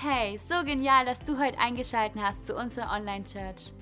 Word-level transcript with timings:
Hey, 0.00 0.38
so 0.38 0.62
genial, 0.64 1.06
dass 1.06 1.18
du 1.18 1.36
heute 1.40 1.58
eingeschaltet 1.58 2.22
hast 2.22 2.46
zu 2.46 2.54
unserer 2.54 2.92
Online-Church. 2.92 3.72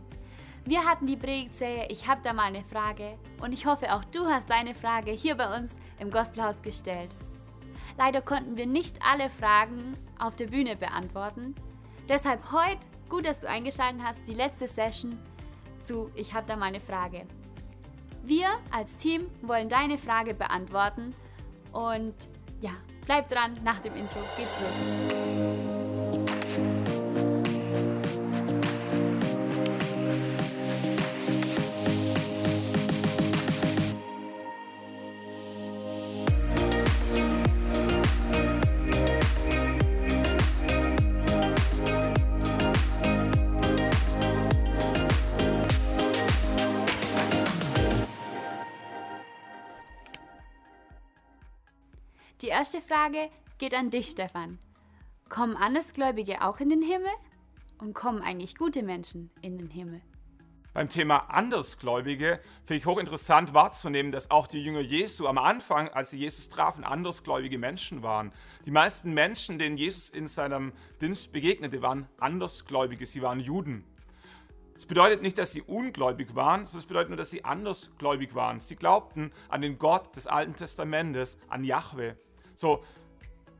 Wir 0.65 0.83
hatten 0.83 1.07
die 1.07 1.19
Predigtserie 1.19 1.89
Ich 1.91 2.09
habe 2.09 2.23
da 2.25 2.33
mal 2.33 2.45
eine 2.45 2.65
Frage 2.65 3.19
und 3.43 3.53
ich 3.53 3.67
hoffe 3.67 3.93
auch 3.93 4.03
du 4.03 4.25
hast 4.25 4.49
deine 4.49 4.75
Frage 4.75 5.11
hier 5.11 5.35
bei 5.35 5.55
uns 5.55 5.73
im 5.99 6.11
Gospelhaus 6.11 6.63
gestellt. 6.63 7.15
Leider 7.99 8.23
konnten 8.23 8.57
wir 8.57 8.65
nicht 8.65 8.97
alle 9.07 9.29
Fragen 9.29 9.93
auf 10.19 10.35
der 10.37 10.47
Bühne 10.47 10.75
beantworten. 10.75 11.55
Deshalb 12.09 12.51
heute, 12.51 12.87
gut, 13.11 13.27
dass 13.27 13.41
du 13.41 13.49
eingeschaltet 13.51 14.01
hast, 14.03 14.21
die 14.27 14.33
letzte 14.33 14.69
Session 14.69 15.19
zu 15.83 16.11
Ich 16.15 16.33
habe 16.33 16.47
da 16.47 16.57
mal 16.57 16.69
eine 16.69 16.81
Frage. 16.81 17.27
Wir 18.23 18.49
als 18.71 18.97
Team 18.97 19.29
wollen 19.43 19.69
deine 19.69 19.99
Frage 19.99 20.33
beantworten 20.33 21.15
und 21.73 22.15
ja, 22.63 22.71
bleib 23.05 23.29
dran, 23.29 23.61
nach 23.63 23.81
dem 23.81 23.95
Intro 23.97 24.21
geht's 24.39 24.61
los. 24.63 25.56
Erste 52.67 52.81
Frage 52.81 53.31
geht 53.59 53.75
an 53.75 53.91
dich, 53.91 54.09
Stefan. 54.09 54.59
Kommen 55.29 55.57
Andersgläubige 55.57 56.43
auch 56.43 56.59
in 56.59 56.69
den 56.69 56.83
Himmel? 56.83 57.13
Und 57.79 57.95
kommen 57.95 58.21
eigentlich 58.23 58.57
gute 58.57 58.83
Menschen 58.83 59.31
in 59.41 59.57
den 59.57 59.71
Himmel? 59.71 60.01
Beim 60.75 60.89
Thema 60.89 61.31
Andersgläubige 61.31 62.41
finde 62.65 62.79
ich 62.79 62.87
hochinteressant 62.87 63.55
wahrzunehmen, 63.55 64.11
dass 64.11 64.33
auch 64.33 64.49
die 64.49 64.65
Jünger 64.65 64.81
Jesu 64.81 65.29
am 65.29 65.39
Anfang, 65.39 65.91
als 65.91 66.11
sie 66.11 66.19
Jesus 66.19 66.49
trafen, 66.49 66.83
andersgläubige 66.83 67.57
Menschen 67.57 68.03
waren. 68.03 68.33
Die 68.65 68.73
meisten 68.73 69.15
Menschen, 69.15 69.61
denen 69.61 69.77
Jesus 69.77 70.11
in 70.11 70.27
seinem 70.27 70.73
Dienst 71.01 71.31
begegnete, 71.31 71.83
waren 71.83 72.09
Andersgläubige, 72.19 73.07
sie 73.07 73.23
waren 73.23 73.39
Juden. 73.39 73.85
Das 74.75 74.87
bedeutet 74.87 75.23
nicht, 75.23 75.39
dass 75.39 75.53
sie 75.53 75.63
ungläubig 75.63 76.35
waren, 76.35 76.67
sondern 76.67 76.81
es 76.81 76.87
bedeutet 76.87 77.11
nur, 77.11 77.17
dass 77.17 77.31
sie 77.31 77.45
andersgläubig 77.45 78.35
waren. 78.35 78.59
Sie 78.59 78.75
glaubten 78.75 79.31
an 79.49 79.63
den 79.63 79.79
Gott 79.79 80.17
des 80.17 80.27
Alten 80.27 80.57
Testamentes, 80.57 81.39
an 81.49 81.63
Yahweh. 81.63 82.17
So, 82.57 82.83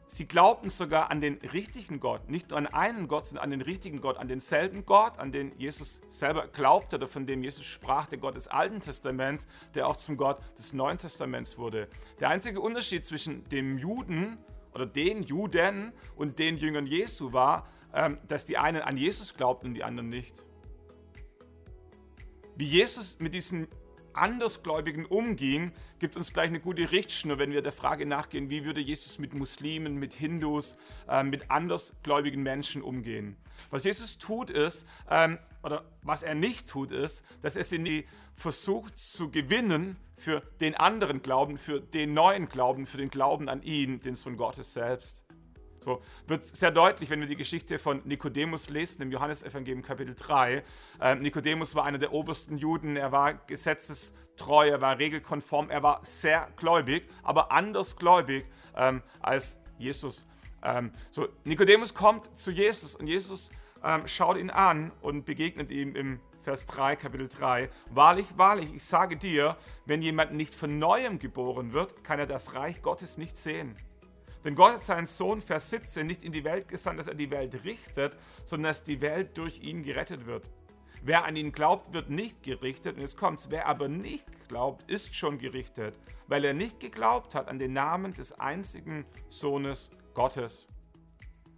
sie 0.07 0.27
glaubten 0.27 0.71
sogar 0.71 1.11
an 1.11 1.21
den 1.21 1.35
richtigen 1.53 2.01
Gott, 2.01 2.29
nicht 2.31 2.51
nur 2.51 2.59
an 2.59 2.67
einen 2.67 3.07
Gott, 3.07 3.27
sondern 3.27 3.45
an 3.45 3.51
den 3.51 3.61
richtigen 3.61 4.01
Gott, 4.01 4.17
an 4.17 4.29
denselben 4.29 4.85
Gott, 4.85 5.19
an 5.19 5.31
den 5.31 5.57
Jesus 5.59 6.01
selber 6.09 6.49
glaubte 6.49 6.97
oder 6.97 7.07
von 7.07 7.27
dem 7.27 7.43
Jesus 7.45 7.67
sprach, 7.67 8.07
der 8.07 8.19
Gott 8.19 8.37
des 8.37 8.49
Alten 8.49 8.81
Testaments, 8.81 9.47
der 9.75 9.87
auch 9.87 9.97
zum 9.97 10.17
Gott 10.17 10.39
des 10.59 10.73
Neuen 10.73 10.99
Testaments 10.99 11.59
wurde. 11.59 11.89
Der 12.19 12.31
einzige 12.31 12.61
Unterschied 12.61 13.05
zwischen 13.05 13.45
dem 13.51 13.79
Juden 13.79 14.39
oder 14.75 14.87
den 14.87 15.23
Juden 15.23 15.93
und 16.17 16.39
den 16.39 16.57
Jüngern 16.57 16.87
Jesu 16.87 17.33
war, 17.33 17.69
ähm, 17.95 18.19
dass 18.27 18.47
die 18.47 18.59
einen 18.59 18.83
an 18.83 18.97
Jesus 18.97 19.35
glaubten 19.35 19.69
und 19.69 19.75
die 19.75 19.85
anderen 19.85 20.09
nicht. 20.09 20.43
Wie 22.57 22.67
Jesus 22.67 23.19
mit 23.19 23.35
diesen 23.35 23.69
Andersgläubigen 24.17 25.07
umging, 25.07 25.73
gibt 25.99 26.17
uns 26.17 26.33
gleich 26.33 26.49
eine 26.49 26.61
gute 26.61 26.91
Richtschnur, 26.91 27.39
wenn 27.39 27.53
wir 27.53 27.63
der 27.63 27.73
Frage 27.73 28.07
nachgehen, 28.07 28.51
wie 28.51 28.65
würde 28.65 28.81
Jesus 28.81 29.19
mit 29.19 29.35
Muslimen, 29.35 29.97
mit 29.97 30.15
Hindus, 30.15 30.77
äh, 31.09 31.23
mit 31.23 31.51
andersgläubigen 31.51 32.43
Menschen 32.43 32.83
umgehen. 32.83 33.37
Was 33.71 33.85
Jesus 33.85 34.19
tut 34.19 34.51
ist, 34.51 34.87
ähm, 35.11 35.39
oder 35.63 35.85
was 36.03 36.23
er 36.23 36.35
nicht 36.35 36.69
tut 36.69 36.93
ist, 36.93 37.25
dass 37.43 37.57
er 37.57 37.65
sie 37.65 38.07
versucht 38.35 38.99
zu 38.99 39.31
gewinnen 39.31 39.97
für 40.17 40.41
den 40.61 40.75
anderen 40.75 41.23
Glauben, 41.23 41.59
für 41.59 41.81
den 41.81 42.15
neuen 42.15 42.49
Glauben, 42.49 42.87
für 42.87 42.99
den 42.99 43.11
Glauben 43.11 43.49
an 43.49 43.63
ihn, 43.63 44.01
den 44.01 44.15
Sohn 44.15 44.37
Gottes 44.37 44.73
selbst. 44.73 45.26
So 45.87 46.03
wird 46.27 46.45
sehr 46.45 46.73
deutlich, 46.73 47.11
wenn 47.11 47.21
wir 47.21 47.29
die 47.29 47.37
Geschichte 47.37 47.79
von 47.79 48.03
Nikodemus 48.05 48.71
lesen 48.71 49.03
im 49.03 49.13
Johannesevangelium 49.13 49.83
Kapitel 49.83 50.17
3. 50.17 50.65
Ähm, 51.01 51.21
Nikodemus 51.21 51.77
war 51.77 51.85
einer 51.85 51.99
der 51.99 52.13
obersten 52.13 52.59
Juden, 52.59 52.97
er 52.97 53.13
war 53.13 53.35
gesetzestreu, 53.35 54.69
er 54.69 54.81
war 54.81 54.99
regelkonform, 54.99 55.71
er 55.71 55.85
war 55.85 56.01
sehr 56.03 56.49
gläubig, 56.57 57.09
aber 57.23 57.53
anders 57.53 57.95
gläubig 57.95 58.47
ähm, 58.75 59.01
als 59.21 59.59
Jesus. 59.79 60.27
Ähm, 60.61 60.91
so, 61.13 61.29
Nikodemus 61.45 61.95
kommt 61.95 62.37
zu 62.37 62.51
Jesus 62.51 62.97
und 62.97 63.07
Jesus 63.07 63.53
ähm, 63.85 64.09
schaut 64.09 64.39
ihn 64.39 64.51
an 64.51 64.91
und 65.03 65.25
begegnet 65.25 65.71
ihm 65.71 65.95
im 65.95 66.19
Vers 66.43 66.67
3, 66.67 66.97
Kapitel 66.97 67.29
3. 67.29 67.71
Wahrlich, 67.91 68.27
wahrlich, 68.37 68.75
ich 68.75 68.83
sage 68.83 69.17
dir, 69.17 69.57
wenn 69.85 70.03
jemand 70.03 70.33
nicht 70.35 70.53
von 70.53 70.79
neuem 70.81 71.21
geboren 71.21 71.73
wird, 71.73 72.03
kann 72.03 72.19
er 72.19 72.27
das 72.27 72.55
Reich 72.55 72.83
Gottes 72.83 73.19
nicht 73.19 73.37
sehen. 73.37 73.77
Denn 74.47 74.55
Gott 74.55 74.75
hat 74.75 74.83
seinen 74.85 75.09
Sohn, 75.09 75.41
Vers 75.41 75.71
17, 75.71 76.07
nicht 76.07 76.23
in 76.23 76.31
die 76.31 76.45
Welt 76.45 76.69
gesandt, 76.69 77.01
dass 77.01 77.09
er 77.09 77.17
die 77.17 77.33
Welt 77.33 77.65
richtet, 77.65 78.17
sondern 78.45 78.71
dass 78.71 78.85
die 78.85 79.01
Welt 79.01 79.37
durch 79.37 79.59
ihn 79.59 79.83
gerettet 79.83 80.25
wird. 80.25 80.49
Wer 81.03 81.25
an 81.25 81.35
ihn 81.35 81.51
glaubt, 81.51 81.93
wird 81.93 82.11
nicht 82.11 82.45
gerichtet. 82.45 82.95
Und 82.95 83.01
jetzt 83.01 83.17
kommt's. 83.17 83.51
Wer 83.51 83.67
aber 83.67 83.89
nicht 83.89 84.25
glaubt, 84.47 84.89
ist 84.89 85.17
schon 85.17 85.39
gerichtet, 85.39 85.99
weil 86.29 86.45
er 86.45 86.55
nicht 86.55 86.79
geglaubt 86.79 87.35
hat 87.35 87.49
an 87.49 87.59
den 87.59 87.73
Namen 87.73 88.15
des 88.15 88.39
einzigen 88.39 89.05
Sohnes 89.31 89.91
Gottes. 90.15 90.69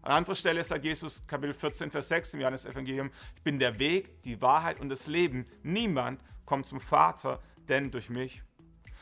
An 0.01 0.13
anderer 0.13 0.35
Stelle 0.35 0.65
sagt 0.65 0.83
Jesus, 0.83 1.27
Kapitel 1.27 1.53
14, 1.53 1.91
Vers 1.91 2.09
6 2.09 2.35
im 2.35 2.41
Johannes-Evangelium: 2.41 3.11
Ich 3.37 3.43
bin 3.43 3.59
der 3.59 3.79
Weg, 3.79 4.23
die 4.23 4.41
Wahrheit 4.41 4.81
und 4.81 4.89
das 4.89 5.07
Leben. 5.09 5.45
Niemand 5.63 6.23
kommt 6.47 6.67
zum 6.67 6.81
Vater, 6.81 7.43
denn 7.69 7.91
durch 7.91 8.09
mich. 8.09 8.43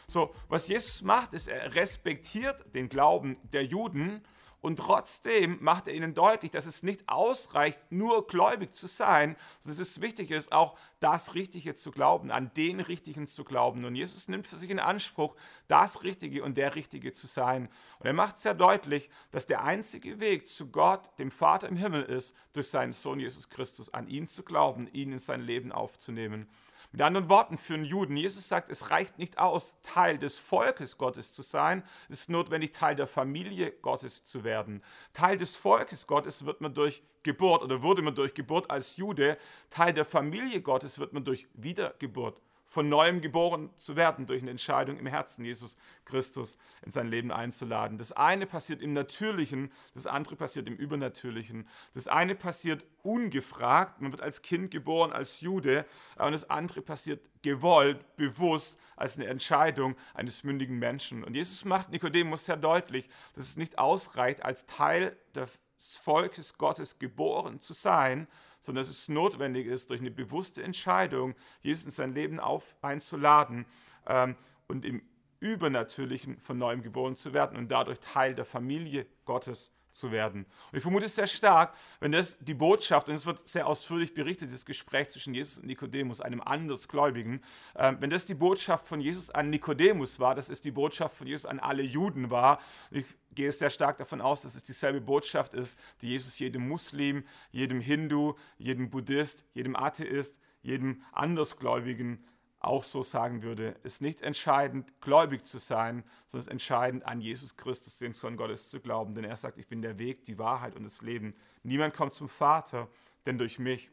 So, 0.09 0.35
was 0.49 0.69
Jesus 0.69 1.03
macht, 1.03 1.35
ist, 1.35 1.49
er 1.49 1.75
respektiert 1.75 2.75
den 2.75 2.89
Glauben 2.89 3.39
der 3.53 3.65
Juden 3.65 4.23
und 4.67 4.81
trotzdem 4.81 5.59
macht 5.61 5.87
er 5.87 5.95
ihnen 5.95 6.15
deutlich, 6.15 6.51
dass 6.51 6.67
es 6.67 6.83
nicht 6.83 7.09
ausreicht, 7.09 7.81
nur 7.91 8.27
gläubig 8.27 8.75
zu 8.75 8.89
sein, 8.89 9.37
sondern 9.61 9.81
es 9.81 9.89
ist 9.89 10.01
wichtig 10.01 10.33
ist, 10.33 10.51
auch 10.51 10.77
das 10.99 11.35
Richtige 11.35 11.77
zu 11.77 11.93
glauben, 11.93 12.33
an 12.33 12.51
den 12.57 12.81
Richtigen 12.81 13.29
zu 13.29 13.45
glauben. 13.45 13.85
Und 13.85 13.95
Jesus 13.95 14.27
nimmt 14.27 14.47
für 14.47 14.57
sich 14.57 14.71
in 14.71 14.81
Anspruch, 14.81 15.37
das 15.69 16.03
Richtige 16.03 16.43
und 16.43 16.57
der 16.57 16.75
Richtige 16.75 17.13
zu 17.13 17.29
sein. 17.29 17.69
Und 18.01 18.07
er 18.07 18.13
macht 18.13 18.39
sehr 18.39 18.55
deutlich, 18.55 19.09
dass 19.31 19.47
der 19.47 19.63
einzige 19.63 20.19
Weg 20.19 20.49
zu 20.49 20.71
Gott, 20.71 21.17
dem 21.21 21.31
Vater 21.31 21.69
im 21.69 21.77
Himmel, 21.77 22.03
ist, 22.03 22.35
durch 22.53 22.69
seinen 22.69 22.93
Sohn 22.93 23.21
Jesus 23.21 23.49
Christus, 23.49 23.95
an 23.95 24.09
ihn 24.09 24.27
zu 24.27 24.43
glauben, 24.43 24.89
ihn 24.89 25.13
in 25.13 25.21
sein 25.21 25.43
Leben 25.43 25.71
aufzunehmen. 25.71 26.49
Mit 26.93 27.03
anderen 27.03 27.29
Worten, 27.29 27.59
für 27.59 27.75
einen 27.75 27.85
Juden, 27.85 28.17
Jesus 28.17 28.49
sagt, 28.49 28.71
es 28.71 28.91
reicht 28.91 29.19
nicht 29.19 29.39
aus, 29.39 29.77
Teil 29.83 30.19
des 30.19 30.39
Volkes 30.39 30.99
Gottes 30.99 31.33
zu 31.33 31.43
sein, 31.43 31.83
es 32.09 32.21
ist 32.21 32.31
notwendig, 32.31 32.73
Teil 32.73 32.97
der 32.97 33.07
Familie 33.07 33.73
Gottes 33.73 34.25
zu 34.25 34.45
werden. 34.45 34.83
Teil 35.13 35.37
des 35.37 35.57
Volkes 35.57 36.07
Gottes 36.07 36.45
wird 36.47 36.61
man 36.61 36.75
durch 36.75 37.03
Geburt 37.23 37.63
oder 37.63 37.83
wurde 37.83 38.03
man 38.03 38.15
durch 38.15 38.35
Geburt 38.35 38.71
als 38.71 38.97
Jude, 38.97 39.39
Teil 39.71 39.93
der 39.93 40.05
Familie 40.05 40.63
Gottes 40.63 40.99
wird 40.99 41.13
man 41.13 41.25
durch 41.25 41.49
Wiedergeburt 41.55 42.41
von 42.67 42.89
neuem 42.89 43.21
geboren 43.21 43.71
zu 43.77 43.97
werden 43.97 44.27
durch 44.27 44.43
eine 44.43 44.51
Entscheidung 44.51 44.99
im 44.99 45.07
Herzen, 45.07 45.45
Jesus 45.45 45.77
Christus 46.05 46.59
in 46.85 46.91
sein 46.91 47.07
Leben 47.07 47.31
einzuladen. 47.31 47.97
Das 47.97 48.13
eine 48.13 48.47
passiert 48.47 48.83
im 48.83 48.93
Natürlichen, 48.93 49.73
das 49.95 50.07
andere 50.07 50.37
passiert 50.37 50.67
im 50.67 50.77
Übernatürlichen. 50.77 51.69
Das 51.95 52.09
eine 52.09 52.35
passiert 52.35 52.85
ungefragt, 53.03 54.01
man 54.01 54.11
wird 54.11 54.21
als 54.21 54.43
Kind 54.43 54.73
geboren, 54.73 55.13
als 55.13 55.41
Jude, 55.41 55.87
und 56.19 56.33
das 56.33 56.51
andere 56.51 56.83
passiert 56.83 57.21
gewollt, 57.43 58.17
bewusst, 58.17 58.79
als 58.97 59.17
eine 59.17 59.27
Entscheidung 59.27 59.95
eines 60.15 60.43
mündigen 60.43 60.79
Menschen. 60.79 61.23
Und 61.23 61.37
Jesus 61.37 61.65
macht 61.65 61.91
Nikodemus 61.91 62.47
sehr 62.47 62.57
deutlich, 62.57 63.09
dass 63.35 63.49
es 63.49 63.57
nicht 63.57 63.79
ausreicht, 63.79 64.45
als 64.45 64.67
Teil 64.67 65.17
des 65.35 65.61
Volkes 65.79 66.59
Gottes 66.59 66.99
geboren 66.99 67.61
zu 67.61 67.75
sein, 67.75 68.27
sondern 68.67 68.83
dass 68.83 68.91
es 68.91 69.09
notwendig 69.09 69.67
ist, 69.67 69.91
durch 69.91 70.01
eine 70.01 70.11
bewusste 70.11 70.63
Entscheidung 70.63 71.35
Jesus 71.63 71.87
in 71.87 71.91
sein 71.91 72.13
Leben 72.13 72.41
auf, 72.41 72.77
einzuladen 72.83 73.65
ähm, 74.07 74.37
und 74.69 74.85
im 74.85 75.03
Übernatürlichen 75.41 76.39
von 76.41 76.59
neuem 76.59 76.83
geboren 76.83 77.17
zu 77.17 77.33
werden 77.33 77.57
und 77.57 77.71
dadurch 77.71 78.01
Teil 78.01 78.35
der 78.35 78.45
Familie 78.45 79.07
Gottes 79.25 79.73
zu 79.99 80.13
werden. 80.13 80.47
Und 80.71 80.77
ich 80.77 80.83
vermute 80.83 81.09
sehr 81.09 81.27
stark, 81.27 81.75
wenn 82.01 82.13
das 82.13 82.39
die 82.39 82.55
Botschaft, 82.55 83.09
und 83.09 83.15
es 83.15 83.27
wird 83.27 83.47
sehr 83.49 83.67
ausführlich 83.67 84.15
berichtet, 84.15 84.53
das 84.53 84.65
Gespräch 84.65 85.09
zwischen 85.09 85.35
Jesus 85.35 85.59
und 85.59 85.67
Nikodemus, 85.67 86.21
einem 86.21 86.41
Andersgläubigen, 86.41 87.43
äh, 87.75 87.95
wenn 87.99 88.11
das 88.11 88.27
die 88.27 88.35
Botschaft 88.35 88.87
von 88.87 89.01
Jesus 89.01 89.31
an 89.31 89.51
Nikodemus 89.51 90.21
war, 90.21 90.35
dass 90.35 90.49
es 90.49 90.61
die 90.61 90.71
Botschaft 90.71 91.17
von 91.17 91.27
Jesus 91.27 91.47
an 91.47 91.59
alle 91.59 91.83
Juden 91.83 92.31
war, 92.31 92.61
ich 92.91 93.07
gehe 93.33 93.53
sehr 93.53 93.71
stark 93.71 93.99
davon 93.99 94.21
aus, 94.21 94.43
dass 94.43 94.57
es 94.57 94.63
dieselbe 94.63 95.01
Botschaft 95.01 95.55
ist, 95.55 95.79
die 96.01 96.09
Jesus 96.09 96.39
jedem 96.39 96.67
Muslim, 96.67 97.25
jedem 97.51 97.81
Hindu, 97.81 98.35
jedem 98.59 98.91
Buddhist, 98.91 99.45
jedem 99.53 99.77
Atheist, 99.77 100.41
jedem 100.63 101.03
Andersgläubigen 101.13 102.25
auch 102.67 102.83
so 102.83 103.03
sagen 103.03 103.43
würde, 103.43 103.77
ist 103.83 104.03
nicht 104.03 104.21
entscheidend, 104.21 105.01
gläubig 105.01 105.45
zu 105.45 105.59
sein, 105.59 106.05
sondern 106.27 106.41
es 106.41 106.47
ist 106.47 106.53
entscheidend, 106.53 107.07
an 107.07 107.21
Jesus 107.21 107.57
Christus, 107.57 107.99
den 107.99 108.13
Sohn 108.13 108.37
Gottes, 108.37 108.69
zu 108.69 108.81
glauben. 108.81 109.15
Denn 109.15 109.25
er 109.25 109.37
sagt, 109.37 109.59
ich 109.59 109.69
bin 109.69 109.83
der 109.83 109.99
Weg, 109.99 110.25
die 110.25 110.39
Wahrheit 110.39 110.75
und 110.75 110.85
das 110.85 111.03
Leben. 111.03 111.35
Niemand 111.63 111.95
kommt 111.95 112.15
zum 112.15 112.29
Vater, 112.29 112.89
denn 113.25 113.39
durch 113.39 113.59
mich. 113.59 113.91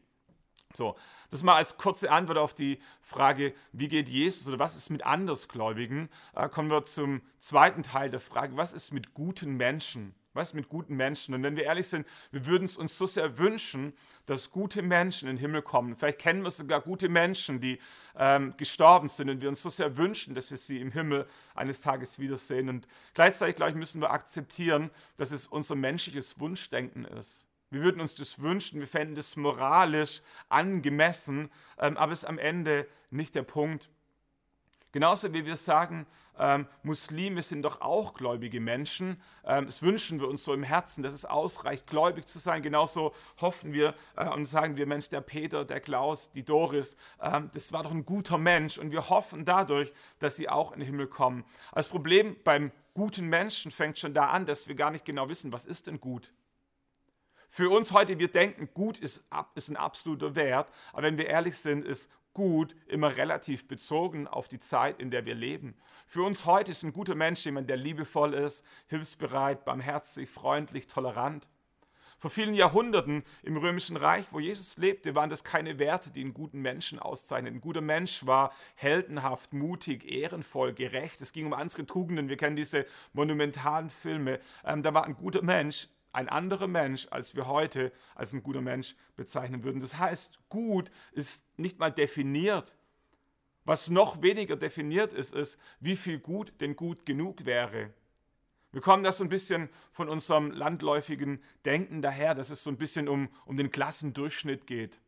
So, 0.72 0.96
das 1.30 1.44
mal 1.44 1.54
als 1.54 1.76
kurze 1.76 2.10
Antwort 2.10 2.38
auf 2.38 2.52
die 2.52 2.80
Frage, 3.00 3.54
wie 3.72 3.86
geht 3.86 4.08
Jesus 4.08 4.48
oder 4.48 4.58
was 4.58 4.74
ist 4.74 4.90
mit 4.90 5.06
Andersgläubigen? 5.06 6.08
Äh, 6.34 6.48
kommen 6.48 6.70
wir 6.70 6.84
zum 6.84 7.22
zweiten 7.38 7.84
Teil 7.84 8.10
der 8.10 8.18
Frage, 8.18 8.56
was 8.56 8.72
ist 8.72 8.92
mit 8.92 9.14
guten 9.14 9.56
Menschen? 9.56 10.16
Was 10.34 10.52
mit 10.52 10.68
guten 10.68 10.96
Menschen? 10.96 11.32
Und 11.34 11.44
wenn 11.44 11.56
wir 11.56 11.64
ehrlich 11.64 11.86
sind, 11.86 12.06
wir 12.32 12.44
würden 12.44 12.64
es 12.64 12.76
uns 12.76 12.98
so 12.98 13.06
sehr 13.06 13.38
wünschen, 13.38 13.92
dass 14.26 14.50
gute 14.50 14.82
Menschen 14.82 15.28
in 15.28 15.36
den 15.36 15.40
Himmel 15.40 15.62
kommen. 15.62 15.94
Vielleicht 15.94 16.18
kennen 16.18 16.44
wir 16.44 16.50
sogar 16.50 16.80
gute 16.80 17.08
Menschen, 17.08 17.60
die 17.60 17.78
ähm, 18.16 18.52
gestorben 18.56 19.08
sind 19.08 19.30
und 19.30 19.40
wir 19.40 19.48
uns 19.48 19.62
so 19.62 19.70
sehr 19.70 19.96
wünschen, 19.96 20.34
dass 20.34 20.50
wir 20.50 20.58
sie 20.58 20.80
im 20.80 20.90
Himmel 20.90 21.26
eines 21.54 21.80
Tages 21.80 22.18
wiedersehen. 22.18 22.68
Und 22.68 22.88
gleichzeitig, 23.14 23.54
glaube 23.54 23.70
ich, 23.70 23.76
müssen 23.76 24.00
wir 24.00 24.10
akzeptieren, 24.10 24.90
dass 25.16 25.30
es 25.30 25.46
unser 25.46 25.76
menschliches 25.76 26.40
Wunschdenken 26.40 27.04
ist. 27.04 27.46
Wir 27.70 27.82
würden 27.82 28.00
uns 28.00 28.16
das 28.16 28.40
wünschen, 28.40 28.80
wir 28.80 28.88
fänden 28.88 29.14
das 29.14 29.36
moralisch 29.36 30.22
angemessen, 30.48 31.50
ähm, 31.78 31.96
aber 31.96 32.12
es 32.12 32.20
ist 32.20 32.28
am 32.28 32.38
Ende 32.38 32.88
nicht 33.10 33.34
der 33.36 33.42
Punkt. 33.42 33.88
Genauso 34.94 35.34
wie 35.34 35.44
wir 35.44 35.56
sagen, 35.56 36.06
ähm, 36.38 36.68
Muslime 36.84 37.42
sind 37.42 37.62
doch 37.62 37.80
auch 37.80 38.14
gläubige 38.14 38.60
Menschen. 38.60 39.20
Ähm, 39.44 39.66
das 39.66 39.82
wünschen 39.82 40.20
wir 40.20 40.28
uns 40.28 40.44
so 40.44 40.54
im 40.54 40.62
Herzen, 40.62 41.02
dass 41.02 41.14
es 41.14 41.24
ausreicht, 41.24 41.88
gläubig 41.88 42.28
zu 42.28 42.38
sein. 42.38 42.62
Genauso 42.62 43.12
hoffen 43.40 43.72
wir 43.72 43.96
äh, 44.16 44.28
und 44.28 44.46
sagen 44.46 44.76
wir, 44.76 44.86
Mensch, 44.86 45.08
der 45.08 45.20
Peter, 45.20 45.64
der 45.64 45.80
Klaus, 45.80 46.30
die 46.30 46.44
Doris, 46.44 46.96
ähm, 47.20 47.50
das 47.52 47.72
war 47.72 47.82
doch 47.82 47.90
ein 47.90 48.04
guter 48.04 48.38
Mensch. 48.38 48.78
Und 48.78 48.92
wir 48.92 49.10
hoffen 49.10 49.44
dadurch, 49.44 49.92
dass 50.20 50.36
sie 50.36 50.48
auch 50.48 50.70
in 50.70 50.78
den 50.78 50.86
Himmel 50.86 51.08
kommen. 51.08 51.44
Das 51.74 51.88
Problem 51.88 52.36
beim 52.44 52.70
guten 52.94 53.26
Menschen 53.26 53.72
fängt 53.72 53.98
schon 53.98 54.14
da 54.14 54.28
an, 54.28 54.46
dass 54.46 54.68
wir 54.68 54.76
gar 54.76 54.92
nicht 54.92 55.04
genau 55.04 55.28
wissen, 55.28 55.52
was 55.52 55.64
ist 55.64 55.88
denn 55.88 55.98
gut. 55.98 56.32
Für 57.48 57.68
uns 57.68 57.90
heute, 57.90 58.20
wir 58.20 58.30
denken, 58.30 58.68
gut 58.72 58.98
ist, 58.98 59.24
ist 59.56 59.70
ein 59.70 59.76
absoluter 59.76 60.36
Wert, 60.36 60.68
aber 60.92 61.02
wenn 61.02 61.18
wir 61.18 61.26
ehrlich 61.26 61.58
sind, 61.58 61.84
ist 61.84 62.08
gut 62.34 62.76
immer 62.86 63.16
relativ 63.16 63.66
bezogen 63.66 64.26
auf 64.28 64.48
die 64.48 64.58
Zeit, 64.58 65.00
in 65.00 65.10
der 65.10 65.24
wir 65.24 65.34
leben. 65.34 65.74
Für 66.06 66.22
uns 66.22 66.44
heute 66.44 66.72
ist 66.72 66.82
ein 66.82 66.92
guter 66.92 67.14
Mensch 67.14 67.44
jemand, 67.44 67.70
der 67.70 67.76
liebevoll 67.76 68.34
ist, 68.34 68.64
hilfsbereit, 68.88 69.64
barmherzig, 69.64 70.28
freundlich, 70.28 70.86
tolerant. 70.86 71.48
Vor 72.18 72.30
vielen 72.30 72.54
Jahrhunderten 72.54 73.22
im 73.42 73.56
Römischen 73.56 73.96
Reich, 73.96 74.26
wo 74.30 74.40
Jesus 74.40 74.78
lebte, 74.78 75.14
waren 75.14 75.30
das 75.30 75.44
keine 75.44 75.78
Werte, 75.78 76.10
die 76.10 76.22
einen 76.22 76.32
guten 76.32 76.60
Menschen 76.60 76.98
auszeichnen. 76.98 77.54
Ein 77.54 77.60
guter 77.60 77.82
Mensch 77.82 78.24
war 78.26 78.52
heldenhaft, 78.76 79.52
mutig, 79.52 80.10
ehrenvoll, 80.10 80.72
gerecht. 80.72 81.20
Es 81.20 81.32
ging 81.32 81.46
um 81.46 81.52
andere 81.52 81.86
Tugenden. 81.86 82.28
Wir 82.28 82.36
kennen 82.36 82.56
diese 82.56 82.86
monumentalen 83.12 83.90
Filme. 83.90 84.40
Ähm, 84.64 84.82
da 84.82 84.94
war 84.94 85.04
ein 85.04 85.16
guter 85.16 85.42
Mensch 85.42 85.88
ein 86.14 86.28
anderer 86.28 86.68
Mensch, 86.68 87.06
als 87.10 87.34
wir 87.34 87.46
heute 87.46 87.92
als 88.14 88.32
ein 88.32 88.42
guter 88.42 88.60
Mensch 88.60 88.94
bezeichnen 89.16 89.64
würden. 89.64 89.80
Das 89.80 89.98
heißt, 89.98 90.38
gut 90.48 90.90
ist 91.12 91.44
nicht 91.58 91.78
mal 91.78 91.90
definiert. 91.90 92.76
Was 93.64 93.90
noch 93.90 94.22
weniger 94.22 94.56
definiert 94.56 95.12
ist, 95.12 95.34
ist, 95.34 95.58
wie 95.80 95.96
viel 95.96 96.18
gut 96.18 96.52
denn 96.60 96.76
gut 96.76 97.06
genug 97.06 97.46
wäre. 97.46 97.92
Wir 98.72 98.80
kommen 98.80 99.04
das 99.04 99.18
so 99.18 99.24
ein 99.24 99.30
bisschen 99.30 99.70
von 99.92 100.08
unserem 100.08 100.50
landläufigen 100.50 101.42
Denken 101.64 102.02
daher, 102.02 102.34
dass 102.34 102.50
es 102.50 102.64
so 102.64 102.70
ein 102.70 102.76
bisschen 102.76 103.08
um, 103.08 103.28
um 103.46 103.56
den 103.56 103.70
Klassendurchschnitt 103.70 104.66
geht. 104.66 105.00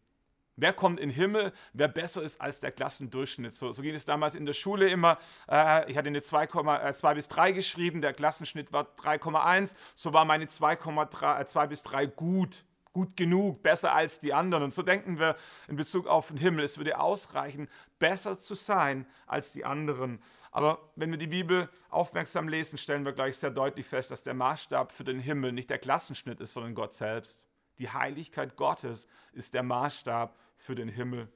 Wer 0.59 0.73
kommt 0.73 0.99
in 1.01 1.11
den 1.11 1.15
Himmel, 1.15 1.53
wer 1.75 1.89
besser 1.89 2.23
ist 2.23 2.41
als 2.41 2.61
der 2.61 2.73
Klassendurchschnitt? 2.73 3.53
So, 3.53 3.73
so 3.73 3.83
ging 3.83 3.95
es 3.95 4.07
damals 4.07 4.35
in 4.35 4.47
der 4.47 4.55
Schule 4.55 4.89
immer. 4.89 5.19
Äh, 5.51 5.91
ich 5.91 5.99
hatte 5.99 6.09
eine 6.09 6.23
2, 6.23 6.45
äh, 6.45 6.93
2 6.95 7.15
bis 7.15 7.29
3 7.29 7.53
geschrieben, 7.53 8.01
der 8.01 8.15
Klassenschnitt 8.15 8.73
war 8.73 8.85
3,1. 8.97 9.75
So 9.95 10.15
war 10.15 10.25
meine 10.25 10.47
2,3, 10.47 11.41
äh, 11.41 11.47
2 11.47 11.67
bis 11.67 11.83
3 11.83 12.07
gut, 12.07 12.65
gut 12.95 13.19
genug, 13.19 13.63
besser 13.63 13.93
als 13.93 14.19
die 14.19 14.33
anderen. 14.33 14.63
Und 14.63 14.73
so 14.73 14.81
denken 14.81 15.19
wir 15.19 15.37
in 15.69 15.77
Bezug 15.77 16.07
auf 16.07 16.29
den 16.29 16.39
Himmel. 16.39 16.65
Es 16.65 16.79
würde 16.79 16.99
ausreichen, 16.99 17.69
besser 17.99 18.39
zu 18.39 18.55
sein 18.55 19.07
als 19.27 19.53
die 19.53 19.67
anderen. 19.67 20.23
Aber 20.53 20.79
wenn 20.97 21.11
wir 21.11 21.19
die 21.19 21.27
Bibel 21.27 21.69
aufmerksam 21.91 22.49
lesen, 22.49 22.79
stellen 22.79 23.05
wir 23.05 23.13
gleich 23.13 23.37
sehr 23.37 23.51
deutlich 23.51 23.85
fest, 23.85 24.11
dass 24.11 24.23
der 24.23 24.33
Maßstab 24.33 24.91
für 24.91 25.05
den 25.05 25.21
Himmel 25.21 25.53
nicht 25.53 25.69
der 25.69 25.79
Klassenschnitt 25.79 26.41
ist, 26.41 26.55
sondern 26.55 26.75
Gott 26.75 26.95
selbst. 26.95 27.45
Die 27.79 27.91
Heiligkeit 27.91 28.57
Gottes 28.57 29.07
ist 29.33 29.53
der 29.53 29.63
Maßstab 29.63 30.35
für 30.57 30.75
den 30.75 30.89
Himmel. 30.89 31.29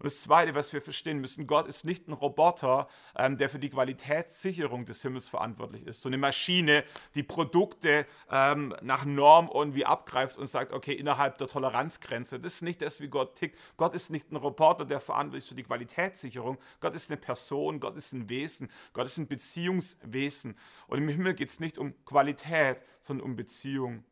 Und 0.00 0.06
das 0.06 0.22
Zweite, 0.22 0.54
was 0.54 0.72
wir 0.72 0.80
verstehen 0.80 1.18
müssen, 1.18 1.46
Gott 1.46 1.68
ist 1.68 1.84
nicht 1.84 2.08
ein 2.08 2.14
Roboter, 2.14 2.88
ähm, 3.18 3.36
der 3.36 3.50
für 3.50 3.58
die 3.58 3.68
Qualitätssicherung 3.68 4.86
des 4.86 5.02
Himmels 5.02 5.28
verantwortlich 5.28 5.86
ist. 5.86 6.00
So 6.00 6.08
eine 6.08 6.16
Maschine, 6.16 6.84
die 7.14 7.22
Produkte 7.22 8.06
ähm, 8.30 8.74
nach 8.80 9.04
Norm 9.04 9.50
irgendwie 9.52 9.84
abgreift 9.84 10.38
und 10.38 10.46
sagt, 10.46 10.72
okay, 10.72 10.94
innerhalb 10.94 11.36
der 11.36 11.48
Toleranzgrenze. 11.48 12.40
Das 12.40 12.54
ist 12.54 12.62
nicht 12.62 12.80
das, 12.80 13.02
wie 13.02 13.08
Gott 13.08 13.34
tickt. 13.34 13.58
Gott 13.76 13.92
ist 13.92 14.08
nicht 14.08 14.32
ein 14.32 14.36
Roboter, 14.36 14.86
der 14.86 15.00
verantwortlich 15.00 15.44
ist 15.44 15.48
für 15.50 15.54
die 15.54 15.64
Qualitätssicherung. 15.64 16.56
Gott 16.80 16.94
ist 16.94 17.10
eine 17.10 17.18
Person, 17.18 17.78
Gott 17.78 17.98
ist 17.98 18.14
ein 18.14 18.30
Wesen, 18.30 18.70
Gott 18.94 19.04
ist 19.04 19.18
ein 19.18 19.28
Beziehungswesen. 19.28 20.56
Und 20.86 20.96
im 20.96 21.08
Himmel 21.08 21.34
geht 21.34 21.50
es 21.50 21.60
nicht 21.60 21.76
um 21.76 21.92
Qualität, 22.06 22.78
sondern 23.02 23.26
um 23.26 23.36
Beziehung. 23.36 24.02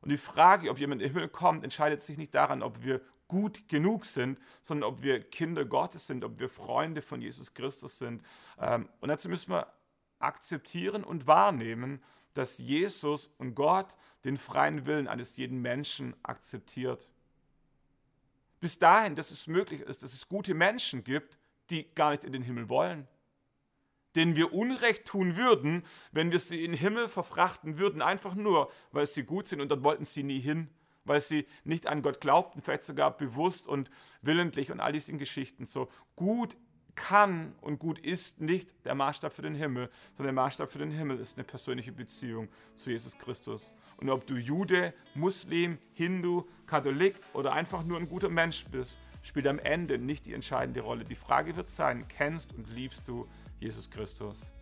Und 0.00 0.10
die 0.10 0.18
Frage, 0.18 0.68
ob 0.70 0.78
jemand 0.78 1.00
in 1.00 1.06
den 1.06 1.14
Himmel 1.14 1.28
kommt, 1.28 1.62
entscheidet 1.62 2.02
sich 2.02 2.18
nicht 2.18 2.34
daran, 2.34 2.64
ob 2.64 2.82
wir 2.82 3.00
gut 3.28 3.68
genug 3.68 4.04
sind, 4.04 4.38
sondern 4.62 4.90
ob 4.90 5.02
wir 5.02 5.20
Kinder 5.20 5.64
Gottes 5.64 6.06
sind, 6.06 6.24
ob 6.24 6.40
wir 6.40 6.48
Freunde 6.48 7.02
von 7.02 7.20
Jesus 7.20 7.54
Christus 7.54 7.98
sind. 7.98 8.22
Ähm, 8.58 8.88
und 9.00 9.08
dazu 9.08 9.28
müssen 9.28 9.52
wir 9.52 9.72
akzeptieren 10.18 11.04
und 11.04 11.26
wahrnehmen, 11.26 12.02
dass 12.34 12.58
Jesus 12.58 13.30
und 13.38 13.54
Gott 13.54 13.96
den 14.24 14.36
freien 14.36 14.86
Willen 14.86 15.08
eines 15.08 15.36
jeden 15.36 15.60
Menschen 15.60 16.16
akzeptiert. 16.22 17.08
Bis 18.60 18.78
dahin, 18.78 19.14
dass 19.14 19.30
es 19.30 19.46
möglich 19.46 19.82
ist, 19.82 20.02
dass 20.02 20.12
es 20.12 20.28
gute 20.28 20.54
Menschen 20.54 21.04
gibt, 21.04 21.38
die 21.70 21.94
gar 21.94 22.10
nicht 22.10 22.24
in 22.24 22.32
den 22.32 22.42
Himmel 22.42 22.68
wollen 22.68 23.06
denen 24.16 24.36
wir 24.36 24.52
Unrecht 24.52 25.04
tun 25.04 25.36
würden, 25.36 25.84
wenn 26.10 26.32
wir 26.32 26.40
sie 26.40 26.64
in 26.64 26.72
den 26.72 26.80
Himmel 26.80 27.08
verfrachten 27.08 27.78
würden, 27.78 28.02
einfach 28.02 28.34
nur, 28.34 28.70
weil 28.90 29.06
sie 29.06 29.22
gut 29.22 29.46
sind 29.46 29.60
und 29.60 29.70
dort 29.70 29.84
wollten 29.84 30.04
sie 30.04 30.24
nie 30.24 30.40
hin, 30.40 30.68
weil 31.08 31.20
sie 31.20 31.46
nicht 31.64 31.86
an 31.86 32.02
Gott 32.02 32.20
glaubten, 32.20 32.60
vielleicht 32.60 32.84
sogar 32.84 33.16
bewusst 33.16 33.66
und 33.66 33.90
willentlich 34.22 34.70
und 34.70 34.80
all 34.80 34.92
diese 34.92 35.16
Geschichten. 35.16 35.66
So 35.66 35.88
gut 36.14 36.56
kann 36.98 37.54
und 37.60 37.78
gut 37.78 37.98
ist 38.00 38.40
nicht 38.40 38.84
der 38.84 38.94
Maßstab 38.94 39.32
für 39.32 39.42
den 39.42 39.54
Himmel, 39.54 39.88
sondern 40.16 40.34
der 40.34 40.42
Maßstab 40.44 40.70
für 40.70 40.78
den 40.78 40.90
Himmel 40.90 41.20
ist 41.20 41.36
eine 41.36 41.44
persönliche 41.44 41.92
Beziehung 41.92 42.48
zu 42.74 42.90
Jesus 42.90 43.16
Christus. 43.16 43.70
Und 43.98 44.10
ob 44.10 44.26
du 44.26 44.34
Jude, 44.34 44.92
Muslim, 45.14 45.78
Hindu, 45.92 46.44
Katholik 46.66 47.20
oder 47.34 47.52
einfach 47.52 47.84
nur 47.84 47.98
ein 47.98 48.08
guter 48.08 48.28
Mensch 48.28 48.64
bist, 48.66 48.98
spielt 49.22 49.46
am 49.46 49.58
Ende 49.60 49.98
nicht 49.98 50.26
die 50.26 50.34
entscheidende 50.34 50.80
Rolle. 50.80 51.04
Die 51.04 51.14
Frage 51.14 51.54
wird 51.56 51.68
sein, 51.68 52.06
kennst 52.08 52.52
und 52.52 52.68
liebst 52.74 53.06
du 53.06 53.28
Jesus 53.60 53.88
Christus. 53.90 54.52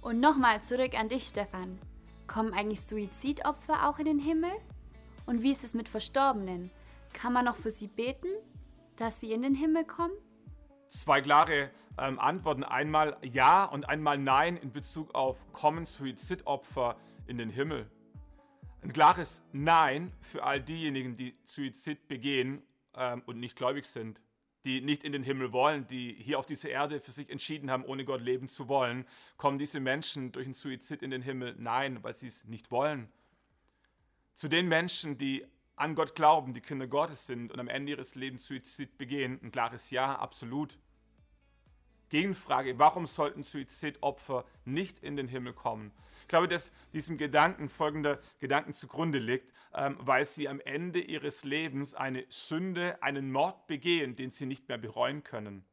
Und 0.00 0.20
nochmal 0.20 0.62
zurück 0.62 0.98
an 0.98 1.08
dich, 1.08 1.24
Stefan. 1.24 1.78
Kommen 2.26 2.52
eigentlich 2.52 2.82
Suizidopfer 2.82 3.88
auch 3.88 3.98
in 3.98 4.04
den 4.04 4.18
Himmel? 4.18 4.52
Und 5.30 5.44
wie 5.44 5.52
ist 5.52 5.62
es 5.62 5.74
mit 5.74 5.88
Verstorbenen? 5.88 6.72
Kann 7.12 7.32
man 7.32 7.44
noch 7.44 7.54
für 7.54 7.70
sie 7.70 7.86
beten, 7.86 8.26
dass 8.96 9.20
sie 9.20 9.30
in 9.30 9.42
den 9.42 9.54
Himmel 9.54 9.84
kommen? 9.84 10.12
Zwei 10.88 11.20
klare 11.20 11.70
ähm, 11.98 12.18
Antworten. 12.18 12.64
Einmal 12.64 13.16
ja 13.22 13.64
und 13.64 13.88
einmal 13.88 14.18
nein 14.18 14.56
in 14.56 14.72
Bezug 14.72 15.14
auf 15.14 15.52
kommen 15.52 15.86
Suizidopfer 15.86 16.96
in 17.28 17.38
den 17.38 17.48
Himmel. 17.48 17.88
Ein 18.82 18.92
klares 18.92 19.44
Nein 19.52 20.12
für 20.20 20.42
all 20.42 20.60
diejenigen, 20.60 21.14
die 21.14 21.38
Suizid 21.44 22.08
begehen 22.08 22.64
ähm, 22.96 23.22
und 23.24 23.38
nicht 23.38 23.54
gläubig 23.54 23.86
sind 23.86 24.20
die 24.64 24.82
nicht 24.82 25.04
in 25.04 25.12
den 25.12 25.22
Himmel 25.22 25.52
wollen, 25.52 25.86
die 25.86 26.12
hier 26.12 26.38
auf 26.38 26.44
dieser 26.44 26.68
Erde 26.68 27.00
für 27.00 27.12
sich 27.12 27.30
entschieden 27.30 27.70
haben, 27.70 27.84
ohne 27.84 28.04
Gott 28.04 28.20
leben 28.20 28.46
zu 28.46 28.68
wollen, 28.68 29.06
kommen 29.38 29.58
diese 29.58 29.80
Menschen 29.80 30.32
durch 30.32 30.46
einen 30.46 30.54
Suizid 30.54 31.02
in 31.02 31.10
den 31.10 31.22
Himmel? 31.22 31.54
Nein, 31.58 32.02
weil 32.02 32.14
sie 32.14 32.26
es 32.26 32.44
nicht 32.44 32.70
wollen. 32.70 33.10
Zu 34.34 34.48
den 34.48 34.68
Menschen, 34.68 35.18
die 35.18 35.46
an 35.76 35.94
Gott 35.94 36.14
glauben, 36.14 36.52
die 36.52 36.60
Kinder 36.60 36.86
Gottes 36.86 37.26
sind 37.26 37.50
und 37.52 37.58
am 37.58 37.68
Ende 37.68 37.92
ihres 37.92 38.14
Lebens 38.14 38.46
Suizid 38.46 38.98
begehen, 38.98 39.40
ein 39.42 39.50
klares 39.50 39.90
Ja, 39.90 40.16
absolut. 40.16 40.78
Gegenfrage, 42.10 42.78
warum 42.78 43.06
sollten 43.06 43.42
Suizidopfer 43.42 44.44
nicht 44.64 44.98
in 44.98 45.16
den 45.16 45.28
Himmel 45.28 45.54
kommen? 45.54 45.92
Ich 46.22 46.28
glaube, 46.28 46.48
dass 46.48 46.72
diesem 46.92 47.16
Gedanken 47.16 47.68
folgender 47.68 48.20
Gedanken 48.40 48.74
zugrunde 48.74 49.18
liegt, 49.18 49.52
ähm, 49.74 49.96
weil 50.00 50.24
sie 50.26 50.48
am 50.48 50.60
Ende 50.60 51.00
ihres 51.00 51.44
Lebens 51.44 51.94
eine 51.94 52.26
Sünde, 52.28 53.02
einen 53.02 53.32
Mord 53.32 53.66
begehen, 53.66 54.16
den 54.16 54.30
sie 54.30 54.46
nicht 54.46 54.68
mehr 54.68 54.78
bereuen 54.78 55.22
können. 55.22 55.64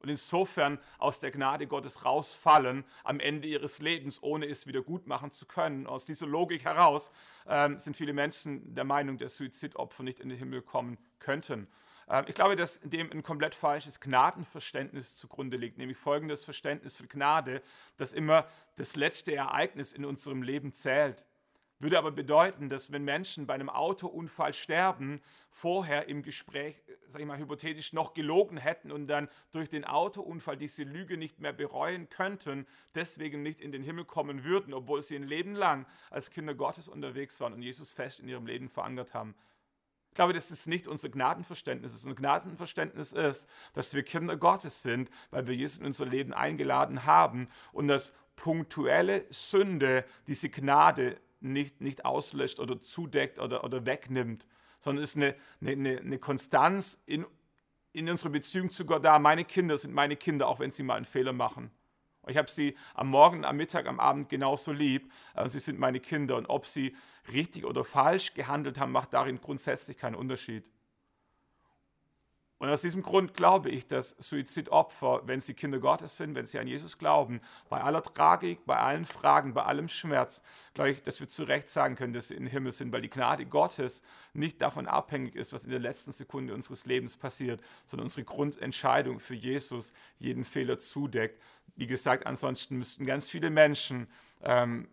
Und 0.00 0.08
insofern 0.08 0.78
aus 0.98 1.20
der 1.20 1.30
Gnade 1.30 1.66
Gottes 1.66 2.04
rausfallen 2.04 2.84
am 3.04 3.20
Ende 3.20 3.48
ihres 3.48 3.80
Lebens, 3.80 4.22
ohne 4.22 4.46
es 4.46 4.66
wieder 4.66 4.82
gut 4.82 5.06
machen 5.06 5.32
zu 5.32 5.46
können. 5.46 5.86
Aus 5.86 6.06
dieser 6.06 6.26
Logik 6.26 6.64
heraus 6.64 7.10
ähm, 7.48 7.78
sind 7.78 7.96
viele 7.96 8.12
Menschen 8.12 8.74
der 8.74 8.84
Meinung, 8.84 9.18
dass 9.18 9.36
Suizidopfer 9.36 10.02
nicht 10.02 10.20
in 10.20 10.28
den 10.28 10.38
Himmel 10.38 10.62
kommen 10.62 10.98
könnten. 11.18 11.66
Ähm, 12.08 12.24
ich 12.28 12.34
glaube, 12.34 12.56
dass 12.56 12.80
dem 12.82 13.10
ein 13.10 13.22
komplett 13.22 13.54
falsches 13.54 14.00
Gnadenverständnis 14.00 15.16
zugrunde 15.16 15.56
liegt, 15.56 15.78
nämlich 15.78 15.98
folgendes 15.98 16.44
Verständnis 16.44 16.96
für 16.96 17.06
Gnade, 17.06 17.62
dass 17.96 18.12
immer 18.12 18.46
das 18.76 18.96
letzte 18.96 19.34
Ereignis 19.34 19.92
in 19.92 20.04
unserem 20.04 20.42
Leben 20.42 20.72
zählt. 20.72 21.24
Würde 21.80 21.96
aber 21.96 22.10
bedeuten, 22.10 22.68
dass 22.68 22.90
wenn 22.90 23.04
Menschen 23.04 23.46
bei 23.46 23.54
einem 23.54 23.70
Autounfall 23.70 24.52
sterben, 24.52 25.20
vorher 25.48 26.08
im 26.08 26.22
Gespräch, 26.22 26.74
sag 27.06 27.20
ich 27.20 27.26
mal, 27.26 27.38
hypothetisch 27.38 27.92
noch 27.92 28.14
gelogen 28.14 28.56
hätten 28.56 28.90
und 28.90 29.06
dann 29.06 29.28
durch 29.52 29.68
den 29.68 29.84
Autounfall 29.84 30.56
diese 30.56 30.82
Lüge 30.82 31.16
nicht 31.16 31.38
mehr 31.38 31.52
bereuen 31.52 32.08
könnten, 32.08 32.66
deswegen 32.96 33.42
nicht 33.42 33.60
in 33.60 33.70
den 33.70 33.84
Himmel 33.84 34.04
kommen 34.04 34.42
würden, 34.42 34.74
obwohl 34.74 35.02
sie 35.02 35.14
ein 35.14 35.22
Leben 35.22 35.54
lang 35.54 35.86
als 36.10 36.30
Kinder 36.30 36.54
Gottes 36.54 36.88
unterwegs 36.88 37.40
waren 37.40 37.52
und 37.52 37.62
Jesus 37.62 37.92
fest 37.92 38.18
in 38.18 38.28
ihrem 38.28 38.46
Leben 38.46 38.68
verankert 38.68 39.14
haben. 39.14 39.36
Ich 40.08 40.14
glaube, 40.14 40.32
das 40.32 40.50
ist 40.50 40.66
nicht 40.66 40.88
unser 40.88 41.10
Gnadenverständnis. 41.10 41.92
Unser 41.92 42.16
Gnadenverständnis 42.16 43.12
ist, 43.12 43.46
dass 43.72 43.94
wir 43.94 44.02
Kinder 44.02 44.36
Gottes 44.36 44.82
sind, 44.82 45.10
weil 45.30 45.46
wir 45.46 45.54
Jesus 45.54 45.78
in 45.78 45.86
unser 45.86 46.06
Leben 46.06 46.32
eingeladen 46.32 47.04
haben 47.04 47.48
und 47.70 47.86
dass 47.86 48.12
punktuelle 48.34 49.24
Sünde 49.30 50.04
diese 50.26 50.48
Gnade 50.48 51.20
nicht, 51.40 51.80
nicht 51.80 52.04
auslöscht 52.04 52.60
oder 52.60 52.80
zudeckt 52.80 53.38
oder, 53.38 53.64
oder 53.64 53.86
wegnimmt, 53.86 54.46
sondern 54.78 55.04
ist 55.04 55.16
eine, 55.16 55.34
eine, 55.60 55.98
eine 55.98 56.18
Konstanz 56.18 57.00
in, 57.06 57.26
in 57.92 58.08
unserer 58.08 58.30
Beziehung 58.30 58.70
zu 58.70 58.84
Gott 58.84 59.04
da. 59.04 59.18
Meine 59.18 59.44
Kinder 59.44 59.76
sind 59.76 59.94
meine 59.94 60.16
Kinder, 60.16 60.48
auch 60.48 60.60
wenn 60.60 60.70
sie 60.70 60.82
mal 60.82 60.96
einen 60.96 61.04
Fehler 61.04 61.32
machen. 61.32 61.70
Ich 62.26 62.36
habe 62.36 62.50
sie 62.50 62.76
am 62.94 63.08
Morgen, 63.08 63.44
am 63.44 63.56
Mittag, 63.56 63.86
am 63.86 64.00
Abend 64.00 64.28
genauso 64.28 64.72
lieb. 64.72 65.10
Sie 65.46 65.60
sind 65.60 65.78
meine 65.78 65.98
Kinder 65.98 66.36
und 66.36 66.46
ob 66.46 66.66
sie 66.66 66.94
richtig 67.32 67.64
oder 67.64 67.84
falsch 67.84 68.34
gehandelt 68.34 68.78
haben, 68.78 68.92
macht 68.92 69.14
darin 69.14 69.40
grundsätzlich 69.40 69.96
keinen 69.96 70.14
Unterschied. 70.14 70.68
Und 72.58 72.68
aus 72.70 72.82
diesem 72.82 73.02
Grund 73.02 73.34
glaube 73.34 73.70
ich, 73.70 73.86
dass 73.86 74.16
Suizidopfer, 74.18 75.22
wenn 75.26 75.40
sie 75.40 75.54
Kinder 75.54 75.78
Gottes 75.78 76.16
sind, 76.16 76.34
wenn 76.34 76.46
sie 76.46 76.58
an 76.58 76.66
Jesus 76.66 76.98
glauben, 76.98 77.40
bei 77.68 77.80
aller 77.80 78.02
Tragik, 78.02 78.66
bei 78.66 78.76
allen 78.76 79.04
Fragen, 79.04 79.54
bei 79.54 79.62
allem 79.62 79.86
Schmerz, 79.86 80.42
glaube 80.74 80.90
ich, 80.90 81.02
dass 81.02 81.20
wir 81.20 81.28
zu 81.28 81.44
Recht 81.44 81.68
sagen 81.68 81.94
können, 81.94 82.12
dass 82.12 82.28
sie 82.28 82.34
im 82.34 82.48
Himmel 82.48 82.72
sind, 82.72 82.92
weil 82.92 83.02
die 83.02 83.10
Gnade 83.10 83.46
Gottes 83.46 84.02
nicht 84.32 84.60
davon 84.60 84.88
abhängig 84.88 85.36
ist, 85.36 85.52
was 85.52 85.64
in 85.64 85.70
der 85.70 85.78
letzten 85.78 86.10
Sekunde 86.10 86.52
unseres 86.52 86.84
Lebens 86.84 87.16
passiert, 87.16 87.60
sondern 87.86 88.06
unsere 88.06 88.24
Grundentscheidung 88.24 89.20
für 89.20 89.36
Jesus 89.36 89.92
jeden 90.18 90.44
Fehler 90.44 90.78
zudeckt. 90.78 91.40
Wie 91.76 91.86
gesagt, 91.86 92.26
ansonsten 92.26 92.76
müssten 92.76 93.06
ganz 93.06 93.30
viele 93.30 93.50
Menschen 93.50 94.08
ähm, 94.42 94.88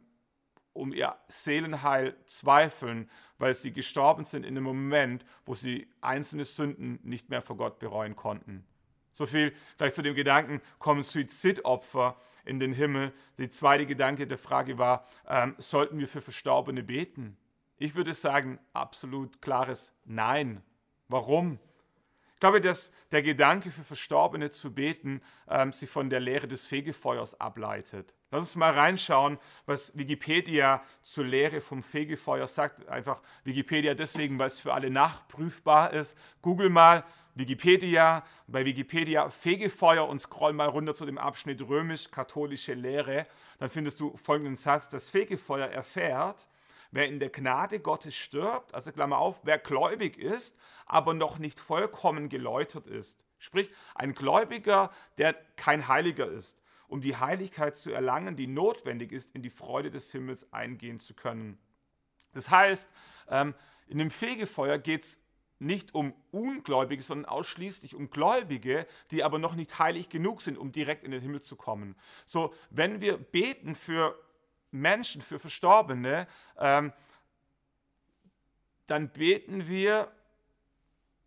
um 0.76 0.94
ihr 0.94 1.16
Seelenheil 1.28 2.16
zweifeln, 2.26 3.10
weil 3.38 3.56
sie 3.56 3.72
gestorben 3.72 4.26
sind 4.26 4.46
in 4.46 4.56
einem 4.56 4.64
Moment, 4.64 5.26
wo 5.46 5.54
sie 5.54 5.88
einzelne 6.02 6.46
Sünden 6.46 7.00
nicht 7.04 7.30
mehr 7.30 7.42
vor 7.42 7.58
Gott 7.58 7.80
bereuen 7.80 8.16
konnten. 8.16 8.66
So 9.14 9.26
viel 9.26 9.54
vielleicht 9.78 9.96
zu 9.96 10.02
dem 10.02 10.14
Gedanken, 10.14 10.62
kommen 10.78 11.02
Suizidopfer 11.02 12.18
in 12.44 12.60
den 12.60 12.74
Himmel. 12.74 13.14
Der 13.38 13.50
zweite 13.50 13.86
Gedanke 13.86 14.28
der 14.28 14.38
Frage 14.38 14.78
war, 14.78 15.06
ähm, 15.28 15.56
sollten 15.58 15.98
wir 15.98 16.08
für 16.08 16.22
Verstorbene 16.22 16.84
beten? 16.84 17.38
Ich 17.78 17.96
würde 17.96 18.14
sagen, 18.14 18.60
absolut 18.74 19.42
klares 19.42 19.94
Nein. 20.04 20.62
Warum? 21.08 21.60
Ich 22.34 22.40
glaube, 22.42 22.60
dass 22.60 22.92
der 23.12 23.24
Gedanke 23.24 23.72
für 23.72 23.84
Verstorbene 23.84 24.52
zu 24.52 24.74
beten 24.74 25.22
ähm, 25.48 25.72
sich 25.72 25.90
von 25.90 26.10
der 26.10 26.20
Lehre 26.20 26.50
des 26.50 26.68
Fegefeuers 26.68 27.40
ableitet. 27.40 28.14
Lass 28.36 28.50
uns 28.50 28.56
mal 28.58 28.74
reinschauen, 28.74 29.40
was 29.66 29.98
Wikipedia 29.98 30.84
zur 31.04 31.24
Lehre 31.24 31.62
vom 31.62 31.82
Fegefeuer 31.82 32.50
sagt. 32.50 32.86
Einfach 32.90 33.22
Wikipedia 33.46 33.94
deswegen, 33.94 34.38
weil 34.40 34.48
es 34.48 34.60
für 34.60 34.74
alle 34.74 34.90
nachprüfbar 34.90 35.94
ist. 35.94 36.18
Google 36.42 36.70
mal 36.70 37.06
Wikipedia, 37.36 38.26
bei 38.48 38.66
Wikipedia 38.66 39.30
Fegefeuer 39.30 40.10
und 40.10 40.20
scroll 40.20 40.52
mal 40.52 40.68
runter 40.68 40.94
zu 40.94 41.06
dem 41.06 41.18
Abschnitt 41.18 41.62
römisch-katholische 41.62 42.74
Lehre. 42.74 43.26
Dann 43.60 43.70
findest 43.70 44.02
du 44.02 44.18
folgenden 44.18 44.58
Satz, 44.58 44.90
das 44.90 45.10
Fegefeuer 45.10 45.68
erfährt, 45.68 46.46
wer 46.92 47.08
in 47.08 47.22
der 47.22 47.30
Gnade 47.30 47.80
Gottes 47.80 48.16
stirbt, 48.16 48.74
also 48.76 48.92
Klammer 48.92 49.18
auf, 49.18 49.40
wer 49.44 49.60
gläubig 49.60 50.18
ist, 50.18 50.58
aber 50.88 51.14
noch 51.14 51.40
nicht 51.40 51.58
vollkommen 51.58 52.28
geläutert 52.28 52.88
ist. 52.88 53.24
Sprich, 53.40 53.72
ein 53.94 54.14
Gläubiger, 54.14 54.92
der 55.18 55.36
kein 55.56 55.88
Heiliger 55.88 56.28
ist, 56.28 56.60
um 56.88 57.02
die 57.02 57.16
Heiligkeit 57.16 57.78
zu 57.78 57.92
erlangen, 57.92 58.36
die 58.36 58.48
notwendig 58.48 59.12
ist, 59.12 59.36
in 59.36 59.42
die 59.42 59.50
Freude 59.50 59.92
des 59.92 60.12
Himmels 60.12 60.52
eingehen 60.54 61.00
zu 61.00 61.14
können. 61.14 61.58
Das 62.34 62.50
heißt, 62.50 62.92
ähm, 63.30 63.56
in 63.88 63.98
dem 63.98 64.12
Fegefeuer 64.12 64.78
geht 64.78 65.04
es 65.04 65.20
nicht 65.60 65.96
um 65.96 66.14
Ungläubige, 66.32 67.02
sondern 67.02 67.30
ausschließlich 67.30 67.96
um 67.96 68.10
Gläubige, 68.10 68.88
die 69.12 69.24
aber 69.24 69.40
noch 69.40 69.56
nicht 69.56 69.80
heilig 69.80 70.10
genug 70.10 70.42
sind, 70.42 70.58
um 70.58 70.72
direkt 70.72 71.04
in 71.04 71.12
den 71.12 71.22
Himmel 71.22 71.42
zu 71.42 71.56
kommen. 71.56 71.96
So, 72.26 72.54
wenn 72.70 73.00
wir 73.00 73.18
beten 73.18 73.74
für 73.74 74.20
Menschen, 74.72 75.22
für 75.22 75.40
Verstorbene, 75.40 76.28
ähm, 76.58 76.92
dann 78.88 79.10
beten 79.10 79.68
wir 79.68 80.12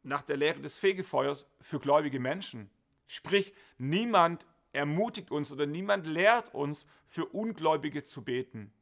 nach 0.03 0.23
der 0.23 0.37
Lehre 0.37 0.61
des 0.61 0.79
Fegefeuers 0.79 1.49
für 1.61 1.79
gläubige 1.79 2.21
Menschen. 2.21 2.71
Sprich, 3.07 3.55
niemand 3.79 4.47
ermutigt 4.79 5.31
uns 5.31 5.53
oder 5.53 5.67
niemand 5.67 6.07
lehrt 6.07 6.55
uns, 6.55 6.87
für 7.05 7.27
Ungläubige 7.27 8.03
zu 8.05 8.25
beten. 8.25 8.73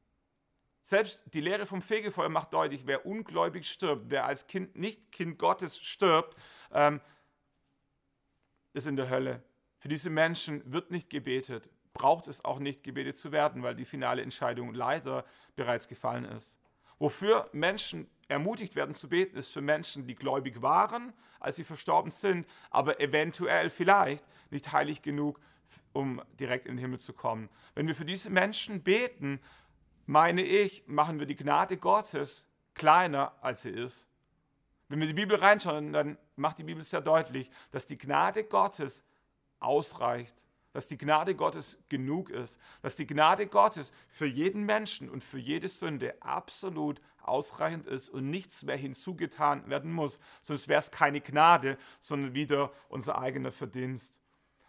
Selbst 0.82 1.24
die 1.34 1.40
Lehre 1.40 1.66
vom 1.66 1.82
Fegefeuer 1.82 2.28
macht 2.28 2.52
deutlich, 2.52 2.86
wer 2.86 3.06
ungläubig 3.06 3.68
stirbt, 3.68 4.10
wer 4.10 4.24
als 4.26 4.46
Kind 4.46 4.76
nicht 4.76 5.10
Kind 5.10 5.38
Gottes 5.38 5.78
stirbt, 5.80 6.36
ähm, 6.72 7.00
ist 8.72 8.86
in 8.86 8.96
der 8.96 9.10
Hölle. 9.10 9.42
Für 9.78 9.88
diese 9.88 10.10
Menschen 10.10 10.62
wird 10.72 10.92
nicht 10.92 11.10
gebetet 11.10 11.68
braucht 11.96 12.26
es 12.26 12.44
auch 12.44 12.58
nicht, 12.58 12.82
gebetet 12.82 13.16
zu 13.16 13.32
werden, 13.32 13.62
weil 13.62 13.74
die 13.74 13.86
finale 13.86 14.20
Entscheidung 14.20 14.74
leider 14.74 15.24
bereits 15.54 15.88
gefallen 15.88 16.26
ist. 16.26 16.58
Wofür 16.98 17.48
Menschen 17.52 18.06
ermutigt 18.28 18.76
werden 18.76 18.94
zu 18.94 19.08
beten, 19.08 19.36
ist 19.36 19.52
für 19.52 19.60
Menschen, 19.60 20.06
die 20.06 20.14
gläubig 20.14 20.62
waren, 20.62 21.12
als 21.40 21.56
sie 21.56 21.64
verstorben 21.64 22.10
sind, 22.10 22.46
aber 22.70 23.00
eventuell 23.00 23.70
vielleicht 23.70 24.24
nicht 24.50 24.72
heilig 24.72 25.02
genug, 25.02 25.40
um 25.92 26.22
direkt 26.38 26.66
in 26.66 26.72
den 26.72 26.78
Himmel 26.78 27.00
zu 27.00 27.12
kommen. 27.12 27.48
Wenn 27.74 27.86
wir 27.86 27.94
für 27.94 28.04
diese 28.04 28.30
Menschen 28.30 28.82
beten, 28.82 29.40
meine 30.06 30.42
ich, 30.42 30.86
machen 30.86 31.18
wir 31.18 31.26
die 31.26 31.36
Gnade 31.36 31.76
Gottes 31.76 32.46
kleiner, 32.74 33.32
als 33.40 33.62
sie 33.62 33.70
ist. 33.70 34.06
Wenn 34.88 35.00
wir 35.00 35.08
die 35.08 35.14
Bibel 35.14 35.36
reinschauen, 35.36 35.92
dann 35.92 36.16
macht 36.36 36.58
die 36.58 36.64
Bibel 36.64 36.82
sehr 36.82 37.00
deutlich, 37.00 37.50
dass 37.72 37.86
die 37.86 37.98
Gnade 37.98 38.44
Gottes 38.44 39.04
ausreicht 39.58 40.46
dass 40.76 40.88
die 40.88 40.98
Gnade 40.98 41.34
Gottes 41.34 41.78
genug 41.88 42.28
ist, 42.28 42.60
dass 42.82 42.96
die 42.96 43.06
Gnade 43.06 43.46
Gottes 43.46 43.92
für 44.08 44.26
jeden 44.26 44.66
Menschen 44.66 45.08
und 45.08 45.24
für 45.24 45.38
jede 45.38 45.70
Sünde 45.70 46.20
absolut 46.20 47.00
ausreichend 47.28 47.86
ist 47.86 48.08
und 48.08 48.30
nichts 48.30 48.64
mehr 48.64 48.76
hinzugetan 48.76 49.68
werden 49.68 49.92
muss. 49.92 50.18
Sonst 50.42 50.68
wäre 50.68 50.80
es 50.80 50.90
keine 50.90 51.20
Gnade, 51.20 51.78
sondern 52.00 52.34
wieder 52.34 52.72
unser 52.88 53.18
eigener 53.18 53.52
Verdienst. 53.52 54.14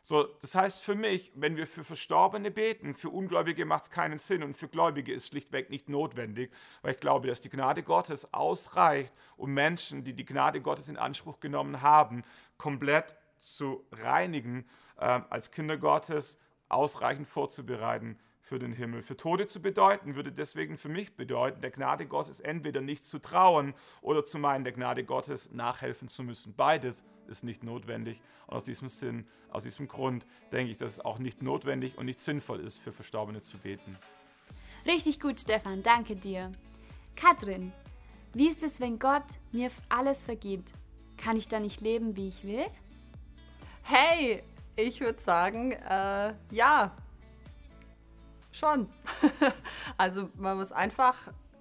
So, 0.07 0.23
das 0.23 0.55
heißt 0.55 0.85
für 0.85 0.95
mich, 0.95 1.33
wenn 1.35 1.57
wir 1.57 1.67
für 1.67 1.83
Verstorbene 1.83 2.49
beten, 2.49 2.93
für 2.93 3.09
Ungläubige 3.09 3.65
macht 3.65 3.83
es 3.83 3.89
keinen 3.89 4.17
Sinn 4.17 4.41
und 4.41 4.55
für 4.55 4.69
Gläubige 4.69 5.11
ist 5.11 5.27
schlichtweg 5.27 5.69
nicht 5.69 5.89
notwendig, 5.89 6.49
weil 6.81 6.93
ich 6.93 7.01
glaube, 7.01 7.27
dass 7.27 7.41
die 7.41 7.49
Gnade 7.49 7.83
Gottes 7.83 8.33
ausreicht, 8.33 9.13
um 9.35 9.53
Menschen, 9.53 10.05
die 10.05 10.13
die 10.13 10.23
Gnade 10.23 10.61
Gottes 10.61 10.87
in 10.87 10.95
Anspruch 10.95 11.41
genommen 11.41 11.81
haben, 11.81 12.23
komplett 12.57 13.17
zu 13.35 13.85
reinigen 13.91 14.65
äh, 14.95 15.19
als 15.29 15.51
Kinder 15.51 15.77
Gottes 15.77 16.37
ausreichend 16.69 17.27
vorzubereiten 17.27 18.17
für 18.47 18.59
den 18.59 18.71
Himmel. 18.71 19.03
Für 19.03 19.17
Tode 19.17 19.45
zu 19.45 19.61
bedeuten, 19.61 20.15
würde 20.15 20.31
deswegen 20.31 20.77
für 20.77 20.87
mich 20.87 21.15
bedeuten, 21.15 21.59
der 21.59 21.71
Gnade 21.71 22.05
Gottes 22.05 22.39
entweder 22.39 22.79
nicht 22.79 23.03
zu 23.03 23.19
trauen 23.19 23.73
oder 24.01 24.23
zu 24.23 24.39
meinen, 24.39 24.63
der 24.63 24.71
Gnade 24.71 25.03
Gottes 25.03 25.51
nachhelfen 25.51 26.07
zu 26.07 26.23
müssen. 26.23 26.55
Beides 26.55 27.03
ist 27.27 27.43
nicht 27.43 27.63
notwendig. 27.63 28.21
Und 28.47 28.55
aus 28.55 28.63
diesem 28.63 28.87
Sinn, 28.87 29.27
aus 29.49 29.63
diesem 29.63 29.89
Grund 29.89 30.25
denke 30.53 30.71
ich, 30.71 30.77
dass 30.77 30.93
es 30.93 30.99
auch 31.01 31.19
nicht 31.19 31.41
notwendig 31.41 31.97
und 31.97 32.05
nicht 32.05 32.21
sinnvoll 32.21 32.61
ist, 32.61 32.79
für 32.79 32.93
Verstorbene 32.93 33.41
zu 33.41 33.57
beten. 33.57 33.97
Richtig 34.85 35.19
gut, 35.19 35.41
Stefan, 35.41 35.83
danke 35.83 36.15
dir. 36.15 36.51
Katrin, 37.17 37.73
wie 38.33 38.47
ist 38.47 38.63
es, 38.63 38.79
wenn 38.79 38.97
Gott 38.97 39.39
mir 39.51 39.69
alles 39.89 40.23
vergibt? 40.23 40.71
Kann 41.17 41.35
ich 41.35 41.49
da 41.49 41.59
nicht 41.59 41.81
leben, 41.81 42.15
wie 42.15 42.29
ich 42.29 42.45
will? 42.45 42.65
Hey, 43.83 44.41
ich 44.77 45.01
würde 45.01 45.19
sagen, 45.19 45.71
äh, 45.71 46.33
ja, 46.51 46.95
schon. 48.57 48.89
also 49.97 50.29
man 50.35 50.57
muss 50.57 50.71
einfach 50.71 51.15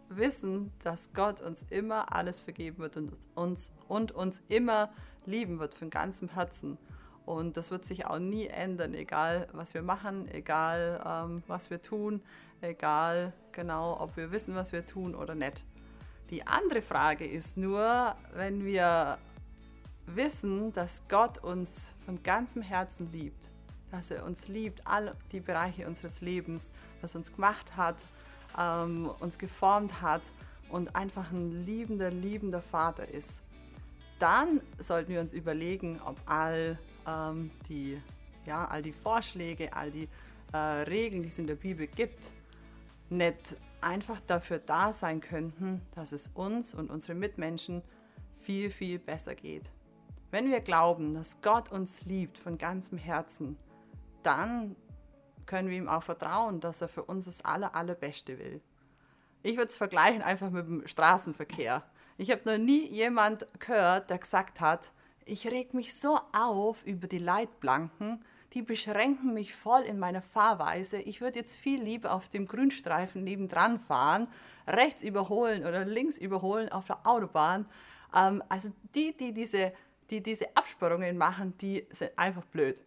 wissen, 0.09 0.73
dass 0.83 1.13
Gott 1.13 1.41
uns 1.41 1.65
immer 1.71 2.15
alles 2.15 2.41
vergeben 2.41 2.79
wird 2.79 2.97
und 2.97 3.13
uns, 3.35 3.71
und 3.89 4.13
uns 4.13 4.43
immer 4.49 4.91
lieben 5.25 5.59
wird 5.59 5.75
von 5.75 5.91
ganzem 5.91 6.29
Herzen. 6.29 6.79
Und 7.25 7.57
das 7.57 7.73
wird 7.73 7.85
sich 7.85 8.07
auch 8.07 8.21
nie 8.21 8.47
ändern, 8.47 8.95
egal 8.95 9.49
was 9.53 9.75
wir 9.75 9.83
machen, 9.83 10.29
egal 10.29 11.03
ähm, 11.05 11.43
was 11.49 11.71
wir 11.71 11.83
tun, 11.83 12.23
egal 12.61 13.33
genau, 13.51 14.01
ob 14.01 14.17
wir 14.17 14.31
wissen, 14.31 14.55
was 14.55 14.73
wir 14.73 14.87
tun 14.87 15.15
oder 15.15 15.35
nicht. 15.35 15.65
Die 16.31 16.47
andere 16.47 16.83
Frage 16.83 17.27
ist 17.27 17.57
nur, 17.57 18.15
wenn 18.35 18.65
wir 18.65 19.19
wissen, 20.07 20.73
dass 20.73 21.09
Gott 21.09 21.39
uns 21.39 21.95
von 22.05 22.23
ganzem 22.23 22.63
Herzen 22.63 23.11
liebt, 23.13 23.49
dass 23.97 24.11
er 24.11 24.25
uns 24.25 24.47
liebt, 24.49 24.87
all 24.87 25.15
die 25.33 25.41
Bereiche 25.41 25.87
unseres 25.87 26.21
Lebens, 26.21 26.71
was 27.01 27.17
uns 27.17 27.33
gemacht 27.33 27.77
hat, 27.77 28.05
ähm, 28.59 29.11
uns 29.21 29.39
geformt 29.39 30.03
hat 30.03 30.33
und 30.69 30.95
einfach 30.95 31.33
ein 31.33 31.65
liebender, 31.65 32.11
liebender 32.11 32.61
Vater 32.61 33.09
ist, 33.09 33.41
dann 34.19 34.61
sollten 34.79 35.13
wir 35.13 35.21
uns 35.21 35.33
überlegen, 35.33 36.01
ob 36.05 36.17
all 36.27 36.79
ähm, 37.07 37.51
die, 37.69 38.01
ja, 38.45 38.67
all 38.67 38.83
die 38.83 38.93
Vorschläge, 38.93 39.73
all 39.73 39.91
die 39.91 40.09
äh, 40.53 40.57
Regeln, 40.57 41.23
die 41.23 41.29
es 41.29 41.39
in 41.39 41.47
der 41.47 41.55
Bibel 41.55 41.87
gibt, 41.87 42.33
nicht 43.09 43.57
einfach 43.81 44.21
dafür 44.21 44.59
da 44.59 44.93
sein 44.93 45.21
könnten, 45.21 45.81
dass 45.95 46.13
es 46.13 46.31
uns 46.35 46.75
und 46.75 46.91
unseren 46.91 47.19
Mitmenschen 47.19 47.83
viel, 48.43 48.71
viel 48.71 48.99
besser 48.99 49.35
geht. 49.35 49.71
Wenn 50.31 50.51
wir 50.51 50.61
glauben, 50.61 51.13
dass 51.13 51.41
Gott 51.41 51.71
uns 51.71 52.05
liebt 52.05 52.37
von 52.37 52.59
ganzem 52.59 52.99
Herzen, 52.99 53.57
dann 54.27 54.77
können 55.47 55.71
wir 55.71 55.77
ihm 55.77 55.89
auch 55.89 56.03
vertrauen, 56.03 56.61
dass 56.61 56.81
er 56.81 56.89
für 56.89 57.05
uns 57.05 57.27
das 57.27 57.45
aller, 57.45 57.75
allerbeste 57.75 58.39
will. 58.39 58.61
Ich 59.43 59.57
würde 59.57 59.69
es 59.69 59.77
vergleichen 59.77 60.23
einfach 60.23 60.51
mit 60.51 60.67
dem 60.67 60.87
Straßenverkehr. 60.87 61.83
Ich 62.19 62.31
habe 62.31 62.43
noch 62.45 62.59
nie 62.59 62.87
jemand 62.89 63.47
gehört, 63.61 64.11
der 64.11 64.19
gesagt 64.19 64.61
hat, 64.61 64.91
ich 65.25 65.47
reg 65.47 65.75
mich 65.75 65.95
so 65.95 66.19
auf 66.33 66.85
über 66.85 67.07
die 67.07 67.19
Leitplanken, 67.19 68.25
die 68.55 68.63
beschränken 68.63 69.35
mich 69.35 69.55
voll 69.55 69.83
in 69.83 69.99
meiner 69.99 70.23
Fahrweise. 70.23 70.99
Ich 70.99 71.21
würde 71.21 71.39
jetzt 71.39 71.57
viel 71.57 71.83
lieber 71.83 72.13
auf 72.13 72.29
dem 72.29 72.47
Grünstreifen 72.47 73.23
nebendran 73.23 73.79
fahren, 73.79 74.29
rechts 74.67 75.03
überholen 75.03 75.67
oder 75.67 75.85
links 75.85 76.19
überholen 76.19 76.71
auf 76.71 76.87
der 76.87 77.07
Autobahn. 77.07 77.67
Ähm, 78.15 78.43
also 78.49 78.71
die, 78.95 79.17
die 79.17 79.35
diese, 79.35 79.73
die 80.11 80.23
diese 80.23 80.57
Absperrungen 80.57 81.19
machen, 81.19 81.57
die 81.59 81.87
sind 81.91 82.13
einfach 82.17 82.45
blöd. 82.47 82.83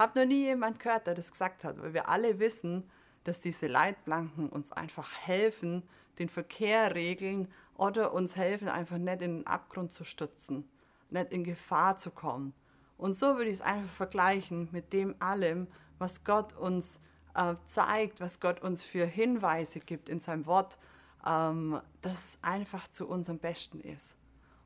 Hab 0.00 0.16
noch 0.16 0.24
nie 0.24 0.44
jemand 0.44 0.78
gehört, 0.78 1.06
der 1.06 1.14
das 1.14 1.30
gesagt 1.30 1.62
hat, 1.62 1.78
weil 1.82 1.92
wir 1.92 2.08
alle 2.08 2.38
wissen, 2.38 2.88
dass 3.24 3.40
diese 3.40 3.66
Leitplanken 3.66 4.48
uns 4.48 4.72
einfach 4.72 5.12
helfen, 5.12 5.82
den 6.18 6.30
Verkehr 6.30 6.94
regeln 6.94 7.52
oder 7.76 8.14
uns 8.14 8.34
helfen, 8.34 8.70
einfach 8.70 8.96
nicht 8.96 9.20
in 9.20 9.40
den 9.40 9.46
Abgrund 9.46 9.92
zu 9.92 10.04
stürzen, 10.04 10.66
nicht 11.10 11.30
in 11.32 11.44
Gefahr 11.44 11.98
zu 11.98 12.10
kommen. 12.10 12.54
Und 12.96 13.12
so 13.12 13.36
würde 13.36 13.50
ich 13.50 13.56
es 13.56 13.60
einfach 13.60 13.92
vergleichen 13.92 14.70
mit 14.72 14.94
dem 14.94 15.16
allem, 15.18 15.68
was 15.98 16.24
Gott 16.24 16.56
uns 16.56 16.98
äh, 17.34 17.56
zeigt, 17.66 18.22
was 18.22 18.40
Gott 18.40 18.62
uns 18.62 18.82
für 18.82 19.04
Hinweise 19.04 19.80
gibt 19.80 20.08
in 20.08 20.18
seinem 20.18 20.46
Wort, 20.46 20.78
ähm, 21.26 21.78
das 22.00 22.38
einfach 22.40 22.88
zu 22.88 23.06
unserem 23.06 23.38
Besten 23.38 23.80
ist. 23.80 24.16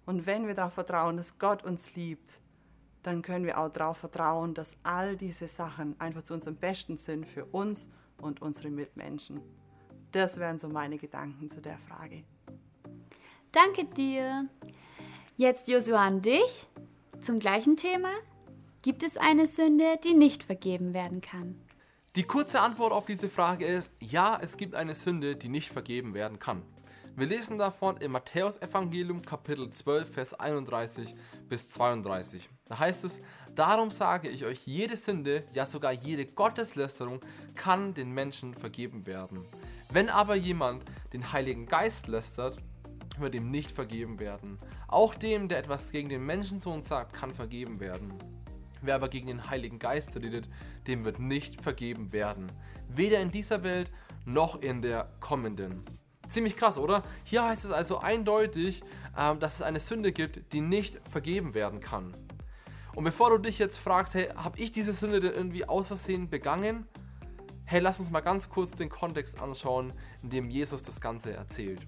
Und 0.07 0.27
wenn 0.27 0.47
wir 0.47 0.55
darauf 0.55 0.75
vertrauen, 0.75 1.17
dass 1.17 1.41
Gott 1.41 1.65
uns 1.65 1.97
liebt, 1.97 2.39
dann 3.05 3.21
können 3.23 3.45
wir 3.45 3.59
auch 3.59 3.69
darauf 3.69 3.99
vertrauen, 3.99 4.55
dass 4.55 4.77
all 4.83 5.17
diese 5.17 5.47
Sachen 5.47 5.95
einfach 6.01 6.23
zu 6.23 6.35
unserem 6.35 6.57
Besten 6.57 6.97
sind 6.97 7.27
für 7.27 7.45
uns 7.45 7.89
und 8.21 8.41
unsere 8.43 8.71
Mitmenschen. 8.71 9.41
Das 10.11 10.39
wären 10.39 10.59
so 10.59 10.69
meine 10.69 10.97
Gedanken 10.97 11.49
zu 11.51 11.61
der 11.61 11.79
Frage. 11.79 12.25
Danke 13.53 13.85
dir. 13.85 14.49
Jetzt 15.37 15.69
Josua 15.69 16.07
an 16.07 16.23
dich 16.23 16.69
zum 17.21 17.39
gleichen 17.39 17.77
Thema. 17.77 18.11
Gibt 18.83 19.03
es 19.03 19.17
eine 19.17 19.47
Sünde, 19.47 19.99
die 20.03 20.15
nicht 20.15 20.43
vergeben 20.43 20.95
werden 20.95 21.21
kann? 21.21 21.61
Die 22.17 22.23
kurze 22.23 22.61
Antwort 22.61 22.93
auf 22.93 23.07
diese 23.07 23.29
Frage 23.29 23.67
ist, 23.67 23.91
ja, 24.01 24.39
es 24.41 24.57
gibt 24.57 24.75
eine 24.75 24.95
Sünde, 24.95 25.37
die 25.37 25.49
nicht 25.49 25.71
vergeben 25.71 26.15
werden 26.15 26.39
kann. 26.39 26.63
Wir 27.17 27.29
lesen 27.29 27.59
davon 27.59 27.97
im 27.99 28.11
Matthäusevangelium 28.11 29.23
Kapitel 29.23 29.71
12, 29.71 30.13
Vers 30.13 30.35
31 30.35 31.15
bis 31.49 31.69
32. 31.69 32.49
Da 32.65 32.81
heißt 32.81 33.05
es, 33.05 33.21
darum 33.55 33.93
sage 33.93 34.29
ich 34.29 34.45
euch, 34.45 34.67
jede 34.67 34.97
Sünde, 34.97 35.45
ja 35.53 35.65
sogar 35.65 35.93
jede 35.93 36.27
Gotteslästerung 36.27 37.21
kann 37.55 37.95
den 37.95 38.11
Menschen 38.11 38.53
vergeben 38.53 39.07
werden. 39.07 39.45
Wenn 39.91 40.09
aber 40.09 40.35
jemand 40.35 40.83
den 41.13 41.33
Heiligen 41.33 41.67
Geist 41.67 42.09
lästert, 42.09 42.57
wird 43.21 43.37
ihm 43.37 43.49
nicht 43.49 43.71
vergeben 43.71 44.19
werden. 44.19 44.59
Auch 44.89 45.15
dem, 45.15 45.47
der 45.47 45.59
etwas 45.59 45.93
gegen 45.93 46.09
den 46.09 46.27
Menschensohn 46.27 46.83
sagt, 46.83 47.15
kann 47.15 47.33
vergeben 47.33 47.79
werden. 47.79 48.13
Wer 48.83 48.97
aber 48.97 49.09
gegen 49.09 49.29
den 49.29 49.49
Heiligen 49.49 49.79
Geist 49.79 50.17
redet, 50.17 50.49
dem 50.89 51.05
wird 51.05 51.21
nicht 51.21 51.63
vergeben 51.63 52.11
werden. 52.11 52.51
Weder 52.89 53.21
in 53.21 53.31
dieser 53.31 53.63
Welt 53.63 53.93
noch 54.25 54.61
in 54.61 54.83
der 54.83 55.13
kommenden. 55.21 55.85
Ziemlich 56.29 56.57
krass, 56.57 56.79
oder? 56.79 57.03
Hier 57.25 57.45
heißt 57.45 57.65
es 57.65 57.71
also 57.71 57.99
eindeutig, 57.99 58.83
ähm, 59.17 59.41
dass 59.41 59.55
es 59.55 59.63
eine 59.63 59.81
Sünde 59.81 60.13
gibt, 60.13 60.53
die 60.53 60.61
nicht 60.61 61.01
vergeben 61.09 61.55
werden 61.55 61.81
kann. 61.81 62.13
Und 62.95 63.05
bevor 63.05 63.31
du 63.31 63.39
dich 63.39 63.59
jetzt 63.59 63.79
fragst, 63.79 64.15
hey, 64.15 64.29
habe 64.37 64.59
ich 64.59 64.73
diese 64.73 64.93
Sünde 64.93 65.21
denn 65.21 65.33
irgendwie 65.33 65.67
aus 65.69 65.89
Versehen 65.89 66.31
begangen? 66.31 66.87
Hey, 67.65 67.81
lass 67.81 67.99
uns 67.99 68.11
mal 68.11 68.21
ganz 68.21 68.49
kurz 68.49 68.73
den 68.73 68.89
Kontext 68.89 69.41
anschauen, 69.41 69.93
in 70.23 70.31
dem 70.31 70.51
Jesus 70.51 70.83
das 70.83 71.01
Ganze 71.01 71.33
erzählt. 71.33 71.81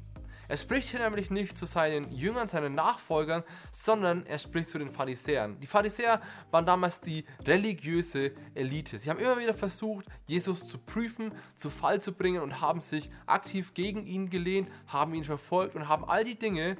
Er 0.48 0.56
spricht 0.56 0.90
hier 0.90 1.00
nämlich 1.00 1.30
nicht 1.30 1.58
zu 1.58 1.66
seinen 1.66 2.12
Jüngern, 2.12 2.48
seinen 2.48 2.74
Nachfolgern, 2.74 3.42
sondern 3.72 4.24
er 4.26 4.38
spricht 4.38 4.70
zu 4.70 4.78
den 4.78 4.90
Pharisäern. 4.90 5.58
Die 5.60 5.66
Pharisäer 5.66 6.20
waren 6.50 6.66
damals 6.66 7.00
die 7.00 7.24
religiöse 7.44 8.32
Elite. 8.54 8.98
Sie 8.98 9.10
haben 9.10 9.18
immer 9.18 9.38
wieder 9.38 9.54
versucht, 9.54 10.06
Jesus 10.26 10.66
zu 10.66 10.78
prüfen, 10.78 11.32
zu 11.54 11.70
Fall 11.70 12.00
zu 12.00 12.12
bringen 12.12 12.42
und 12.42 12.60
haben 12.60 12.80
sich 12.80 13.10
aktiv 13.26 13.74
gegen 13.74 14.06
ihn 14.06 14.30
gelehnt, 14.30 14.68
haben 14.86 15.14
ihn 15.14 15.24
verfolgt 15.24 15.74
und 15.74 15.88
haben 15.88 16.04
all 16.04 16.24
die 16.24 16.38
Dinge, 16.38 16.76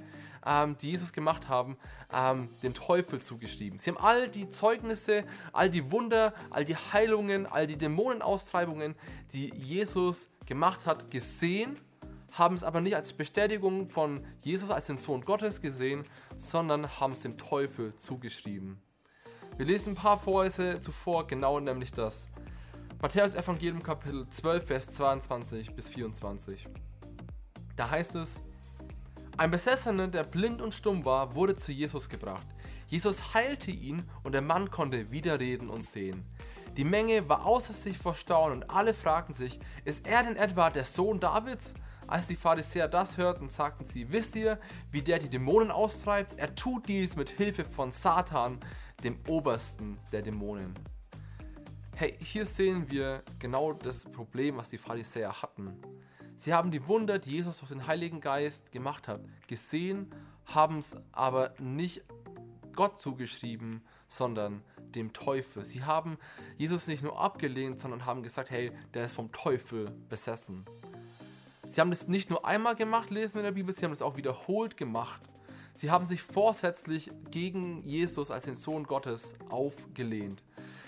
ähm, 0.47 0.77
die 0.81 0.93
Jesus 0.93 1.13
gemacht 1.13 1.49
haben, 1.49 1.77
ähm, 2.13 2.51
dem 2.63 2.73
Teufel 2.73 3.21
zugeschrieben. 3.21 3.79
Sie 3.79 3.91
haben 3.91 3.99
all 3.99 4.29
die 4.29 4.49
Zeugnisse, 4.49 5.25
all 5.53 5.69
die 5.69 5.91
Wunder, 5.91 6.33
all 6.51 6.65
die 6.65 6.77
Heilungen, 6.77 7.47
all 7.47 7.67
die 7.67 7.77
Dämonenaustreibungen, 7.77 8.95
die 9.33 9.53
Jesus 9.57 10.29
gemacht 10.47 10.87
hat, 10.87 11.11
gesehen 11.11 11.79
haben 12.39 12.55
es 12.55 12.65
aber 12.65 12.81
nicht 12.81 12.97
als 12.97 13.13
Bestätigung 13.13 13.87
von 13.87 14.25
Jesus 14.43 14.71
als 14.71 14.87
den 14.87 14.97
Sohn 14.97 15.25
Gottes 15.25 15.61
gesehen, 15.61 16.05
sondern 16.37 16.89
haben 17.01 17.13
es 17.13 17.21
dem 17.21 17.39
Teufel 17.39 17.95
zugeschrieben. 17.95 18.81
Wir 19.57 19.67
lesen 19.67 19.93
ein 19.93 19.97
paar 19.97 20.19
Verse 20.19 20.81
zuvor 20.81 21.27
genau 21.27 21.61
nämlich 21.61 21.93
das. 21.93 22.29
Matthäus 23.01 23.35
Evangelium 23.35 23.83
Kapitel 23.83 24.29
12, 24.29 24.67
Vers 24.67 24.89
22 24.93 25.75
bis 25.75 25.89
24. 25.91 26.69
Da 27.77 27.91
heißt 27.91 28.15
es, 28.17 28.43
ein 29.37 29.51
Besessener, 29.51 30.09
der 30.09 30.25
blind 30.25 30.63
und 30.63 30.75
stumm 30.75 31.05
war, 31.05 31.35
wurde 31.35 31.55
zu 31.55 31.73
Jesus 31.73 32.09
gebracht. 32.09 32.47
Jesus 32.87 33.35
heilte 33.35 33.71
ihn 33.71 34.03
und 34.23 34.33
der 34.33 34.41
Mann 34.41 34.71
konnte 34.71 35.11
wieder 35.11 35.41
reden 35.41 35.69
und 35.69 35.85
sehen. 35.85 36.25
Die 36.77 36.85
Menge 36.85 37.29
war 37.29 37.45
außer 37.45 37.73
sich 37.73 37.99
vor 37.99 38.15
Staunen 38.15 38.63
und 38.63 38.71
alle 38.71 38.95
fragten 38.95 39.35
sich, 39.35 39.59
ist 39.85 40.07
er 40.07 40.23
denn 40.23 40.37
etwa 40.37 40.71
der 40.71 40.85
Sohn 40.85 41.21
Davids? 41.21 41.75
Als 42.09 42.29
die 42.29 42.37
Pharisäer 42.37 42.87
das 42.87 43.17
hörten, 43.17 43.49
sagten 43.49 43.85
sie, 43.85 44.13
wisst 44.13 44.37
ihr, 44.37 44.61
wie 44.93 45.03
der 45.03 45.19
die 45.19 45.29
Dämonen 45.29 45.73
austreibt? 45.73 46.39
Er 46.39 46.55
tut 46.55 46.87
dies 46.87 47.17
mit 47.17 47.31
Hilfe 47.31 47.65
von 47.65 47.91
Satan, 47.91 48.61
dem 49.03 49.19
obersten 49.27 49.99
der 50.13 50.23
Dämonen. 50.23 50.73
Hey, 51.97 52.17
hier 52.21 52.47
sehen 52.47 52.89
wir 52.91 53.23
genau 53.41 53.73
das 53.73 54.05
Problem, 54.05 54.57
was 54.57 54.69
die 54.69 54.79
Pharisäer 54.79 55.43
hatten. 55.43 55.81
Sie 56.37 56.55
haben 56.55 56.71
die 56.71 56.87
Wunder, 56.87 57.19
die 57.19 57.31
Jesus 57.31 57.59
durch 57.59 57.71
den 57.71 57.87
Heiligen 57.87 58.21
Geist 58.21 58.71
gemacht 58.71 59.09
hat, 59.09 59.23
gesehen, 59.49 60.15
haben 60.45 60.79
es 60.79 60.95
aber 61.11 61.55
nicht 61.59 62.05
Gott 62.77 62.99
zugeschrieben, 62.99 63.83
sondern 64.07 64.63
dem 64.95 65.13
Teufel. 65.13 65.65
Sie 65.65 65.83
haben 65.83 66.19
Jesus 66.57 66.87
nicht 66.87 67.03
nur 67.03 67.19
abgelehnt, 67.19 67.81
sondern 67.81 68.07
haben 68.07 68.23
gesagt, 68.23 68.51
hey, 68.51 68.71
der 68.95 69.07
ist 69.07 69.15
vom 69.15 69.33
Teufel 69.33 69.91
besessen. 70.09 70.65
Sie 71.69 71.81
haben 71.81 71.91
das 71.91 72.07
nicht 72.09 72.31
nur 72.31 72.47
einmal 72.47 72.77
gemacht, 72.77 73.11
lesen 73.11 73.35
wir 73.35 73.41
in 73.41 73.47
der 73.47 73.53
Bibel, 73.53 73.75
sie 73.75 73.85
haben 73.85 73.93
das 73.93 74.03
auch 74.03 74.17
wiederholt 74.17 74.77
gemacht. 74.77 75.21
Sie 75.75 75.91
haben 75.91 76.07
sich 76.07 76.23
vorsätzlich 76.23 77.11
gegen 77.31 77.83
Jesus 77.83 78.31
als 78.31 78.47
den 78.47 78.55
Sohn 78.55 78.85
Gottes 78.85 79.35
aufgelehnt. 79.51 80.43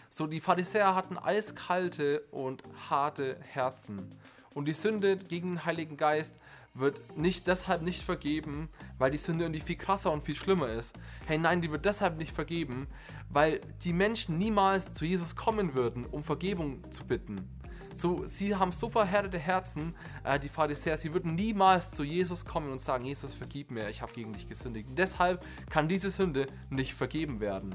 So, 0.09 0.27
die 0.27 0.41
Pharisäer 0.41 0.95
hatten 0.95 1.19
eiskalte 1.19 2.23
und 2.31 2.63
harte 2.89 3.37
Herzen. 3.41 4.15
Und 4.55 4.67
die 4.67 4.73
Sünde 4.73 5.19
gegen 5.19 5.51
den 5.51 5.65
Heiligen 5.67 5.97
Geist 5.97 6.37
wird 6.73 7.17
nicht 7.17 7.47
deshalb 7.47 7.83
nicht 7.83 8.03
vergeben, 8.03 8.69
weil 8.99 9.11
die 9.11 9.19
Sünde 9.19 9.45
irgendwie 9.45 9.61
viel 9.61 9.77
krasser 9.77 10.11
und 10.13 10.23
viel 10.23 10.37
schlimmer 10.37 10.69
ist. 10.69 10.97
Hey, 11.27 11.39
nein, 11.39 11.61
die 11.61 11.71
wird 11.71 11.85
deshalb 11.85 12.17
nicht 12.17 12.35
vergeben, 12.35 12.87
weil 13.29 13.61
die 13.85 13.93
Menschen 13.93 14.39
niemals 14.39 14.93
zu 14.95 15.05
Jesus 15.05 15.37
kommen 15.37 15.75
würden, 15.75 16.07
um 16.07 16.25
Vergebung 16.25 16.91
zu 16.91 17.05
bitten. 17.05 17.58
So, 17.99 18.25
sie 18.25 18.55
haben 18.55 18.71
so 18.71 18.89
verhärtete 18.89 19.39
Herzen, 19.39 19.93
äh, 20.23 20.39
die 20.39 20.49
Pharisäer, 20.49 20.97
sie 20.97 21.13
würden 21.13 21.35
niemals 21.35 21.91
zu 21.91 22.05
Jesus 22.05 22.45
kommen 22.45 22.71
und 22.71 22.81
sagen, 22.81 23.05
Jesus, 23.05 23.35
vergib 23.35 23.73
mir, 23.73 23.89
ich 23.89 24.03
habe 24.03 24.13
gegen 24.13 24.33
dich 24.33 24.49
gesündigt. 24.49 24.91
Und 24.91 24.99
deshalb 24.99 25.45
kann 25.69 25.89
diese 25.89 26.11
Sünde 26.11 26.47
nicht 26.71 26.95
vergeben 26.95 27.41
werden. 27.41 27.75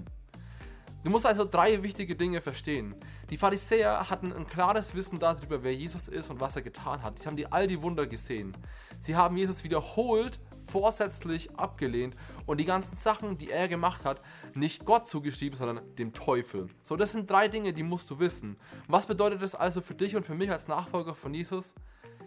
Du 1.03 1.09
musst 1.09 1.25
also 1.25 1.43
drei 1.43 1.83
wichtige 1.83 2.15
Dinge 2.15 2.39
verstehen. 2.39 2.95
Die 3.29 3.37
Pharisäer 3.37 4.09
hatten 4.09 4.31
ein 4.31 4.47
klares 4.47 4.95
Wissen 4.95 5.19
darüber, 5.19 5.61
wer 5.61 5.75
Jesus 5.75 6.07
ist 6.07 6.29
und 6.29 6.39
was 6.39 6.55
er 6.55 6.61
getan 6.61 7.03
hat. 7.03 7.19
Sie 7.19 7.27
haben 7.27 7.35
die, 7.35 7.51
all 7.51 7.67
die 7.67 7.81
Wunder 7.81 8.07
gesehen. 8.07 8.55
Sie 9.01 9.17
haben 9.17 9.35
Jesus 9.35 9.65
wiederholt 9.65 10.39
vorsätzlich 10.67 11.55
abgelehnt 11.57 12.15
und 12.45 12.59
die 12.59 12.65
ganzen 12.65 12.95
Sachen, 12.95 13.37
die 13.37 13.51
er 13.51 13.67
gemacht 13.67 14.05
hat, 14.05 14.21
nicht 14.53 14.85
Gott 14.85 15.07
zugeschrieben, 15.07 15.57
sondern 15.57 15.95
dem 15.95 16.13
Teufel. 16.13 16.67
So, 16.81 16.95
das 16.95 17.11
sind 17.11 17.29
drei 17.29 17.47
Dinge, 17.47 17.73
die 17.73 17.83
musst 17.83 18.09
du 18.09 18.19
wissen. 18.19 18.57
Was 18.87 19.05
bedeutet 19.05 19.41
das 19.41 19.55
also 19.55 19.81
für 19.81 19.95
dich 19.95 20.15
und 20.15 20.25
für 20.25 20.35
mich 20.35 20.51
als 20.51 20.67
Nachfolger 20.67 21.15
von 21.15 21.33
Jesus? 21.33 21.75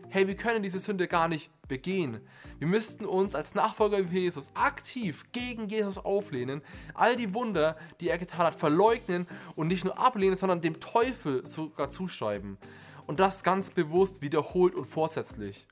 hey, 0.08 0.26
wir 0.26 0.36
können 0.36 0.62
diese 0.62 0.78
Sünde 0.78 1.08
gar 1.08 1.28
nicht 1.28 1.50
begehen. 1.68 2.20
Wir 2.58 2.68
müssten 2.68 3.04
uns 3.04 3.34
als 3.34 3.54
Nachfolger 3.54 3.98
von 3.98 4.16
Jesus 4.16 4.50
aktiv 4.54 5.24
gegen 5.32 5.68
Jesus 5.68 5.98
auflehnen, 5.98 6.62
all 6.94 7.16
die 7.16 7.34
Wunder, 7.34 7.76
die 8.00 8.08
er 8.08 8.18
getan 8.18 8.46
hat, 8.46 8.54
verleugnen 8.54 9.26
und 9.54 9.68
nicht 9.68 9.84
nur 9.84 9.98
ablehnen, 9.98 10.36
sondern 10.36 10.60
dem 10.60 10.80
Teufel 10.80 11.46
sogar 11.46 11.90
zuschreiben. 11.90 12.58
Und 13.06 13.20
das 13.20 13.42
ganz 13.42 13.70
bewusst, 13.70 14.22
wiederholt 14.22 14.74
und 14.74 14.84
vorsätzlich. 14.84 15.66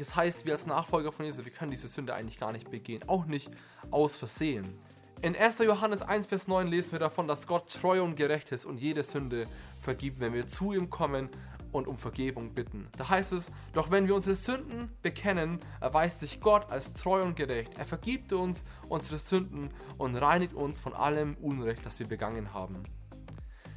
Das 0.00 0.16
heißt, 0.16 0.46
wir 0.46 0.54
als 0.54 0.64
Nachfolger 0.64 1.12
von 1.12 1.26
Jesus, 1.26 1.44
wir 1.44 1.52
können 1.52 1.70
diese 1.70 1.86
Sünde 1.86 2.14
eigentlich 2.14 2.40
gar 2.40 2.52
nicht 2.52 2.70
begehen, 2.70 3.06
auch 3.06 3.26
nicht 3.26 3.50
aus 3.90 4.16
Versehen. 4.16 4.66
In 5.20 5.36
1. 5.36 5.58
Johannes 5.58 6.00
1, 6.00 6.26
Vers 6.26 6.48
9 6.48 6.68
lesen 6.68 6.92
wir 6.92 6.98
davon, 6.98 7.28
dass 7.28 7.46
Gott 7.46 7.70
treu 7.70 8.02
und 8.02 8.16
gerecht 8.16 8.50
ist 8.52 8.64
und 8.64 8.80
jede 8.80 9.02
Sünde 9.02 9.46
vergibt, 9.82 10.18
wenn 10.18 10.32
wir 10.32 10.46
zu 10.46 10.72
ihm 10.72 10.88
kommen 10.88 11.28
und 11.72 11.86
um 11.86 11.98
Vergebung 11.98 12.54
bitten. 12.54 12.88
Da 12.96 13.10
heißt 13.10 13.34
es, 13.34 13.52
doch 13.74 13.90
wenn 13.90 14.06
wir 14.08 14.14
unsere 14.14 14.36
Sünden 14.36 14.90
bekennen, 15.02 15.60
erweist 15.82 16.20
sich 16.20 16.40
Gott 16.40 16.72
als 16.72 16.94
treu 16.94 17.22
und 17.22 17.36
gerecht. 17.36 17.76
Er 17.76 17.84
vergibt 17.84 18.32
uns 18.32 18.64
unsere 18.88 19.18
Sünden 19.18 19.68
und 19.98 20.16
reinigt 20.16 20.54
uns 20.54 20.80
von 20.80 20.94
allem 20.94 21.34
Unrecht, 21.42 21.84
das 21.84 21.98
wir 21.98 22.08
begangen 22.08 22.54
haben. 22.54 22.84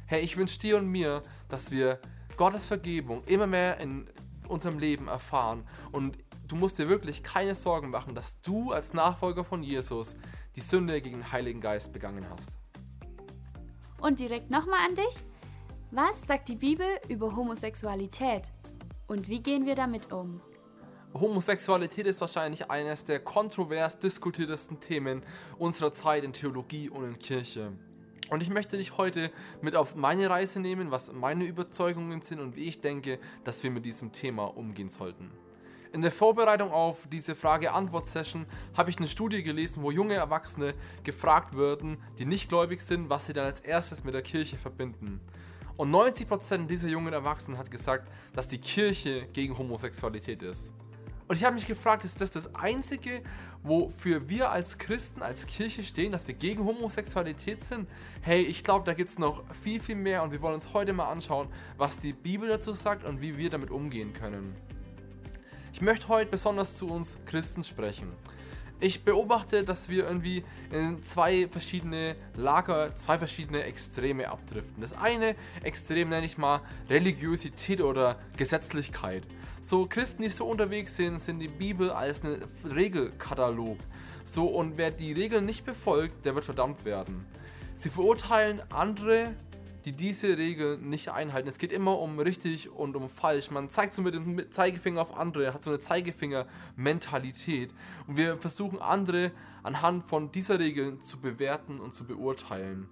Herr, 0.06 0.22
ich 0.22 0.38
wünsche 0.38 0.58
dir 0.58 0.78
und 0.78 0.86
mir, 0.86 1.22
dass 1.50 1.70
wir 1.70 2.00
Gottes 2.38 2.64
Vergebung 2.64 3.22
immer 3.26 3.46
mehr 3.46 3.78
in 3.78 4.08
unserem 4.48 4.78
Leben 4.78 5.08
erfahren 5.08 5.66
und 5.92 6.18
du 6.46 6.56
musst 6.56 6.78
dir 6.78 6.88
wirklich 6.88 7.22
keine 7.22 7.54
Sorgen 7.54 7.90
machen, 7.90 8.14
dass 8.14 8.40
du 8.42 8.72
als 8.72 8.92
Nachfolger 8.92 9.44
von 9.44 9.62
Jesus 9.62 10.16
die 10.56 10.60
Sünde 10.60 11.00
gegen 11.00 11.18
den 11.18 11.32
Heiligen 11.32 11.60
Geist 11.60 11.92
begangen 11.92 12.26
hast. 12.30 12.58
Und 14.00 14.20
direkt 14.20 14.50
nochmal 14.50 14.80
an 14.86 14.94
dich. 14.94 15.24
Was 15.90 16.22
sagt 16.26 16.48
die 16.48 16.56
Bibel 16.56 16.86
über 17.08 17.34
Homosexualität? 17.34 18.52
Und 19.06 19.28
wie 19.28 19.42
gehen 19.42 19.66
wir 19.66 19.74
damit 19.74 20.12
um? 20.12 20.40
Homosexualität 21.14 22.06
ist 22.06 22.20
wahrscheinlich 22.20 22.68
eines 22.70 23.04
der 23.04 23.20
kontrovers 23.20 23.98
diskutiertesten 24.00 24.80
Themen 24.80 25.22
unserer 25.58 25.92
Zeit 25.92 26.24
in 26.24 26.32
Theologie 26.32 26.90
und 26.90 27.04
in 27.04 27.18
Kirche. 27.18 27.72
Und 28.30 28.42
ich 28.42 28.48
möchte 28.48 28.78
dich 28.78 28.96
heute 28.96 29.30
mit 29.60 29.76
auf 29.76 29.96
meine 29.96 30.30
Reise 30.30 30.60
nehmen, 30.60 30.90
was 30.90 31.12
meine 31.12 31.44
Überzeugungen 31.44 32.22
sind 32.22 32.40
und 32.40 32.56
wie 32.56 32.64
ich 32.64 32.80
denke, 32.80 33.18
dass 33.44 33.62
wir 33.62 33.70
mit 33.70 33.84
diesem 33.84 34.12
Thema 34.12 34.44
umgehen 34.44 34.88
sollten. 34.88 35.30
In 35.92 36.02
der 36.02 36.10
Vorbereitung 36.10 36.72
auf 36.72 37.06
diese 37.06 37.36
Frage-Antwort-Session 37.36 38.46
habe 38.76 38.90
ich 38.90 38.96
eine 38.96 39.06
Studie 39.06 39.44
gelesen, 39.44 39.82
wo 39.82 39.92
junge 39.92 40.14
Erwachsene 40.14 40.74
gefragt 41.04 41.54
würden, 41.54 41.98
die 42.18 42.24
nicht 42.24 42.48
gläubig 42.48 42.80
sind, 42.80 43.10
was 43.10 43.26
sie 43.26 43.32
dann 43.32 43.44
als 43.44 43.60
erstes 43.60 44.02
mit 44.02 44.14
der 44.14 44.22
Kirche 44.22 44.58
verbinden. 44.58 45.20
Und 45.76 45.92
90% 45.92 46.66
dieser 46.66 46.88
jungen 46.88 47.12
Erwachsenen 47.12 47.58
hat 47.58 47.70
gesagt, 47.70 48.08
dass 48.32 48.48
die 48.48 48.58
Kirche 48.58 49.28
gegen 49.32 49.56
Homosexualität 49.56 50.42
ist. 50.42 50.72
Und 51.26 51.36
ich 51.36 51.44
habe 51.44 51.54
mich 51.54 51.66
gefragt, 51.66 52.04
ist 52.04 52.20
das 52.20 52.30
das 52.30 52.54
Einzige, 52.54 53.22
wofür 53.62 54.28
wir 54.28 54.50
als 54.50 54.76
Christen, 54.76 55.22
als 55.22 55.46
Kirche 55.46 55.82
stehen, 55.82 56.12
dass 56.12 56.26
wir 56.26 56.34
gegen 56.34 56.64
Homosexualität 56.64 57.62
sind? 57.62 57.88
Hey, 58.20 58.42
ich 58.42 58.62
glaube, 58.62 58.84
da 58.84 58.92
gibt 58.92 59.08
es 59.08 59.18
noch 59.18 59.42
viel, 59.62 59.80
viel 59.80 59.96
mehr 59.96 60.22
und 60.22 60.32
wir 60.32 60.42
wollen 60.42 60.54
uns 60.54 60.74
heute 60.74 60.92
mal 60.92 61.06
anschauen, 61.06 61.48
was 61.78 61.98
die 61.98 62.12
Bibel 62.12 62.48
dazu 62.48 62.72
sagt 62.72 63.04
und 63.04 63.22
wie 63.22 63.38
wir 63.38 63.48
damit 63.48 63.70
umgehen 63.70 64.12
können. 64.12 64.54
Ich 65.72 65.80
möchte 65.80 66.08
heute 66.08 66.30
besonders 66.30 66.76
zu 66.76 66.88
uns 66.88 67.18
Christen 67.24 67.64
sprechen 67.64 68.12
ich 68.84 69.02
beobachte, 69.02 69.64
dass 69.64 69.88
wir 69.88 70.04
irgendwie 70.04 70.44
in 70.70 71.02
zwei 71.02 71.48
verschiedene 71.48 72.16
Lager, 72.36 72.94
zwei 72.96 73.18
verschiedene 73.18 73.62
Extreme 73.62 74.30
abdriften. 74.30 74.82
Das 74.82 74.92
eine 74.92 75.36
Extrem 75.62 76.10
nenne 76.10 76.26
ich 76.26 76.36
mal 76.36 76.60
Religiosität 76.90 77.80
oder 77.80 78.18
Gesetzlichkeit. 78.36 79.22
So 79.62 79.86
Christen, 79.86 80.22
die 80.22 80.28
so 80.28 80.44
unterwegs 80.44 80.96
sind, 80.96 81.18
sind 81.18 81.38
die 81.38 81.48
Bibel 81.48 81.90
als 81.90 82.24
ein 82.24 82.42
Regelkatalog. 82.62 83.78
So 84.22 84.48
und 84.48 84.76
wer 84.76 84.90
die 84.90 85.12
Regeln 85.12 85.46
nicht 85.46 85.64
befolgt, 85.64 86.26
der 86.26 86.34
wird 86.34 86.44
verdammt 86.44 86.84
werden. 86.84 87.24
Sie 87.76 87.88
verurteilen 87.88 88.60
andere 88.70 89.32
die 89.84 89.92
diese 89.92 90.38
Regeln 90.38 90.88
nicht 90.88 91.10
einhalten. 91.10 91.48
Es 91.48 91.58
geht 91.58 91.72
immer 91.72 91.98
um 91.98 92.18
richtig 92.18 92.70
und 92.70 92.96
um 92.96 93.08
falsch. 93.08 93.50
Man 93.50 93.68
zeigt 93.68 93.94
so 93.94 94.02
mit 94.02 94.14
dem 94.14 94.50
Zeigefinger 94.50 95.00
auf 95.00 95.16
andere, 95.16 95.52
hat 95.52 95.62
so 95.62 95.70
eine 95.70 95.78
Zeigefinger-Mentalität. 95.78 97.74
Und 98.06 98.16
wir 98.16 98.38
versuchen 98.38 98.80
andere 98.80 99.30
anhand 99.62 100.04
von 100.04 100.32
dieser 100.32 100.58
Regeln 100.58 101.00
zu 101.00 101.20
bewerten 101.20 101.80
und 101.80 101.92
zu 101.92 102.04
beurteilen. 102.04 102.88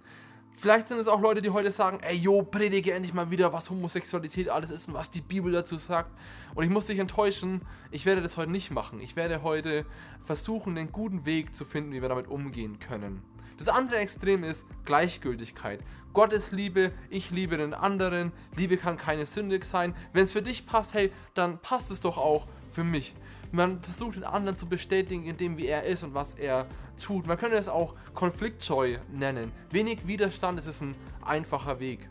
Vielleicht 0.55 0.87
sind 0.87 0.99
es 0.99 1.07
auch 1.07 1.19
Leute, 1.19 1.41
die 1.41 1.49
heute 1.49 1.71
sagen, 1.71 1.99
ey, 2.01 2.15
yo, 2.15 2.43
predige 2.43 2.93
endlich 2.93 3.13
mal 3.13 3.31
wieder, 3.31 3.51
was 3.51 3.69
Homosexualität 3.69 4.49
alles 4.49 4.71
ist 4.71 4.87
und 4.87 4.93
was 4.93 5.09
die 5.09 5.21
Bibel 5.21 5.51
dazu 5.51 5.77
sagt. 5.77 6.11
Und 6.55 6.63
ich 6.63 6.69
muss 6.69 6.85
dich 6.85 6.99
enttäuschen, 6.99 7.61
ich 7.91 8.05
werde 8.05 8.21
das 8.21 8.37
heute 8.37 8.51
nicht 8.51 8.71
machen. 8.71 9.01
Ich 9.01 9.15
werde 9.15 9.43
heute 9.43 9.85
versuchen, 10.23 10.75
den 10.75 10.91
guten 10.91 11.25
Weg 11.25 11.55
zu 11.55 11.65
finden, 11.65 11.91
wie 11.91 12.01
wir 12.01 12.09
damit 12.09 12.27
umgehen 12.27 12.79
können. 12.79 13.23
Das 13.57 13.67
andere 13.67 13.97
Extrem 13.97 14.43
ist 14.43 14.65
Gleichgültigkeit. 14.85 15.83
Gott 16.13 16.33
ist 16.33 16.51
Liebe, 16.51 16.91
ich 17.09 17.31
liebe 17.31 17.57
den 17.57 17.73
anderen. 17.73 18.31
Liebe 18.55 18.77
kann 18.77 18.97
keine 18.97 19.25
Sünde 19.25 19.59
sein. 19.63 19.95
Wenn 20.13 20.23
es 20.23 20.31
für 20.31 20.41
dich 20.41 20.65
passt, 20.65 20.93
hey, 20.93 21.11
dann 21.33 21.59
passt 21.59 21.91
es 21.91 21.99
doch 21.99 22.17
auch 22.17 22.47
für 22.71 22.83
mich. 22.83 23.13
Man 23.55 23.83
versucht 23.83 24.15
den 24.15 24.23
anderen 24.23 24.57
zu 24.57 24.65
bestätigen, 24.65 25.25
in 25.25 25.37
dem 25.37 25.59
wie 25.59 25.67
er 25.67 25.83
ist 25.83 26.03
und 26.03 26.15
was 26.15 26.33
er 26.33 26.65
tut. 26.99 27.27
Man 27.27 27.37
könnte 27.37 27.55
es 27.55 27.69
auch 27.69 27.93
konfliktscheu 28.15 28.97
nennen. 29.11 29.51
Wenig 29.69 30.07
Widerstand, 30.07 30.57
es 30.57 30.65
ist 30.65 30.81
ein 30.81 30.95
einfacher 31.23 31.79
Weg. 31.79 32.09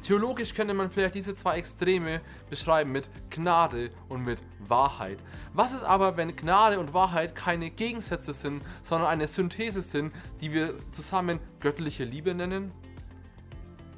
Theologisch 0.00 0.54
könnte 0.54 0.72
man 0.72 0.88
vielleicht 0.88 1.16
diese 1.16 1.34
zwei 1.34 1.58
Extreme 1.58 2.22
beschreiben 2.48 2.92
mit 2.92 3.10
Gnade 3.28 3.90
und 4.08 4.24
mit 4.24 4.42
Wahrheit. 4.60 5.18
Was 5.52 5.74
ist 5.74 5.82
aber, 5.82 6.16
wenn 6.16 6.34
Gnade 6.34 6.80
und 6.80 6.94
Wahrheit 6.94 7.34
keine 7.34 7.68
Gegensätze 7.68 8.32
sind, 8.32 8.62
sondern 8.80 9.10
eine 9.10 9.26
Synthese 9.26 9.82
sind, 9.82 10.14
die 10.40 10.50
wir 10.50 10.72
zusammen 10.90 11.40
göttliche 11.60 12.04
Liebe 12.04 12.34
nennen? 12.34 12.72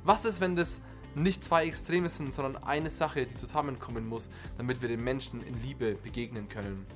Was 0.02 0.24
ist, 0.24 0.40
wenn 0.40 0.56
das 0.56 0.80
nicht 1.14 1.42
zwei 1.42 1.66
Extreme 1.66 2.08
sind, 2.08 2.32
sondern 2.32 2.62
eine 2.62 2.90
Sache, 2.90 3.26
die 3.26 3.36
zusammenkommen 3.36 4.06
muss, 4.06 4.28
damit 4.56 4.82
wir 4.82 4.88
den 4.88 5.02
Menschen 5.02 5.42
in 5.42 5.60
Liebe 5.62 5.94
begegnen 5.94 6.48
können? 6.48 6.86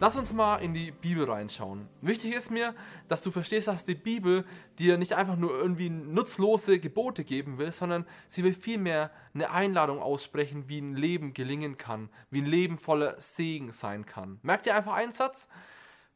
Lass 0.00 0.16
uns 0.16 0.32
mal 0.32 0.56
in 0.56 0.74
die 0.74 0.90
Bibel 0.90 1.24
reinschauen. 1.24 1.88
Wichtig 2.00 2.34
ist 2.34 2.50
mir, 2.50 2.74
dass 3.06 3.22
du 3.22 3.30
verstehst, 3.30 3.68
dass 3.68 3.84
die 3.84 3.94
Bibel 3.94 4.44
dir 4.78 4.98
nicht 4.98 5.12
einfach 5.12 5.36
nur 5.36 5.56
irgendwie 5.56 5.88
nutzlose 5.88 6.80
Gebote 6.80 7.22
geben 7.22 7.58
will, 7.58 7.70
sondern 7.70 8.04
sie 8.26 8.42
will 8.42 8.54
vielmehr 8.54 9.12
eine 9.34 9.50
Einladung 9.52 10.00
aussprechen, 10.00 10.64
wie 10.68 10.80
ein 10.80 10.96
Leben 10.96 11.32
gelingen 11.32 11.78
kann, 11.78 12.10
wie 12.30 12.40
ein 12.40 12.46
Leben 12.46 12.76
voller 12.76 13.20
Segen 13.20 13.70
sein 13.70 14.04
kann. 14.04 14.40
Merkt 14.42 14.66
ihr 14.66 14.74
einfach 14.74 14.94
einen 14.94 15.12
Satz? 15.12 15.48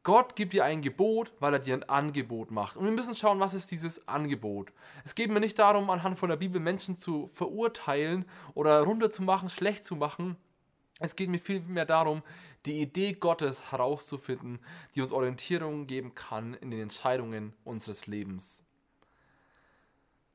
Gott 0.09 0.37
gibt 0.37 0.55
dir 0.55 0.65
ein 0.65 0.81
Gebot, 0.81 1.33
weil 1.39 1.53
er 1.53 1.59
dir 1.59 1.75
ein 1.75 1.87
Angebot 1.87 2.51
macht. 2.51 2.79
Und 2.79 2.87
wir 2.87 2.93
müssen 2.93 3.15
schauen, 3.15 3.41
was 3.41 3.53
ist 3.53 3.71
dieses 3.71 4.09
Angebot. 4.09 4.73
Es 5.05 5.15
geht 5.15 5.31
mir 5.31 5.39
nicht 5.39 5.59
darum, 5.59 5.91
anhand 5.91 6.19
von 6.19 6.31
der 6.31 6.39
Bibel 6.39 6.63
Menschen 6.63 6.97
zu 6.97 7.27
verurteilen 7.35 8.25
oder 8.55 8.81
runterzumachen, 8.81 9.51
schlecht 9.51 9.85
zu 9.85 9.97
machen, 9.97 10.39
es 10.99 11.15
geht 11.15 11.29
mir 11.29 11.39
vielmehr 11.39 11.85
darum, 11.85 12.23
die 12.65 12.81
Idee 12.81 13.13
Gottes 13.13 13.71
herauszufinden, 13.71 14.61
die 14.95 15.03
uns 15.03 15.13
Orientierung 15.13 15.87
geben 15.87 16.15
kann 16.15 16.55
in 16.55 16.71
den 16.71 16.81
Entscheidungen 16.81 17.53
unseres 17.65 18.07
Lebens. 18.07 18.65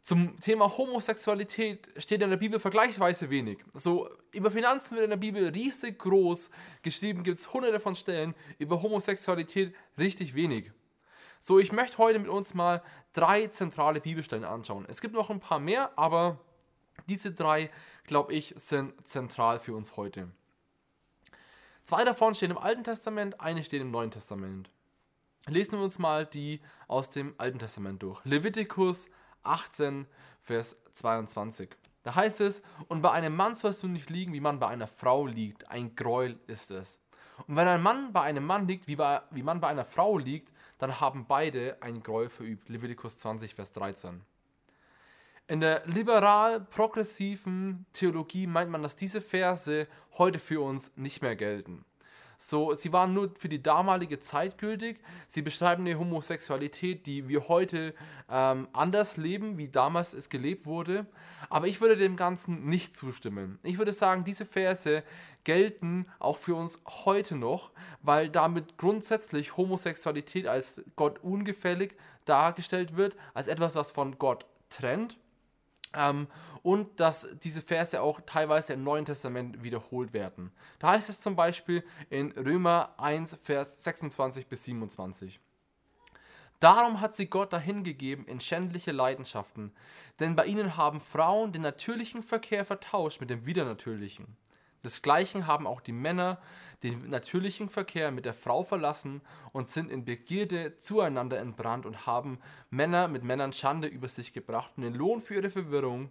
Zum 0.03 0.37
Thema 0.41 0.67
Homosexualität 0.77 1.89
steht 1.95 2.21
in 2.21 2.29
der 2.29 2.35
Bibel 2.35 2.59
vergleichsweise 2.59 3.29
wenig. 3.29 3.59
So 3.73 4.09
über 4.33 4.51
Finanzen 4.51 4.95
wird 4.95 5.05
in 5.05 5.09
der 5.09 5.17
Bibel 5.17 5.47
riesig 5.47 5.97
groß 5.97 6.49
geschrieben, 6.81 7.23
gibt 7.23 7.39
es 7.39 7.53
hunderte 7.53 7.79
von 7.79 7.95
Stellen, 7.95 8.35
über 8.59 8.81
Homosexualität 8.81 9.73
richtig 9.97 10.35
wenig. 10.35 10.71
So, 11.39 11.57
ich 11.57 11.71
möchte 11.71 11.99
heute 11.99 12.19
mit 12.19 12.27
uns 12.27 12.53
mal 12.53 12.83
drei 13.13 13.47
zentrale 13.47 14.01
Bibelstellen 14.01 14.43
anschauen. 14.43 14.85
Es 14.89 14.99
gibt 14.99 15.13
noch 15.13 15.29
ein 15.29 15.39
paar 15.39 15.59
mehr, 15.59 15.97
aber 15.97 16.37
diese 17.07 17.31
drei, 17.31 17.69
glaube 18.05 18.33
ich, 18.33 18.53
sind 18.57 19.07
zentral 19.07 19.57
für 19.57 19.73
uns 19.73 19.95
heute. 19.95 20.29
Zwei 21.83 22.03
davon 22.03 22.35
stehen 22.35 22.51
im 22.51 22.57
Alten 22.57 22.83
Testament, 22.83 23.39
eine 23.39 23.63
steht 23.63 23.81
im 23.81 23.91
Neuen 23.91 24.11
Testament. 24.11 24.69
Lesen 25.47 25.79
wir 25.79 25.83
uns 25.85 25.97
mal 25.97 26.25
die 26.25 26.59
aus 26.89 27.09
dem 27.09 27.35
Alten 27.37 27.59
Testament 27.59 28.03
durch. 28.03 28.19
Levitikus 28.25 29.07
18, 29.43 30.07
Vers 30.41 30.75
22. 30.91 31.69
Da 32.03 32.15
heißt 32.15 32.41
es, 32.41 32.61
und 32.87 33.01
bei 33.01 33.11
einem 33.11 33.35
Mann 33.35 33.55
sollst 33.55 33.83
du 33.83 33.87
nicht 33.87 34.09
liegen, 34.09 34.33
wie 34.33 34.41
man 34.41 34.59
bei 34.59 34.67
einer 34.67 34.87
Frau 34.87 35.25
liegt. 35.25 35.69
Ein 35.69 35.95
Gräuel 35.95 36.39
ist 36.47 36.71
es. 36.71 36.99
Und 37.47 37.55
wenn 37.55 37.67
ein 37.67 37.81
Mann 37.81 38.13
bei 38.13 38.21
einem 38.21 38.45
Mann 38.45 38.67
liegt, 38.67 38.87
wie, 38.87 38.95
bei, 38.95 39.21
wie 39.31 39.43
man 39.43 39.61
bei 39.61 39.69
einer 39.69 39.85
Frau 39.85 40.17
liegt, 40.17 40.51
dann 40.77 40.99
haben 40.99 41.25
beide 41.27 41.77
ein 41.81 42.03
Gräuel 42.03 42.29
verübt. 42.29 42.69
Levitikus 42.69 43.17
20, 43.17 43.55
Vers 43.55 43.71
13. 43.73 44.21
In 45.47 45.59
der 45.59 45.85
liberal-progressiven 45.85 47.85
Theologie 47.93 48.47
meint 48.47 48.71
man, 48.71 48.81
dass 48.81 48.95
diese 48.95 49.21
Verse 49.21 49.87
heute 50.17 50.39
für 50.39 50.61
uns 50.61 50.91
nicht 50.95 51.21
mehr 51.21 51.35
gelten. 51.35 51.85
So, 52.45 52.73
sie 52.73 52.91
waren 52.91 53.13
nur 53.13 53.31
für 53.37 53.47
die 53.47 53.63
damalige 53.63 54.19
Zeit 54.19 54.57
gültig. 54.57 54.99
Sie 55.27 55.41
beschreiben 55.41 55.85
eine 55.85 55.97
Homosexualität, 55.97 57.05
die 57.05 57.29
wir 57.29 57.47
heute 57.47 57.93
ähm, 58.29 58.67
anders 58.73 59.15
leben, 59.15 59.57
wie 59.57 59.69
damals 59.69 60.11
es 60.11 60.27
gelebt 60.27 60.65
wurde. 60.65 61.05
Aber 61.49 61.67
ich 61.67 61.79
würde 61.79 61.95
dem 61.95 62.17
Ganzen 62.17 62.65
nicht 62.65 62.97
zustimmen. 62.97 63.59
Ich 63.63 63.77
würde 63.77 63.93
sagen, 63.93 64.25
diese 64.25 64.45
Verse 64.45 65.03
gelten 65.45 66.05
auch 66.19 66.37
für 66.37 66.55
uns 66.55 66.81
heute 67.05 67.37
noch, 67.37 67.71
weil 68.01 68.29
damit 68.29 68.77
grundsätzlich 68.77 69.55
Homosexualität 69.55 70.45
als 70.45 70.83
Gott 70.97 71.23
ungefällig 71.23 71.95
dargestellt 72.25 72.97
wird, 72.97 73.15
als 73.33 73.47
etwas, 73.47 73.75
was 73.75 73.91
von 73.91 74.17
Gott 74.17 74.45
trennt. 74.67 75.17
Ähm, 75.95 76.27
und 76.61 76.99
dass 76.99 77.37
diese 77.43 77.61
Verse 77.61 78.01
auch 78.01 78.21
teilweise 78.25 78.73
im 78.73 78.83
Neuen 78.83 79.05
Testament 79.05 79.63
wiederholt 79.63 80.13
werden. 80.13 80.51
Da 80.79 80.91
heißt 80.91 81.09
es 81.09 81.21
zum 81.21 81.35
Beispiel 81.35 81.83
in 82.09 82.31
Römer 82.31 82.93
1, 82.97 83.37
Vers 83.43 83.83
26 83.83 84.47
bis 84.47 84.63
27. 84.63 85.39
Darum 86.59 87.01
hat 87.01 87.13
sie 87.13 87.25
Gott 87.25 87.51
dahingegeben 87.51 88.25
in 88.25 88.39
schändliche 88.39 88.93
Leidenschaften, 88.93 89.73
denn 90.21 90.35
bei 90.35 90.45
ihnen 90.45 90.77
haben 90.77 91.01
Frauen 91.01 91.51
den 91.51 91.61
natürlichen 91.61 92.23
Verkehr 92.23 92.63
vertauscht 92.63 93.19
mit 93.19 93.29
dem 93.29 93.45
widernatürlichen. 93.45 94.37
Desgleichen 94.83 95.47
haben 95.47 95.65
auch 95.65 95.81
die 95.81 95.93
Männer 95.93 96.39
den 96.83 97.07
natürlichen 97.07 97.69
Verkehr 97.69 98.11
mit 98.11 98.25
der 98.25 98.33
Frau 98.33 98.63
verlassen 98.63 99.21
und 99.53 99.69
sind 99.69 99.89
in 99.89 100.03
Begierde 100.03 100.77
zueinander 100.77 101.39
entbrannt 101.39 101.85
und 101.85 102.05
haben 102.05 102.39
Männer 102.69 103.07
mit 103.07 103.23
Männern 103.23 103.53
Schande 103.53 103.87
über 103.87 104.09
sich 104.09 104.33
gebracht 104.33 104.73
und 104.75 104.83
den 104.83 104.93
Lohn 104.93 105.21
für 105.21 105.35
ihre 105.35 105.49
Verwirrung, 105.49 106.09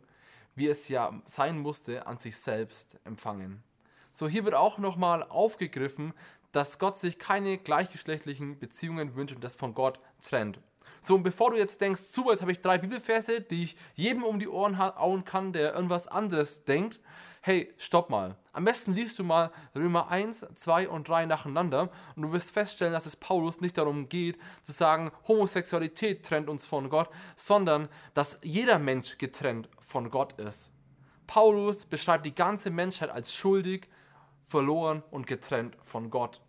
wie 0.55 0.69
es 0.69 0.89
ja 0.89 1.13
sein 1.27 1.59
musste, 1.59 2.07
an 2.07 2.19
sich 2.19 2.37
selbst 2.37 2.99
empfangen. 3.05 3.63
So, 4.11 4.29
hier 4.29 4.45
wird 4.45 4.55
auch 4.55 4.79
nochmal 4.79 5.23
aufgegriffen, 5.23 6.15
dass 6.53 6.79
Gott 6.79 6.99
sich 6.99 7.19
keine 7.19 7.59
gleichgeschlechtlichen 7.59 8.59
Beziehungen 8.59 9.15
wünscht 9.15 9.35
und 9.35 9.45
das 9.45 9.55
von 9.55 9.75
Gott 9.75 10.01
trennt. 10.21 10.61
So, 11.01 11.15
und 11.15 11.23
bevor 11.23 11.51
du 11.51 11.57
jetzt 11.57 11.81
denkst, 11.81 12.01
super, 12.03 12.33
jetzt 12.33 12.43
habe 12.43 12.53
ich 12.53 12.61
drei 12.61 12.79
Bibelverse, 12.79 13.41
die 13.41 13.65
ich 13.65 13.77
jedem 13.95 14.25
um 14.25 14.39
die 14.39 14.49
Ohren 14.49 14.79
hauen 14.79 15.25
kann, 15.25 15.53
der 15.53 15.75
irgendwas 15.75 16.07
anderes 16.07 16.65
denkt, 16.65 17.01
hey, 17.45 17.75
stopp 17.77 18.09
mal. 18.09 18.37
Am 18.53 18.65
besten 18.65 18.93
liest 18.93 19.19
du 19.19 19.25
mal 19.25 19.51
Römer 19.75 20.09
1, 20.09 20.47
2 20.55 20.89
und 20.89 21.09
3 21.09 21.27
nacheinander 21.27 21.91
und 22.15 22.23
du 22.23 22.33
wirst 22.33 22.53
feststellen, 22.53 22.93
dass 22.93 23.05
es 23.05 23.17
Paulus 23.17 23.61
nicht 23.61 23.77
darum 23.77 24.09
geht, 24.09 24.39
zu 24.63 24.71
sagen, 24.71 25.11
Homosexualität 25.27 26.25
trennt 26.25 26.49
uns 26.49 26.67
von 26.67 26.89
Gott, 26.89 27.11
sondern 27.35 27.89
dass 28.15 28.39
jeder 28.45 28.79
Mensch 28.79 29.19
getrennt 29.19 29.69
von 29.81 30.09
Gott 30.09 30.35
ist. 30.35 30.71
Paulus 31.27 31.85
beschreibt 31.85 32.27
die 32.27 32.35
ganze 32.35 32.71
Menschheit 32.71 33.11
als 33.11 33.35
schuldig, 33.35 33.89
verloren 34.45 35.03
und 35.11 35.27
getrennt 35.27 35.77
von 35.81 36.11
Gott. 36.11 36.41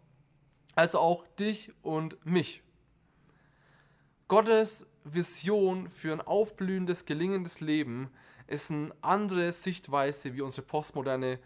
Also 0.76 1.00
auch 1.00 1.26
dich 1.40 1.72
und 1.82 2.24
mich. 2.24 2.62
Gottes 4.28 4.86
Vision 5.04 5.90
für 5.90 6.14
ein 6.14 6.22
aufblühendes, 6.22 7.06
gelingendes 7.06 7.62
Leben 7.62 8.12
ist 8.48 8.72
eine 8.72 8.94
andere 9.02 9.52
Sichtweise, 9.52 10.34
wie 10.34 10.42
unsere 10.42 10.66
postmoderne 10.66 11.40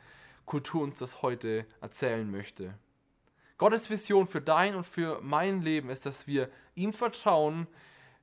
Kultur 0.45 0.83
uns 0.83 0.97
das 0.97 1.21
heute 1.21 1.65
erzählen 1.81 2.29
möchte. 2.29 2.77
Gottes 3.57 3.89
Vision 3.89 4.27
für 4.27 4.41
dein 4.41 4.75
und 4.75 4.86
für 4.86 5.19
mein 5.21 5.62
Leben 5.62 5.89
ist, 5.89 6.05
dass 6.05 6.27
wir 6.27 6.49
ihm 6.75 6.93
vertrauen, 6.93 7.67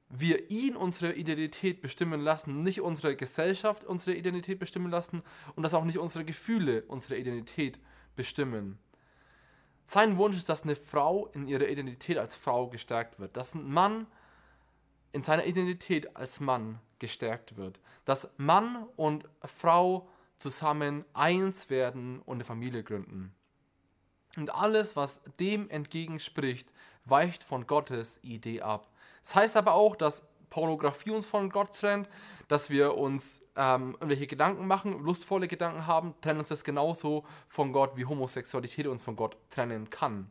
wir 0.09 0.51
ihn 0.51 0.77
unsere 0.77 1.15
Identität 1.15 1.81
bestimmen 1.83 2.21
lassen, 2.21 2.63
nicht 2.63 2.81
unsere 2.81 3.17
Gesellschaft 3.17 3.85
unsere 3.85 4.17
Identität 4.17 4.59
bestimmen 4.59 4.91
lassen 4.91 5.23
und 5.57 5.65
dass 5.65 5.75
auch 5.75 5.85
nicht 5.85 5.99
unsere 5.99 6.25
Gefühle 6.25 6.85
unsere 6.87 7.19
Identität 7.19 7.81
bestimmen. 8.15 8.79
Sein 9.85 10.17
Wunsch 10.17 10.37
ist, 10.37 10.49
dass 10.49 10.63
eine 10.63 10.77
Frau 10.77 11.27
in 11.29 11.47
ihrer 11.47 11.69
Identität 11.69 12.17
als 12.17 12.37
Frau 12.37 12.69
gestärkt 12.69 13.19
wird, 13.19 13.37
dass 13.37 13.55
ein 13.55 13.69
Mann 13.69 14.07
in 15.15 15.23
seiner 15.23 15.47
Identität 15.47 16.17
als 16.17 16.41
Mann 16.41 16.81
gestärkt 16.99 17.57
wird. 17.57 17.81
Dass 18.05 18.29
Mann 18.37 18.87
und 18.97 19.29
Frau 19.45 20.09
zusammen 20.39 21.05
eins 21.15 21.71
werden 21.71 22.21
und 22.23 22.37
eine 22.37 22.45
Familie 22.45 22.83
gründen. 22.83 23.33
Und 24.37 24.53
alles, 24.53 24.97
was 24.97 25.23
dem 25.39 25.71
entgegenspricht, 25.71 26.73
weicht 27.05 27.45
von 27.45 27.67
Gottes 27.67 28.19
Idee 28.23 28.63
ab. 28.63 28.89
Das 29.23 29.37
heißt 29.37 29.57
aber 29.57 29.75
auch, 29.75 29.95
dass 29.95 30.25
Pornografie 30.51 31.11
uns 31.11 31.27
von 31.27 31.49
Gott 31.49 31.79
trennt, 31.79 32.09
dass 32.49 32.71
wir 32.71 32.97
uns 32.97 33.43
ähm, 33.57 33.93
irgendwelche 33.95 34.27
Gedanken 34.27 34.67
machen, 34.67 34.99
lustvolle 35.01 35.47
Gedanken 35.47 35.87
haben, 35.87 36.15
trennen 36.21 36.41
uns 36.41 36.49
das 36.49 36.65
genauso 36.65 37.25
von 37.49 37.73
Gott, 37.73 37.97
wie 37.97 38.05
Homosexualität 38.05 38.89
uns 38.89 39.03
von 39.03 39.15
Gott 39.15 39.37
trennen 39.51 39.91
kann. 39.91 40.31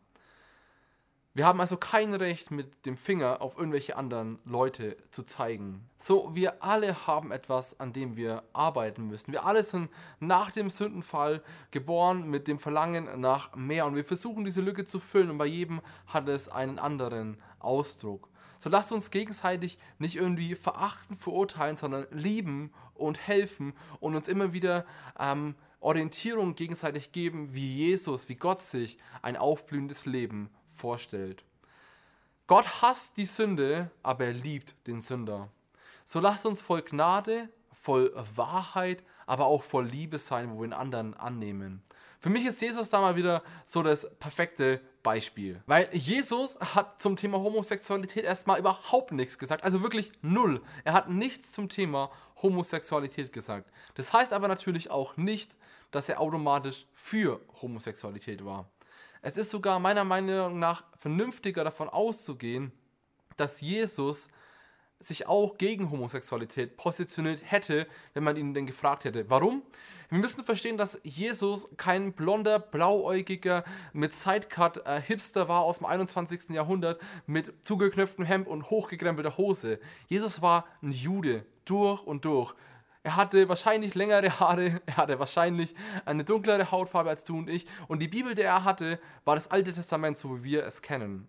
Wir 1.36 1.48
haben 1.48 1.62
also 1.62 1.78
kein 1.78 2.14
Recht, 2.14 2.52
mit 2.52 2.86
dem 2.86 2.96
Finger 2.96 3.42
auf 3.42 3.58
irgendwelche 3.58 3.96
anderen 3.96 4.38
Leute 4.46 4.98
zu 5.10 5.24
zeigen. 5.24 5.90
So, 5.98 6.36
wir 6.36 6.62
alle 6.62 7.08
haben 7.08 7.32
etwas, 7.32 7.80
an 7.80 7.92
dem 7.92 8.16
wir 8.16 8.44
arbeiten 8.54 9.08
müssen. 9.08 9.32
Wir 9.32 9.44
alle 9.44 9.64
sind 9.64 9.90
nach 10.20 10.52
dem 10.52 10.70
Sündenfall 10.70 11.42
geboren 11.72 12.30
mit 12.30 12.48
dem 12.48 12.60
Verlangen 12.60 13.20
nach 13.20 13.56
mehr 13.56 13.88
und 13.88 13.96
wir 13.96 14.06
versuchen 14.06 14.46
diese 14.46 14.62
Lücke 14.62 14.86
zu 14.86 15.00
füllen 15.00 15.32
und 15.32 15.40
bei 15.40 15.48
jedem 15.48 15.82
hat 16.06 16.30
es 16.30 16.50
einen 16.50 16.78
anderen 16.78 17.42
Ausdruck. 17.58 18.30
So 18.60 18.70
lasst 18.70 18.92
uns 18.92 19.10
gegenseitig 19.10 19.80
nicht 19.98 20.18
irgendwie 20.18 20.54
verachten, 20.54 21.16
verurteilen, 21.16 21.78
sondern 21.78 22.06
lieben 22.12 22.72
und 22.94 23.18
helfen 23.28 23.74
und 24.00 24.16
uns 24.16 24.28
immer 24.28 24.54
wieder 24.54 24.86
ähm, 25.18 25.56
Orientierung 25.80 26.54
gegenseitig 26.54 27.12
geben, 27.12 27.56
wie 27.56 27.76
Jesus, 27.76 28.30
wie 28.30 28.36
Gott 28.36 28.62
sich 28.62 29.00
ein 29.24 29.36
aufblühendes 29.36 30.06
Leben 30.06 30.52
vorstellt. 30.74 31.44
Gott 32.48 32.82
hasst 32.82 33.18
die 33.18 33.26
Sünde, 33.26 33.90
aber 34.02 34.26
er 34.26 34.34
liebt 34.34 34.76
den 34.88 35.00
Sünder. 35.00 35.50
So 36.04 36.20
lasst 36.20 36.46
uns 36.46 36.62
voll 36.62 36.82
Gnade, 36.82 37.50
voll 37.72 38.14
Wahrheit, 38.36 39.04
aber 39.26 39.46
auch 39.46 39.64
voll 39.64 39.86
Liebe 39.86 40.18
sein, 40.18 40.52
wo 40.52 40.60
wir 40.60 40.68
den 40.68 40.74
anderen 40.74 41.14
annehmen. 41.14 41.84
Für 42.20 42.30
mich 42.30 42.46
ist 42.46 42.62
Jesus 42.62 42.90
da 42.90 43.02
mal 43.02 43.16
wieder 43.16 43.44
so 43.66 43.84
das 43.84 44.08
perfekte 44.20 44.82
Beispiel. 45.04 45.62
Weil 45.66 45.90
Jesus 45.92 46.58
hat 46.60 47.02
zum 47.02 47.18
Thema 47.18 47.40
Homosexualität 47.40 48.24
erstmal 48.24 48.60
überhaupt 48.60 49.12
nichts 49.12 49.38
gesagt. 49.38 49.64
Also 49.64 49.82
wirklich 49.84 50.14
null. 50.22 50.62
Er 50.86 50.94
hat 50.94 51.10
nichts 51.10 51.52
zum 51.52 51.68
Thema 51.68 52.10
Homosexualität 52.42 53.34
gesagt. 53.34 53.70
Das 53.96 54.14
heißt 54.14 54.32
aber 54.32 54.48
natürlich 54.48 54.90
auch 54.90 55.18
nicht, 55.18 55.58
dass 55.92 56.08
er 56.08 56.22
automatisch 56.22 56.88
für 56.94 57.42
Homosexualität 57.62 58.44
war. 58.46 58.70
Es 59.26 59.38
ist 59.38 59.52
sogar 59.52 59.80
meiner 59.80 60.04
Meinung 60.04 60.60
nach 60.60 60.84
vernünftiger 60.98 61.64
davon 61.64 61.88
auszugehen, 61.88 62.74
dass 63.38 63.62
Jesus 63.62 64.28
sich 65.00 65.28
auch 65.28 65.58
gegen 65.58 65.92
Homosexualität 65.92 66.76
positioniert 66.76 67.42
hätte, 67.50 67.88
wenn 68.14 68.26
man 68.26 68.36
ihn 68.36 68.54
denn 68.54 68.66
gefragt 68.66 69.06
hätte. 69.06 69.30
Warum? 69.30 69.64
Wir 70.10 70.20
müssen 70.20 70.44
verstehen, 70.44 70.78
dass 70.78 71.00
Jesus 71.04 71.70
kein 71.78 72.12
blonder, 72.12 72.60
blauäugiger, 72.60 73.64
mit 73.94 74.14
Sidecut 74.14 74.86
äh, 74.86 75.02
Hipster 75.02 75.48
war 75.48 75.62
aus 75.62 75.78
dem 75.78 75.86
21. 75.86 76.50
Jahrhundert 76.50 77.02
mit 77.26 77.66
zugeknöpftem 77.66 78.26
Hemd 78.26 78.50
und 78.50 78.70
hochgekrempelter 78.70 79.38
Hose. 79.38 79.80
Jesus 80.10 80.42
war 80.42 80.66
ein 80.82 80.92
Jude 80.92 81.46
durch 81.64 82.04
und 82.04 82.26
durch. 82.26 82.54
Er 83.04 83.18
hatte 83.18 83.50
wahrscheinlich 83.50 83.96
längere 83.96 84.40
Haare, 84.40 84.82
er 84.86 84.98
hatte 84.98 85.20
wahrscheinlich 85.20 85.76
eine 86.06 86.24
dunklere 86.24 86.72
Hautfarbe 86.72 87.10
als 87.10 87.26
du 87.26 87.38
und 87.38 87.50
ich. 87.50 87.66
Und 87.88 88.02
die 88.02 88.08
Bibel, 88.08 88.34
die 88.34 88.42
er 88.42 88.64
hatte, 88.64 89.00
war 89.26 89.36
das 89.36 89.52
Alte 89.52 89.74
Testament, 89.74 90.18
so 90.18 90.40
wie 90.40 90.44
wir 90.44 90.66
es 90.66 90.82
kennen. 90.82 91.28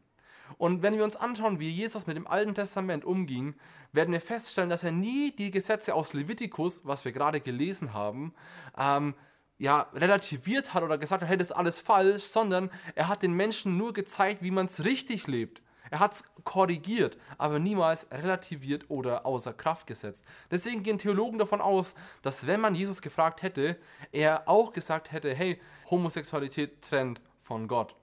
Und 0.57 0.83
wenn 0.83 0.97
wir 0.97 1.05
uns 1.05 1.17
anschauen, 1.17 1.59
wie 1.59 1.69
Jesus 1.69 2.07
mit 2.07 2.17
dem 2.17 2.27
Alten 2.27 2.55
Testament 2.55 3.05
umging, 3.05 3.55
werden 3.93 4.13
wir 4.13 4.21
feststellen, 4.21 4.71
dass 4.71 4.85
er 4.85 4.93
nie 4.93 5.33
die 5.33 5.51
Gesetze 5.51 5.95
aus 5.95 6.13
Levitikus, 6.13 6.83
was 6.85 7.05
wir 7.05 7.13
gerade 7.13 7.41
gelesen 7.41 7.93
haben, 7.93 8.35
ähm, 8.79 9.15
ja, 9.59 9.89
relativiert 9.95 10.75
hat 10.75 10.83
oder 10.83 10.99
gesagt 10.99 11.23
hat, 11.23 11.29
hey, 11.29 11.37
das 11.37 11.49
ist 11.49 11.57
alles 11.57 11.79
falsch, 11.79 12.25
sondern 12.25 12.71
er 12.95 13.09
hat 13.09 13.23
den 13.23 13.33
Menschen 13.33 13.77
nur 13.77 13.93
gezeigt, 13.93 14.43
wie 14.43 14.51
man 14.51 14.67
es 14.67 14.85
richtig 14.85 15.27
lebt. 15.27 15.63
Er 15.95 16.01
hat 16.01 16.15
es 16.15 16.25
korrigiert, 16.43 17.19
aber 17.39 17.61
niemals 17.61 18.09
relativiert 18.11 18.87
oder 18.91 19.25
außer 19.25 19.53
Kraft 19.53 19.87
gesetzt. 19.87 20.25
Deswegen 20.51 20.83
gehen 20.83 20.99
Theologen 20.99 21.39
davon 21.39 21.61
aus, 21.61 21.95
dass 22.21 22.49
wenn 22.49 22.61
man 22.61 22.75
Jesus 22.75 23.01
gefragt 23.01 23.43
hätte, 23.43 23.79
er 24.11 24.49
auch 24.49 24.73
gesagt 24.73 25.13
hätte, 25.13 25.33
hey, 25.33 25.61
Homosexualität 25.89 26.83
trennt 26.83 27.21
von 27.43 27.69
Gott. 27.69 27.95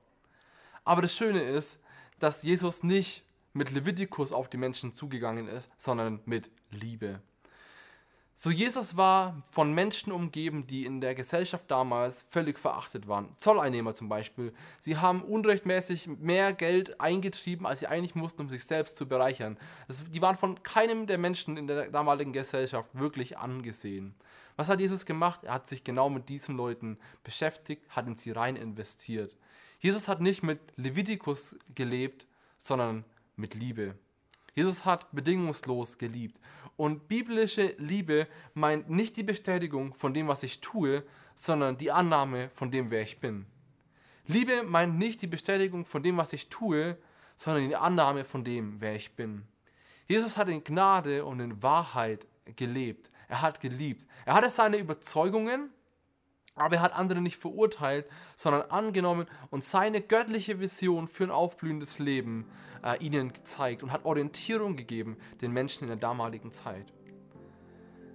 Aber 0.85 1.01
das 1.01 1.13
Schöne 1.13 1.41
ist, 1.41 1.81
dass 2.17 2.43
Jesus 2.43 2.81
nicht 2.81 3.25
mit 3.51 3.71
Levitikus 3.71 4.31
auf 4.31 4.49
die 4.49 4.55
Menschen 4.55 4.93
zugegangen 4.93 5.49
ist, 5.49 5.69
sondern 5.75 6.21
mit 6.23 6.49
Liebe. 6.69 7.21
So 8.33 8.49
Jesus 8.49 8.97
war 8.97 9.41
von 9.43 9.73
Menschen 9.73 10.11
umgeben, 10.11 10.65
die 10.65 10.85
in 10.85 10.99
der 10.99 11.13
Gesellschaft 11.13 11.69
damals 11.69 12.25
völlig 12.29 12.57
verachtet 12.57 13.07
waren. 13.07 13.35
Zolleinnehmer 13.37 13.93
zum 13.93 14.09
Beispiel. 14.09 14.53
Sie 14.79 14.97
haben 14.97 15.21
unrechtmäßig 15.21 16.07
mehr 16.07 16.53
Geld 16.53 16.99
eingetrieben, 16.99 17.67
als 17.67 17.81
sie 17.81 17.87
eigentlich 17.87 18.15
mussten, 18.15 18.41
um 18.41 18.49
sich 18.49 18.63
selbst 18.63 18.97
zu 18.97 19.07
bereichern. 19.07 19.57
Das, 19.87 20.03
die 20.09 20.21
waren 20.21 20.35
von 20.35 20.63
keinem 20.63 21.05
der 21.05 21.17
Menschen 21.17 21.57
in 21.57 21.67
der 21.67 21.89
damaligen 21.89 22.33
Gesellschaft 22.33 22.89
wirklich 22.93 23.37
angesehen. 23.37 24.15
Was 24.55 24.69
hat 24.69 24.79
Jesus 24.79 25.05
gemacht? 25.05 25.43
Er 25.43 25.53
hat 25.53 25.67
sich 25.67 25.83
genau 25.83 26.09
mit 26.09 26.29
diesen 26.29 26.57
Leuten 26.57 26.97
beschäftigt, 27.23 27.83
hat 27.89 28.07
in 28.07 28.15
sie 28.15 28.31
rein 28.31 28.55
investiert. 28.55 29.37
Jesus 29.79 30.07
hat 30.07 30.21
nicht 30.21 30.41
mit 30.41 30.59
Levitikus 30.77 31.57
gelebt, 31.75 32.25
sondern 32.57 33.03
mit 33.35 33.55
Liebe. 33.55 33.95
Jesus 34.53 34.85
hat 34.85 35.11
bedingungslos 35.11 35.97
geliebt. 35.97 36.39
Und 36.75 37.07
biblische 37.07 37.75
Liebe 37.77 38.27
meint 38.53 38.89
nicht 38.89 39.15
die 39.15 39.23
Bestätigung 39.23 39.93
von 39.93 40.13
dem, 40.13 40.27
was 40.27 40.43
ich 40.43 40.59
tue, 40.59 41.03
sondern 41.33 41.77
die 41.77 41.91
Annahme 41.91 42.49
von 42.49 42.71
dem, 42.71 42.91
wer 42.91 43.01
ich 43.01 43.19
bin. 43.19 43.45
Liebe 44.27 44.63
meint 44.63 44.97
nicht 44.97 45.21
die 45.21 45.27
Bestätigung 45.27 45.85
von 45.85 46.03
dem, 46.03 46.17
was 46.17 46.33
ich 46.33 46.49
tue, 46.49 46.97
sondern 47.35 47.69
die 47.69 47.75
Annahme 47.75 48.23
von 48.23 48.43
dem, 48.43 48.79
wer 48.79 48.95
ich 48.95 49.15
bin. 49.15 49.43
Jesus 50.07 50.37
hat 50.37 50.49
in 50.49 50.63
Gnade 50.63 51.25
und 51.25 51.39
in 51.39 51.63
Wahrheit 51.63 52.27
gelebt. 52.55 53.11
Er 53.27 53.41
hat 53.41 53.61
geliebt. 53.61 54.05
Er 54.25 54.33
hatte 54.33 54.49
seine 54.49 54.77
Überzeugungen, 54.77 55.71
aber 56.55 56.75
er 56.75 56.81
hat 56.81 56.93
andere 56.93 57.21
nicht 57.21 57.37
verurteilt, 57.37 58.07
sondern 58.35 58.63
angenommen 58.63 59.27
und 59.49 59.63
seine 59.63 60.01
göttliche 60.01 60.59
Vision 60.59 61.07
für 61.07 61.25
ein 61.25 61.31
aufblühendes 61.31 61.99
Leben 61.99 62.45
äh, 62.83 62.97
ihnen 63.03 63.33
gezeigt 63.33 63.83
und 63.83 63.91
hat 63.91 64.05
Orientierung 64.05 64.75
gegeben 64.75 65.17
den 65.41 65.51
Menschen 65.51 65.83
in 65.83 65.89
der 65.89 65.97
damaligen 65.97 66.51
Zeit. 66.51 66.91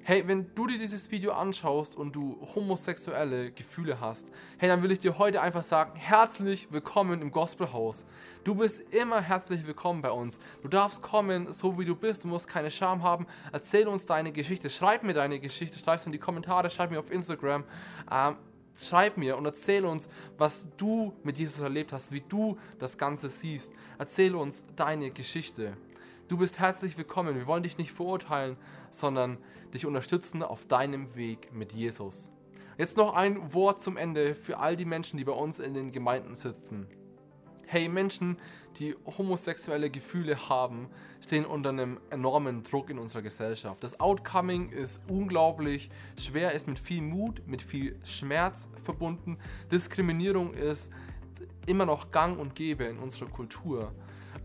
Hey, 0.09 0.23
wenn 0.29 0.55
du 0.55 0.69
dir 0.69 0.79
dieses 0.79 1.11
Video 1.11 1.33
anschaust 1.33 1.97
und 1.97 2.15
du 2.15 2.39
homosexuelle 2.55 3.51
Gefühle 3.51 3.99
hast, 3.99 4.31
hey, 4.57 4.69
dann 4.69 4.81
will 4.85 4.93
ich 4.93 5.01
dir 5.01 5.19
heute 5.19 5.41
einfach 5.43 5.65
sagen, 5.65 5.99
herzlich 5.99 6.69
willkommen 6.71 7.21
im 7.21 7.33
Gospelhaus. 7.33 8.07
Du 8.45 8.55
bist 8.55 8.83
immer 8.95 9.21
herzlich 9.21 9.67
willkommen 9.67 10.03
bei 10.03 10.13
uns. 10.13 10.39
Du 10.63 10.69
darfst 10.69 11.03
kommen, 11.03 11.53
so 11.53 11.77
wie 11.77 11.85
du 11.85 11.97
bist. 11.97 12.23
Du 12.23 12.29
musst 12.29 12.47
keine 12.47 12.71
Scham 12.71 13.03
haben. 13.03 13.27
Erzähl 13.51 13.89
uns 13.89 14.07
deine 14.07 14.31
Geschichte. 14.31 14.71
Schreib 14.71 15.03
mir 15.03 15.13
deine 15.13 15.41
Geschichte. 15.41 15.77
Schreib 15.77 15.99
es 15.99 16.07
in 16.07 16.13
die 16.13 16.21
Kommentare. 16.21 16.71
Schreib 16.71 16.93
mir 16.93 17.01
auf 17.01 17.11
Instagram. 17.11 17.65
Ähm, 18.09 18.37
schreib 18.77 19.17
mir 19.17 19.37
und 19.37 19.45
erzähl 19.45 19.85
uns, 19.85 20.09
was 20.39 20.69
du 20.77 21.15
mit 21.25 21.37
Jesus 21.37 21.59
erlebt 21.59 21.93
hast, 21.93 22.13
wie 22.13 22.21
du 22.21 22.57
das 22.79 22.97
Ganze 22.97 23.29
siehst. 23.29 23.73
Erzähl 23.99 24.37
uns 24.37 24.63
deine 24.77 25.11
Geschichte. 25.11 25.77
Du 26.29 26.37
bist 26.37 26.59
herzlich 26.59 26.99
willkommen. 26.99 27.37
Wir 27.37 27.47
wollen 27.47 27.63
dich 27.63 27.79
nicht 27.79 27.93
verurteilen, 27.93 28.57
sondern 28.91 29.39
dich 29.73 29.87
unterstützen 29.87 30.43
auf 30.43 30.67
deinem 30.67 31.15
Weg 31.15 31.53
mit 31.53 31.73
Jesus. 31.73 32.33
Jetzt 32.79 32.97
noch 32.97 33.15
ein 33.15 33.55
Wort 33.55 33.81
zum 33.81 33.97
Ende 33.97 34.35
für 34.35 34.59
all 34.59 34.75
die 34.75 34.87
Menschen, 34.87 35.19
die 35.19 35.25
bei 35.25 35.31
uns 35.31 35.61
in 35.61 35.73
den 35.73 35.93
Gemeinden 35.93 36.35
sitzen. 36.35 36.89
Hey, 37.65 37.89
Menschen, 37.89 38.39
die 38.79 38.97
homosexuelle 39.17 39.89
Gefühle 39.89 40.49
haben, 40.49 40.89
stehen 41.25 41.45
unter 41.45 41.69
einem 41.69 42.01
enormen 42.11 42.65
Druck 42.65 42.91
in 42.91 42.99
unserer 42.99 43.23
Gesellschaft. 43.23 43.85
Das 43.85 44.01
Outcoming 44.01 44.71
ist 44.71 45.01
unglaublich 45.09 45.91
schwer, 46.19 46.51
ist 46.55 46.67
mit 46.67 46.81
viel 46.81 47.03
Mut, 47.03 47.47
mit 47.47 47.63
viel 47.63 48.01
Schmerz 48.05 48.69
verbunden. 48.83 49.39
Diskriminierung 49.71 50.55
ist 50.55 50.91
immer 51.67 51.87
noch 51.87 52.11
gang 52.11 52.37
und 52.37 52.57
gäbe 52.57 52.83
in 52.83 52.99
unserer 52.99 53.29
Kultur. 53.29 53.93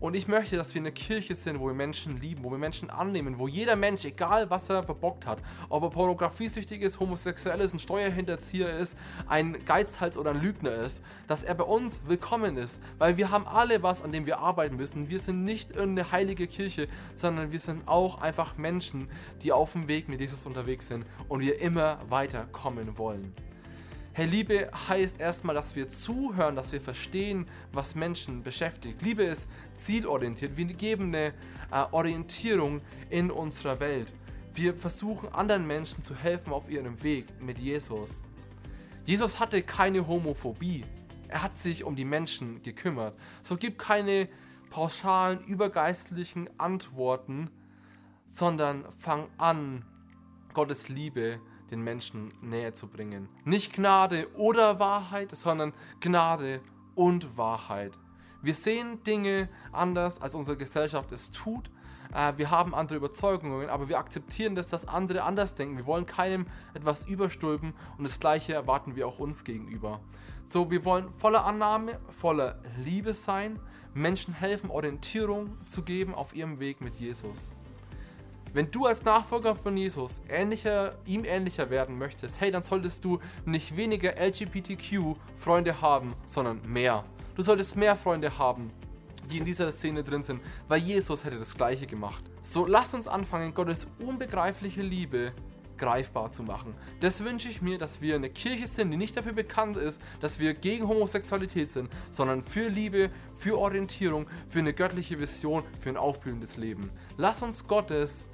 Und 0.02 0.16
ich 0.16 0.26
möchte, 0.26 0.56
dass 0.56 0.74
wir 0.74 0.80
eine 0.80 0.90
Kirche 0.90 1.36
sind, 1.36 1.60
wo 1.60 1.68
wir 1.68 1.74
Menschen 1.74 2.20
lieben, 2.20 2.42
wo 2.42 2.50
wir 2.50 2.58
Menschen 2.58 2.90
annehmen, 2.90 3.38
wo 3.38 3.46
jeder 3.46 3.76
Mensch, 3.76 4.04
egal 4.04 4.50
was 4.50 4.68
er 4.68 4.82
verbockt 4.82 5.26
hat, 5.26 5.40
ob 5.68 5.84
er 5.84 5.90
pornografiesüchtig 5.90 6.82
ist, 6.82 6.98
homosexuell 6.98 7.60
ist, 7.60 7.72
ein 7.72 7.78
Steuerhinterzieher 7.78 8.68
ist, 8.68 8.98
ein 9.28 9.64
Geizhals 9.64 10.18
oder 10.18 10.30
ein 10.30 10.40
Lügner 10.40 10.72
ist, 10.72 11.04
dass 11.28 11.44
er 11.44 11.54
bei 11.54 11.62
uns 11.62 12.02
willkommen 12.04 12.56
ist. 12.56 12.82
Weil 12.98 13.16
wir 13.16 13.30
haben 13.30 13.46
alle 13.46 13.80
was, 13.84 14.02
an 14.02 14.10
dem 14.10 14.26
wir 14.26 14.40
arbeiten 14.40 14.74
müssen. 14.74 15.08
Wir 15.08 15.20
sind 15.20 15.44
nicht 15.44 15.70
irgendeine 15.70 16.10
heilige 16.10 16.48
Kirche, 16.48 16.88
sondern 17.14 17.52
wir 17.52 17.60
sind 17.60 17.86
auch 17.86 18.20
einfach 18.20 18.56
Menschen, 18.56 19.08
die 19.40 19.52
auf 19.52 19.70
dem 19.70 19.86
Weg 19.86 20.08
mit 20.08 20.20
Jesus 20.20 20.44
unterwegs 20.46 20.88
sind 20.88 21.06
und 21.28 21.42
wir 21.42 21.60
immer 21.60 22.00
weiter 22.08 22.48
kommen 22.50 22.98
wollen. 22.98 23.32
Hey, 24.14 24.26
Liebe 24.26 24.70
heißt 24.88 25.22
erstmal, 25.22 25.54
dass 25.54 25.74
wir 25.74 25.88
zuhören, 25.88 26.54
dass 26.54 26.70
wir 26.70 26.82
verstehen, 26.82 27.46
was 27.72 27.94
Menschen 27.94 28.42
beschäftigt. 28.42 29.00
Liebe 29.00 29.22
ist 29.22 29.48
zielorientiert. 29.72 30.54
Wir 30.54 30.66
geben 30.66 31.14
eine 31.14 31.28
äh, 31.70 31.86
Orientierung 31.92 32.82
in 33.08 33.30
unserer 33.30 33.80
Welt. 33.80 34.14
Wir 34.52 34.74
versuchen 34.74 35.30
anderen 35.30 35.66
Menschen 35.66 36.02
zu 36.02 36.14
helfen 36.14 36.52
auf 36.52 36.68
ihrem 36.68 37.02
Weg 37.02 37.24
mit 37.40 37.58
Jesus. 37.58 38.22
Jesus 39.06 39.40
hatte 39.40 39.62
keine 39.62 40.06
Homophobie. 40.06 40.84
Er 41.28 41.42
hat 41.42 41.56
sich 41.56 41.82
um 41.82 41.96
die 41.96 42.04
Menschen 42.04 42.62
gekümmert. 42.62 43.18
So 43.40 43.56
gibt 43.56 43.78
keine 43.78 44.28
pauschalen, 44.68 45.40
übergeistlichen 45.44 46.50
Antworten, 46.60 47.48
sondern 48.26 48.84
fang 48.98 49.28
an, 49.38 49.86
Gottes 50.52 50.90
Liebe 50.90 51.40
zu 51.40 51.51
den 51.72 51.82
Menschen 51.82 52.28
näher 52.40 52.72
zu 52.72 52.86
bringen. 52.86 53.28
Nicht 53.44 53.72
Gnade 53.72 54.28
oder 54.34 54.78
Wahrheit, 54.78 55.34
sondern 55.34 55.72
Gnade 56.00 56.60
und 56.94 57.36
Wahrheit. 57.36 57.98
Wir 58.42 58.54
sehen 58.54 59.02
Dinge 59.04 59.48
anders, 59.72 60.20
als 60.20 60.34
unsere 60.34 60.56
Gesellschaft 60.56 61.10
es 61.12 61.30
tut. 61.30 61.70
Äh, 62.14 62.34
wir 62.36 62.50
haben 62.50 62.74
andere 62.74 62.98
Überzeugungen, 62.98 63.68
aber 63.68 63.88
wir 63.88 63.98
akzeptieren 63.98 64.54
das, 64.54 64.68
dass 64.68 64.86
andere 64.86 65.22
anders 65.22 65.54
denken. 65.54 65.76
Wir 65.76 65.86
wollen 65.86 66.06
keinem 66.06 66.46
etwas 66.74 67.04
überstülpen 67.04 67.72
und 67.96 68.04
das 68.04 68.20
Gleiche 68.20 68.52
erwarten 68.52 68.96
wir 68.96 69.06
auch 69.06 69.18
uns 69.18 69.44
gegenüber. 69.44 70.00
So, 70.46 70.70
wir 70.70 70.84
wollen 70.84 71.10
voller 71.10 71.44
Annahme, 71.44 71.98
voller 72.10 72.60
Liebe 72.76 73.14
sein, 73.14 73.58
Menschen 73.94 74.34
helfen, 74.34 74.70
Orientierung 74.70 75.56
zu 75.66 75.82
geben 75.82 76.14
auf 76.14 76.34
ihrem 76.34 76.58
Weg 76.60 76.80
mit 76.80 76.96
Jesus. 76.96 77.52
Wenn 78.54 78.70
du 78.70 78.84
als 78.84 79.02
Nachfolger 79.02 79.54
von 79.54 79.74
Jesus 79.78 80.20
ähnlicher, 80.28 80.94
ihm 81.06 81.24
ähnlicher 81.24 81.70
werden 81.70 81.96
möchtest, 81.96 82.38
hey, 82.38 82.50
dann 82.50 82.62
solltest 82.62 83.02
du 83.02 83.18
nicht 83.46 83.76
weniger 83.78 84.14
LGBTQ-Freunde 84.18 85.80
haben, 85.80 86.14
sondern 86.26 86.60
mehr. 86.70 87.02
Du 87.34 87.42
solltest 87.42 87.76
mehr 87.76 87.96
Freunde 87.96 88.36
haben, 88.36 88.70
die 89.30 89.38
in 89.38 89.46
dieser 89.46 89.70
Szene 89.72 90.04
drin 90.04 90.22
sind, 90.22 90.42
weil 90.68 90.80
Jesus 90.80 91.24
hätte 91.24 91.38
das 91.38 91.54
Gleiche 91.54 91.86
gemacht. 91.86 92.24
So, 92.42 92.66
lass 92.66 92.92
uns 92.92 93.08
anfangen, 93.08 93.54
Gottes 93.54 93.86
unbegreifliche 93.98 94.82
Liebe 94.82 95.32
greifbar 95.78 96.30
zu 96.30 96.42
machen. 96.42 96.74
Das 97.00 97.24
wünsche 97.24 97.48
ich 97.48 97.62
mir, 97.62 97.78
dass 97.78 98.02
wir 98.02 98.16
eine 98.16 98.28
Kirche 98.28 98.66
sind, 98.66 98.90
die 98.90 98.98
nicht 98.98 99.16
dafür 99.16 99.32
bekannt 99.32 99.78
ist, 99.78 100.00
dass 100.20 100.38
wir 100.38 100.52
gegen 100.52 100.86
Homosexualität 100.86 101.70
sind, 101.70 101.88
sondern 102.10 102.42
für 102.42 102.68
Liebe, 102.68 103.10
für 103.34 103.58
Orientierung, 103.58 104.26
für 104.46 104.58
eine 104.58 104.74
göttliche 104.74 105.18
Vision, 105.18 105.64
für 105.80 105.88
ein 105.88 105.96
aufblühendes 105.96 106.58
Leben. 106.58 106.90
Lass 107.16 107.42
uns 107.42 107.66
Gottes 107.66 108.26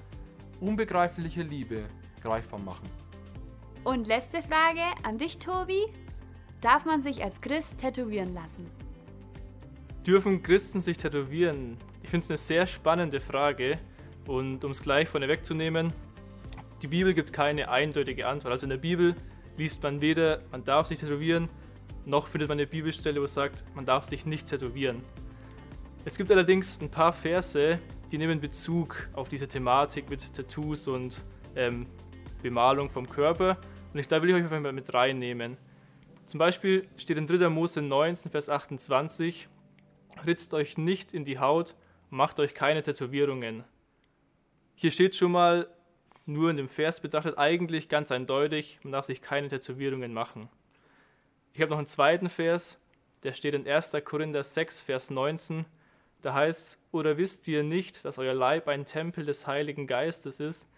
unbegreifliche 0.60 1.42
Liebe 1.42 1.84
greifbar 2.20 2.60
machen. 2.60 2.88
Und 3.84 4.06
letzte 4.06 4.42
Frage 4.42 4.82
an 5.02 5.18
dich, 5.18 5.38
Tobi. 5.38 5.86
Darf 6.60 6.84
man 6.84 7.02
sich 7.02 7.22
als 7.22 7.40
Christ 7.40 7.78
tätowieren 7.78 8.34
lassen? 8.34 8.68
Dürfen 10.06 10.42
Christen 10.42 10.80
sich 10.80 10.96
tätowieren? 10.96 11.76
Ich 12.02 12.10
finde 12.10 12.24
es 12.24 12.30
eine 12.30 12.36
sehr 12.36 12.66
spannende 12.66 13.20
Frage. 13.20 13.78
Und 14.26 14.64
um 14.64 14.72
es 14.72 14.82
gleich 14.82 15.08
vorne 15.08 15.28
wegzunehmen, 15.28 15.92
die 16.82 16.88
Bibel 16.88 17.14
gibt 17.14 17.32
keine 17.32 17.70
eindeutige 17.70 18.26
Antwort. 18.26 18.52
Also 18.52 18.66
in 18.66 18.70
der 18.70 18.76
Bibel 18.76 19.14
liest 19.56 19.82
man 19.82 20.00
weder, 20.00 20.42
man 20.50 20.64
darf 20.64 20.86
sich 20.86 21.00
tätowieren, 21.00 21.48
noch 22.04 22.28
findet 22.28 22.48
man 22.48 22.58
eine 22.58 22.66
Bibelstelle, 22.66 23.20
wo 23.20 23.24
es 23.24 23.34
sagt, 23.34 23.64
man 23.74 23.84
darf 23.84 24.04
sich 24.04 24.26
nicht 24.26 24.46
tätowieren. 24.46 25.02
Es 26.04 26.16
gibt 26.16 26.30
allerdings 26.30 26.80
ein 26.80 26.90
paar 26.90 27.12
Verse, 27.12 27.78
die 28.10 28.18
nehmen 28.18 28.40
Bezug 28.40 29.08
auf 29.12 29.28
diese 29.28 29.48
Thematik 29.48 30.08
mit 30.10 30.34
Tattoos 30.34 30.88
und 30.88 31.24
ähm, 31.56 31.86
Bemalung 32.42 32.88
vom 32.88 33.08
Körper. 33.08 33.58
Und 33.92 34.00
ich, 34.00 34.08
da 34.08 34.22
will 34.22 34.30
ich 34.30 34.36
euch 34.36 34.42
einfach 34.42 34.60
mal 34.60 34.72
mit 34.72 34.92
reinnehmen. 34.92 35.56
Zum 36.26 36.38
Beispiel 36.38 36.86
steht 36.96 37.18
in 37.18 37.26
3. 37.26 37.48
Mose 37.48 37.82
19, 37.82 38.30
Vers 38.30 38.48
28, 38.48 39.48
ritzt 40.26 40.54
euch 40.54 40.78
nicht 40.78 41.12
in 41.12 41.24
die 41.24 41.38
Haut 41.38 41.74
macht 42.10 42.40
euch 42.40 42.54
keine 42.54 42.82
Tätowierungen. 42.82 43.64
Hier 44.74 44.90
steht 44.90 45.16
schon 45.16 45.32
mal, 45.32 45.68
nur 46.26 46.50
in 46.50 46.56
dem 46.56 46.68
Vers 46.68 47.00
betrachtet, 47.00 47.38
eigentlich 47.38 47.88
ganz 47.88 48.12
eindeutig, 48.12 48.78
man 48.82 48.92
darf 48.92 49.06
sich 49.06 49.22
keine 49.22 49.48
Tätowierungen 49.48 50.12
machen. 50.12 50.48
Ich 51.52 51.62
habe 51.62 51.70
noch 51.70 51.78
einen 51.78 51.86
zweiten 51.86 52.28
Vers, 52.28 52.78
der 53.22 53.32
steht 53.32 53.54
in 53.54 53.66
1. 53.66 53.96
Korinther 54.04 54.42
6, 54.42 54.82
Vers 54.82 55.10
19. 55.10 55.64
Da 56.20 56.34
heißt 56.34 56.68
es, 56.68 56.78
oder 56.90 57.16
wisst 57.16 57.46
ihr 57.46 57.62
nicht, 57.62 58.04
dass 58.04 58.18
euer 58.18 58.34
Leib 58.34 58.66
ein 58.68 58.84
Tempel 58.84 59.24
des 59.24 59.46
Heiligen 59.46 59.86
Geistes 59.86 60.40
ist, 60.40 60.68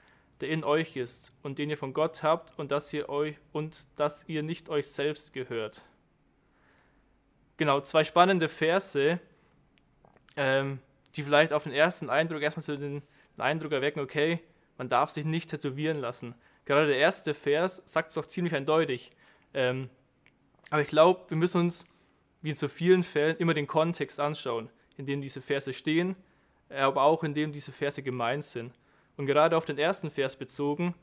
der 0.41 0.51
in 0.51 0.65
euch 0.65 0.97
ist 0.97 1.33
und 1.43 1.59
den 1.59 1.71
ihr 1.71 1.79
von 1.79 1.95
Gott 1.95 2.23
habt 2.23 2.59
und 2.59 2.71
dass 2.71 2.93
ihr 2.93 3.09
euch 3.09 3.37
und 3.53 3.87
dass 3.97 4.29
ihr 4.29 4.43
nicht 4.43 4.69
euch 4.69 4.87
selbst 4.87 5.33
gehört. 5.33 5.83
Genau, 7.57 7.81
zwei 7.81 8.05
spannende 8.05 8.49
Verse, 8.49 9.19
ähm, 10.37 10.79
die 11.15 11.23
vielleicht 11.23 11.53
auf 11.53 11.65
den 11.65 11.73
ersten 11.73 12.11
Eindruck 12.11 12.43
erstmal 12.43 12.65
zu 12.65 12.79
den, 12.79 13.03
den 13.37 13.41
Eindruck 13.41 13.73
erwecken, 13.73 14.01
okay, 14.01 14.41
man 14.79 14.89
darf 14.89 15.11
sich 15.11 15.25
nicht 15.25 15.51
tätowieren 15.51 15.99
lassen. 15.99 16.35
Gerade 16.65 16.87
der 16.87 16.97
erste 16.97 17.35
Vers 17.35 17.83
sagt 17.85 18.09
es 18.09 18.15
doch 18.15 18.27
ziemlich 18.27 18.55
eindeutig. 18.55 19.11
Ähm, 19.53 19.91
aber 20.71 20.83
ich 20.83 20.89
glaube, 20.89 21.29
wir 21.29 21.37
müssen 21.37 21.63
uns, 21.63 21.85
wie 22.43 22.51
in 22.51 22.57
so 22.57 22.69
vielen 22.69 23.03
Fällen, 23.03 23.37
immer 23.39 23.53
den 23.53 23.67
Kontext 23.67 24.21
anschauen 24.21 24.71
in 25.01 25.07
dem 25.07 25.21
diese 25.21 25.41
Verse 25.41 25.73
stehen, 25.73 26.15
aber 26.69 27.03
auch 27.03 27.25
in 27.25 27.35
dem 27.35 27.53
diese 27.53 27.73
Verse 27.73 28.03
gemeint 28.03 28.45
sind. 28.45 28.73
Und 29.17 29.27
gerade 29.27 29.57
auf 29.57 29.65
den 29.65 29.79
ersten 29.79 30.11
Vers 30.11 30.37
bezogen, 30.37 30.95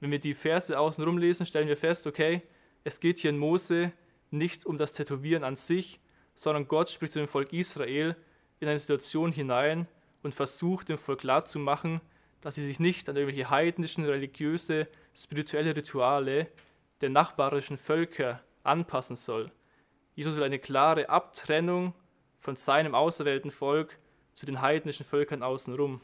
wenn 0.00 0.10
wir 0.10 0.18
die 0.18 0.34
Verse 0.34 0.78
außenrum 0.78 1.16
lesen, 1.16 1.46
stellen 1.46 1.68
wir 1.68 1.76
fest, 1.76 2.06
okay, 2.06 2.42
es 2.84 3.00
geht 3.00 3.18
hier 3.18 3.30
in 3.30 3.38
Mose 3.38 3.92
nicht 4.30 4.66
um 4.66 4.76
das 4.76 4.92
Tätowieren 4.92 5.44
an 5.44 5.56
sich, 5.56 6.00
sondern 6.34 6.68
Gott 6.68 6.90
spricht 6.90 7.12
zu 7.12 7.18
dem 7.20 7.28
Volk 7.28 7.52
Israel 7.52 8.16
in 8.60 8.68
eine 8.68 8.78
Situation 8.78 9.32
hinein 9.32 9.88
und 10.22 10.34
versucht 10.34 10.88
dem 10.88 10.98
Volk 10.98 11.20
klarzumachen, 11.20 12.00
dass 12.40 12.56
sie 12.56 12.66
sich 12.66 12.78
nicht 12.78 13.08
an 13.08 13.16
irgendwelche 13.16 13.48
heidnischen, 13.48 14.04
religiöse, 14.04 14.88
spirituelle 15.14 15.74
Rituale 15.74 16.48
der 17.00 17.10
nachbarischen 17.10 17.76
Völker 17.76 18.42
anpassen 18.62 19.16
soll. 19.16 19.50
Jesus 20.14 20.36
will 20.36 20.42
eine 20.42 20.58
klare 20.58 21.08
Abtrennung 21.08 21.94
von 22.46 22.54
seinem 22.54 22.94
auserwählten 22.94 23.50
Volk 23.50 23.98
zu 24.32 24.46
den 24.46 24.62
heidnischen 24.62 25.04
Völkern 25.04 25.42
außenrum. 25.42 25.94
Und 25.94 26.00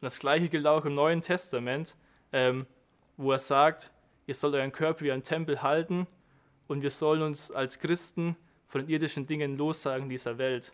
das 0.00 0.18
gleiche 0.18 0.48
gilt 0.48 0.66
auch 0.66 0.86
im 0.86 0.94
Neuen 0.94 1.20
Testament, 1.20 1.94
ähm, 2.32 2.66
wo 3.18 3.30
er 3.30 3.38
sagt, 3.38 3.92
ihr 4.26 4.34
sollt 4.34 4.54
euren 4.54 4.72
Körper 4.72 5.02
wie 5.02 5.12
ein 5.12 5.22
Tempel 5.22 5.62
halten 5.62 6.06
und 6.68 6.82
wir 6.82 6.88
sollen 6.88 7.20
uns 7.20 7.50
als 7.50 7.78
Christen 7.80 8.34
von 8.64 8.80
den 8.80 8.88
irdischen 8.88 9.26
Dingen 9.26 9.58
lossagen 9.58 10.08
dieser 10.08 10.38
Welt. 10.38 10.72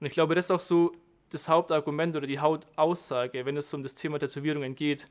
Und 0.00 0.08
ich 0.08 0.14
glaube, 0.14 0.34
das 0.34 0.46
ist 0.46 0.50
auch 0.50 0.58
so 0.58 0.90
das 1.30 1.48
Hauptargument 1.48 2.16
oder 2.16 2.26
die 2.26 2.40
Hauptaussage, 2.40 3.46
wenn 3.46 3.56
es 3.56 3.72
um 3.72 3.84
das 3.84 3.94
Thema 3.94 4.18
Tätowierungen 4.18 4.74
geht. 4.74 5.08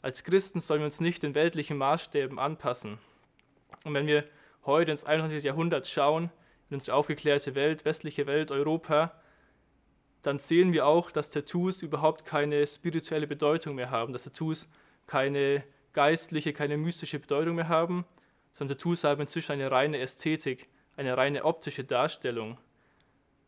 Als 0.00 0.24
Christen 0.24 0.58
sollen 0.58 0.80
wir 0.80 0.86
uns 0.86 1.02
nicht 1.02 1.22
den 1.22 1.34
weltlichen 1.34 1.76
Maßstäben 1.76 2.38
anpassen. 2.38 2.96
Und 3.84 3.92
wenn 3.92 4.06
wir 4.06 4.24
heute 4.64 4.90
ins 4.90 5.04
21. 5.04 5.44
Jahrhundert 5.44 5.86
schauen, 5.86 6.30
in 6.74 6.78
unsere 6.78 6.96
aufgeklärte 6.96 7.54
Welt, 7.54 7.84
westliche 7.84 8.26
Welt, 8.26 8.50
Europa, 8.50 9.12
dann 10.22 10.40
sehen 10.40 10.72
wir 10.72 10.86
auch, 10.86 11.12
dass 11.12 11.30
Tattoos 11.30 11.82
überhaupt 11.82 12.24
keine 12.24 12.66
spirituelle 12.66 13.28
Bedeutung 13.28 13.76
mehr 13.76 13.90
haben, 13.90 14.12
dass 14.12 14.24
Tattoos 14.24 14.68
keine 15.06 15.62
geistliche, 15.92 16.52
keine 16.52 16.76
mystische 16.76 17.20
Bedeutung 17.20 17.54
mehr 17.54 17.68
haben, 17.68 18.04
sondern 18.52 18.76
Tattoos 18.76 19.04
haben 19.04 19.20
inzwischen 19.20 19.52
eine 19.52 19.70
reine 19.70 20.00
Ästhetik, 20.00 20.68
eine 20.96 21.16
reine 21.16 21.44
optische 21.44 21.84
Darstellung. 21.84 22.58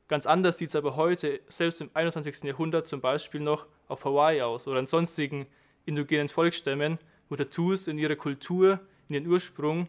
Ganz 0.07 0.27
anders 0.27 0.59
sieht 0.59 0.69
es 0.69 0.77
aber 0.77 0.95
heute, 0.95 1.41
selbst 1.49 1.81
im 1.81 1.91
21. 1.95 2.45
Jahrhundert 2.45 2.87
zum 2.87 3.01
Beispiel 3.01 3.41
noch 3.41 3.67
auf 3.89 4.05
Hawaii 4.05 4.43
aus 4.43 4.69
oder 4.69 4.79
in 4.79 4.87
sonstigen 4.87 5.47
indogenen 5.85 6.29
Volksstämmen, 6.29 6.99
wo 7.29 7.35
Tattoos 7.35 7.89
in 7.89 7.99
ihrer 7.99 8.15
Kultur, 8.15 8.79
in 9.09 9.17
ihren 9.17 9.27
Ursprung 9.27 9.89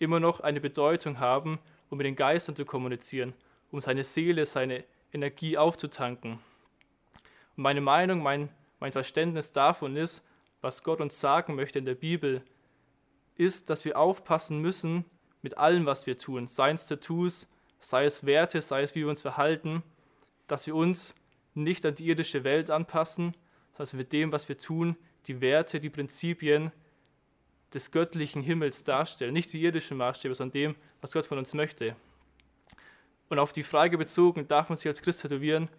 immer 0.00 0.18
noch 0.18 0.40
eine 0.40 0.60
Bedeutung 0.60 1.20
haben, 1.20 1.60
um 1.92 1.98
mit 1.98 2.06
den 2.06 2.16
Geistern 2.16 2.56
zu 2.56 2.64
kommunizieren, 2.64 3.34
um 3.70 3.82
seine 3.82 4.02
Seele, 4.02 4.46
seine 4.46 4.82
Energie 5.12 5.58
aufzutanken. 5.58 6.40
Und 7.54 7.62
meine 7.62 7.82
Meinung, 7.82 8.22
mein, 8.22 8.48
mein 8.80 8.92
Verständnis 8.92 9.52
davon 9.52 9.94
ist, 9.96 10.24
was 10.62 10.84
Gott 10.84 11.02
uns 11.02 11.20
sagen 11.20 11.54
möchte 11.54 11.78
in 11.78 11.84
der 11.84 11.94
Bibel, 11.94 12.42
ist, 13.36 13.68
dass 13.68 13.84
wir 13.84 13.98
aufpassen 13.98 14.58
müssen 14.58 15.04
mit 15.42 15.58
allem, 15.58 15.84
was 15.84 16.06
wir 16.06 16.16
tun, 16.16 16.46
seien 16.46 16.76
es 16.76 16.86
Tattoos, 16.86 17.46
sei 17.78 18.06
es 18.06 18.24
Werte, 18.24 18.62
sei 18.62 18.82
es 18.82 18.94
wie 18.94 19.00
wir 19.00 19.10
uns 19.10 19.20
verhalten, 19.20 19.82
dass 20.46 20.66
wir 20.66 20.74
uns 20.74 21.14
nicht 21.52 21.84
an 21.84 21.94
die 21.94 22.06
irdische 22.06 22.42
Welt 22.42 22.70
anpassen, 22.70 23.36
sondern 23.74 23.98
mit 23.98 24.14
dem, 24.14 24.32
was 24.32 24.48
wir 24.48 24.56
tun, 24.56 24.96
die 25.26 25.42
Werte, 25.42 25.78
die 25.78 25.90
Prinzipien 25.90 26.72
des 27.74 27.90
göttlichen 27.90 28.42
Himmels 28.42 28.84
darstellen. 28.84 29.32
Nicht 29.32 29.52
die 29.52 29.62
irdischen 29.62 29.96
Maßstäbe, 29.96 30.34
sondern 30.34 30.52
dem, 30.52 30.76
was 31.00 31.12
Gott 31.12 31.26
von 31.26 31.38
uns 31.38 31.54
möchte. 31.54 31.96
Und 33.28 33.38
auf 33.38 33.52
die 33.52 33.62
Frage 33.62 33.96
bezogen, 33.96 34.46
darf 34.46 34.68
man 34.68 34.76
sich 34.76 34.88
als 34.88 35.02
Christ 35.02 35.22
tätowieren, 35.22 35.70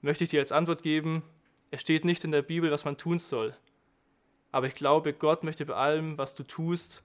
möchte 0.00 0.24
ich 0.24 0.30
dir 0.30 0.40
als 0.40 0.52
Antwort 0.52 0.82
geben, 0.82 1.22
es 1.70 1.80
steht 1.80 2.04
nicht 2.04 2.24
in 2.24 2.32
der 2.32 2.42
Bibel, 2.42 2.70
was 2.70 2.84
man 2.84 2.96
tun 2.96 3.18
soll. 3.18 3.54
Aber 4.50 4.66
ich 4.66 4.74
glaube, 4.74 5.12
Gott 5.12 5.44
möchte 5.44 5.64
bei 5.66 5.74
allem, 5.74 6.18
was 6.18 6.34
du 6.34 6.42
tust, 6.42 7.04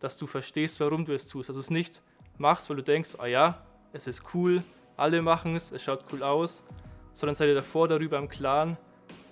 dass 0.00 0.18
du 0.18 0.26
verstehst, 0.26 0.80
warum 0.80 1.04
du 1.04 1.14
es 1.14 1.26
tust. 1.26 1.48
Dass 1.48 1.56
du 1.56 1.60
es 1.60 1.70
nicht 1.70 2.02
machst, 2.36 2.68
weil 2.68 2.76
du 2.76 2.82
denkst, 2.82 3.16
oh 3.18 3.24
ja, 3.24 3.64
es 3.92 4.06
ist 4.06 4.34
cool, 4.34 4.62
alle 4.96 5.22
machen 5.22 5.56
es, 5.56 5.72
es 5.72 5.82
schaut 5.82 6.04
cool 6.12 6.22
aus, 6.22 6.62
sondern 7.14 7.34
sei 7.34 7.46
dir 7.46 7.54
davor 7.54 7.88
darüber 7.88 8.18
im 8.18 8.28
Klaren, 8.28 8.76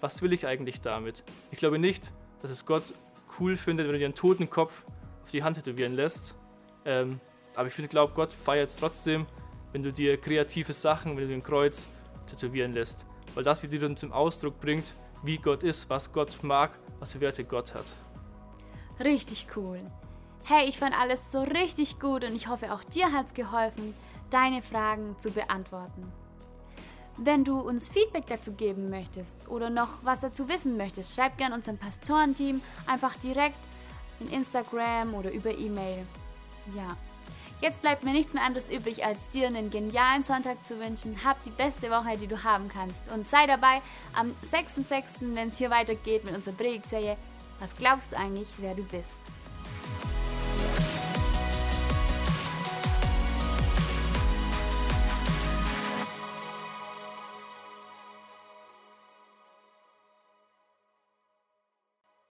was 0.00 0.22
will 0.22 0.32
ich 0.32 0.46
eigentlich 0.46 0.80
damit. 0.80 1.24
Ich 1.50 1.58
glaube 1.58 1.78
nicht, 1.78 2.12
dass 2.40 2.50
es 2.50 2.64
Gott 2.64 2.94
cool 3.38 3.56
findet, 3.56 3.86
wenn 3.86 3.92
du 3.92 3.98
dir 3.98 4.06
einen 4.06 4.14
toten 4.14 4.48
Kopf 4.48 4.84
auf 5.22 5.30
die 5.30 5.42
Hand 5.42 5.56
tätowieren 5.56 5.94
lässt. 5.94 6.34
Ähm, 6.84 7.20
aber 7.54 7.68
ich 7.68 7.88
glaube, 7.88 8.14
Gott 8.14 8.32
feiert 8.32 8.68
es 8.68 8.76
trotzdem, 8.76 9.26
wenn 9.72 9.82
du 9.82 9.92
dir 9.92 10.16
kreative 10.16 10.72
Sachen, 10.72 11.16
wenn 11.16 11.24
du 11.24 11.28
dir 11.28 11.34
ein 11.34 11.42
Kreuz 11.42 11.88
tätowieren 12.26 12.72
lässt. 12.72 13.06
Weil 13.34 13.44
das 13.44 13.62
wieder 13.62 13.78
dann 13.78 13.96
zum 13.96 14.12
Ausdruck 14.12 14.60
bringt, 14.60 14.94
wie 15.22 15.36
Gott 15.38 15.62
ist, 15.62 15.90
was 15.90 16.12
Gott 16.12 16.42
mag, 16.42 16.78
was 16.98 17.12
für 17.12 17.20
Werte 17.20 17.44
Gott 17.44 17.74
hat. 17.74 17.84
Richtig 19.04 19.46
cool. 19.56 19.80
Hey, 20.44 20.68
ich 20.68 20.78
fand 20.78 20.98
alles 20.98 21.30
so 21.30 21.42
richtig 21.42 21.98
gut 21.98 22.24
und 22.24 22.34
ich 22.34 22.48
hoffe, 22.48 22.72
auch 22.72 22.82
dir 22.84 23.12
hat 23.12 23.26
es 23.26 23.34
geholfen, 23.34 23.94
deine 24.30 24.62
Fragen 24.62 25.18
zu 25.18 25.30
beantworten. 25.30 26.10
Wenn 27.22 27.44
du 27.44 27.60
uns 27.60 27.90
Feedback 27.90 28.24
dazu 28.28 28.52
geben 28.52 28.88
möchtest 28.88 29.46
oder 29.46 29.68
noch 29.68 30.02
was 30.02 30.20
dazu 30.20 30.48
wissen 30.48 30.78
möchtest, 30.78 31.14
schreib 31.14 31.36
gerne 31.36 31.54
unserem 31.54 31.76
Pastorenteam 31.76 32.62
einfach 32.86 33.14
direkt 33.16 33.58
in 34.20 34.28
Instagram 34.30 35.12
oder 35.12 35.30
über 35.30 35.50
E-Mail. 35.50 36.06
Ja. 36.74 36.96
Jetzt 37.60 37.82
bleibt 37.82 38.04
mir 38.04 38.12
nichts 38.12 38.32
mehr 38.32 38.42
anderes 38.42 38.70
übrig, 38.70 39.04
als 39.04 39.28
dir 39.28 39.48
einen 39.48 39.68
genialen 39.68 40.22
Sonntag 40.22 40.64
zu 40.64 40.80
wünschen. 40.80 41.14
Hab 41.22 41.44
die 41.44 41.50
beste 41.50 41.90
Woche, 41.90 42.16
die 42.16 42.26
du 42.26 42.42
haben 42.42 42.68
kannst. 42.68 43.00
Und 43.14 43.28
sei 43.28 43.46
dabei 43.46 43.82
am 44.14 44.30
6.6., 44.42 45.34
wenn 45.34 45.48
es 45.48 45.58
hier 45.58 45.68
weitergeht 45.68 46.24
mit 46.24 46.34
unserer 46.34 46.54
Predigtserie. 46.54 47.18
Was 47.58 47.76
glaubst 47.76 48.12
du 48.12 48.16
eigentlich, 48.16 48.48
wer 48.56 48.74
du 48.74 48.82
bist? 48.84 49.16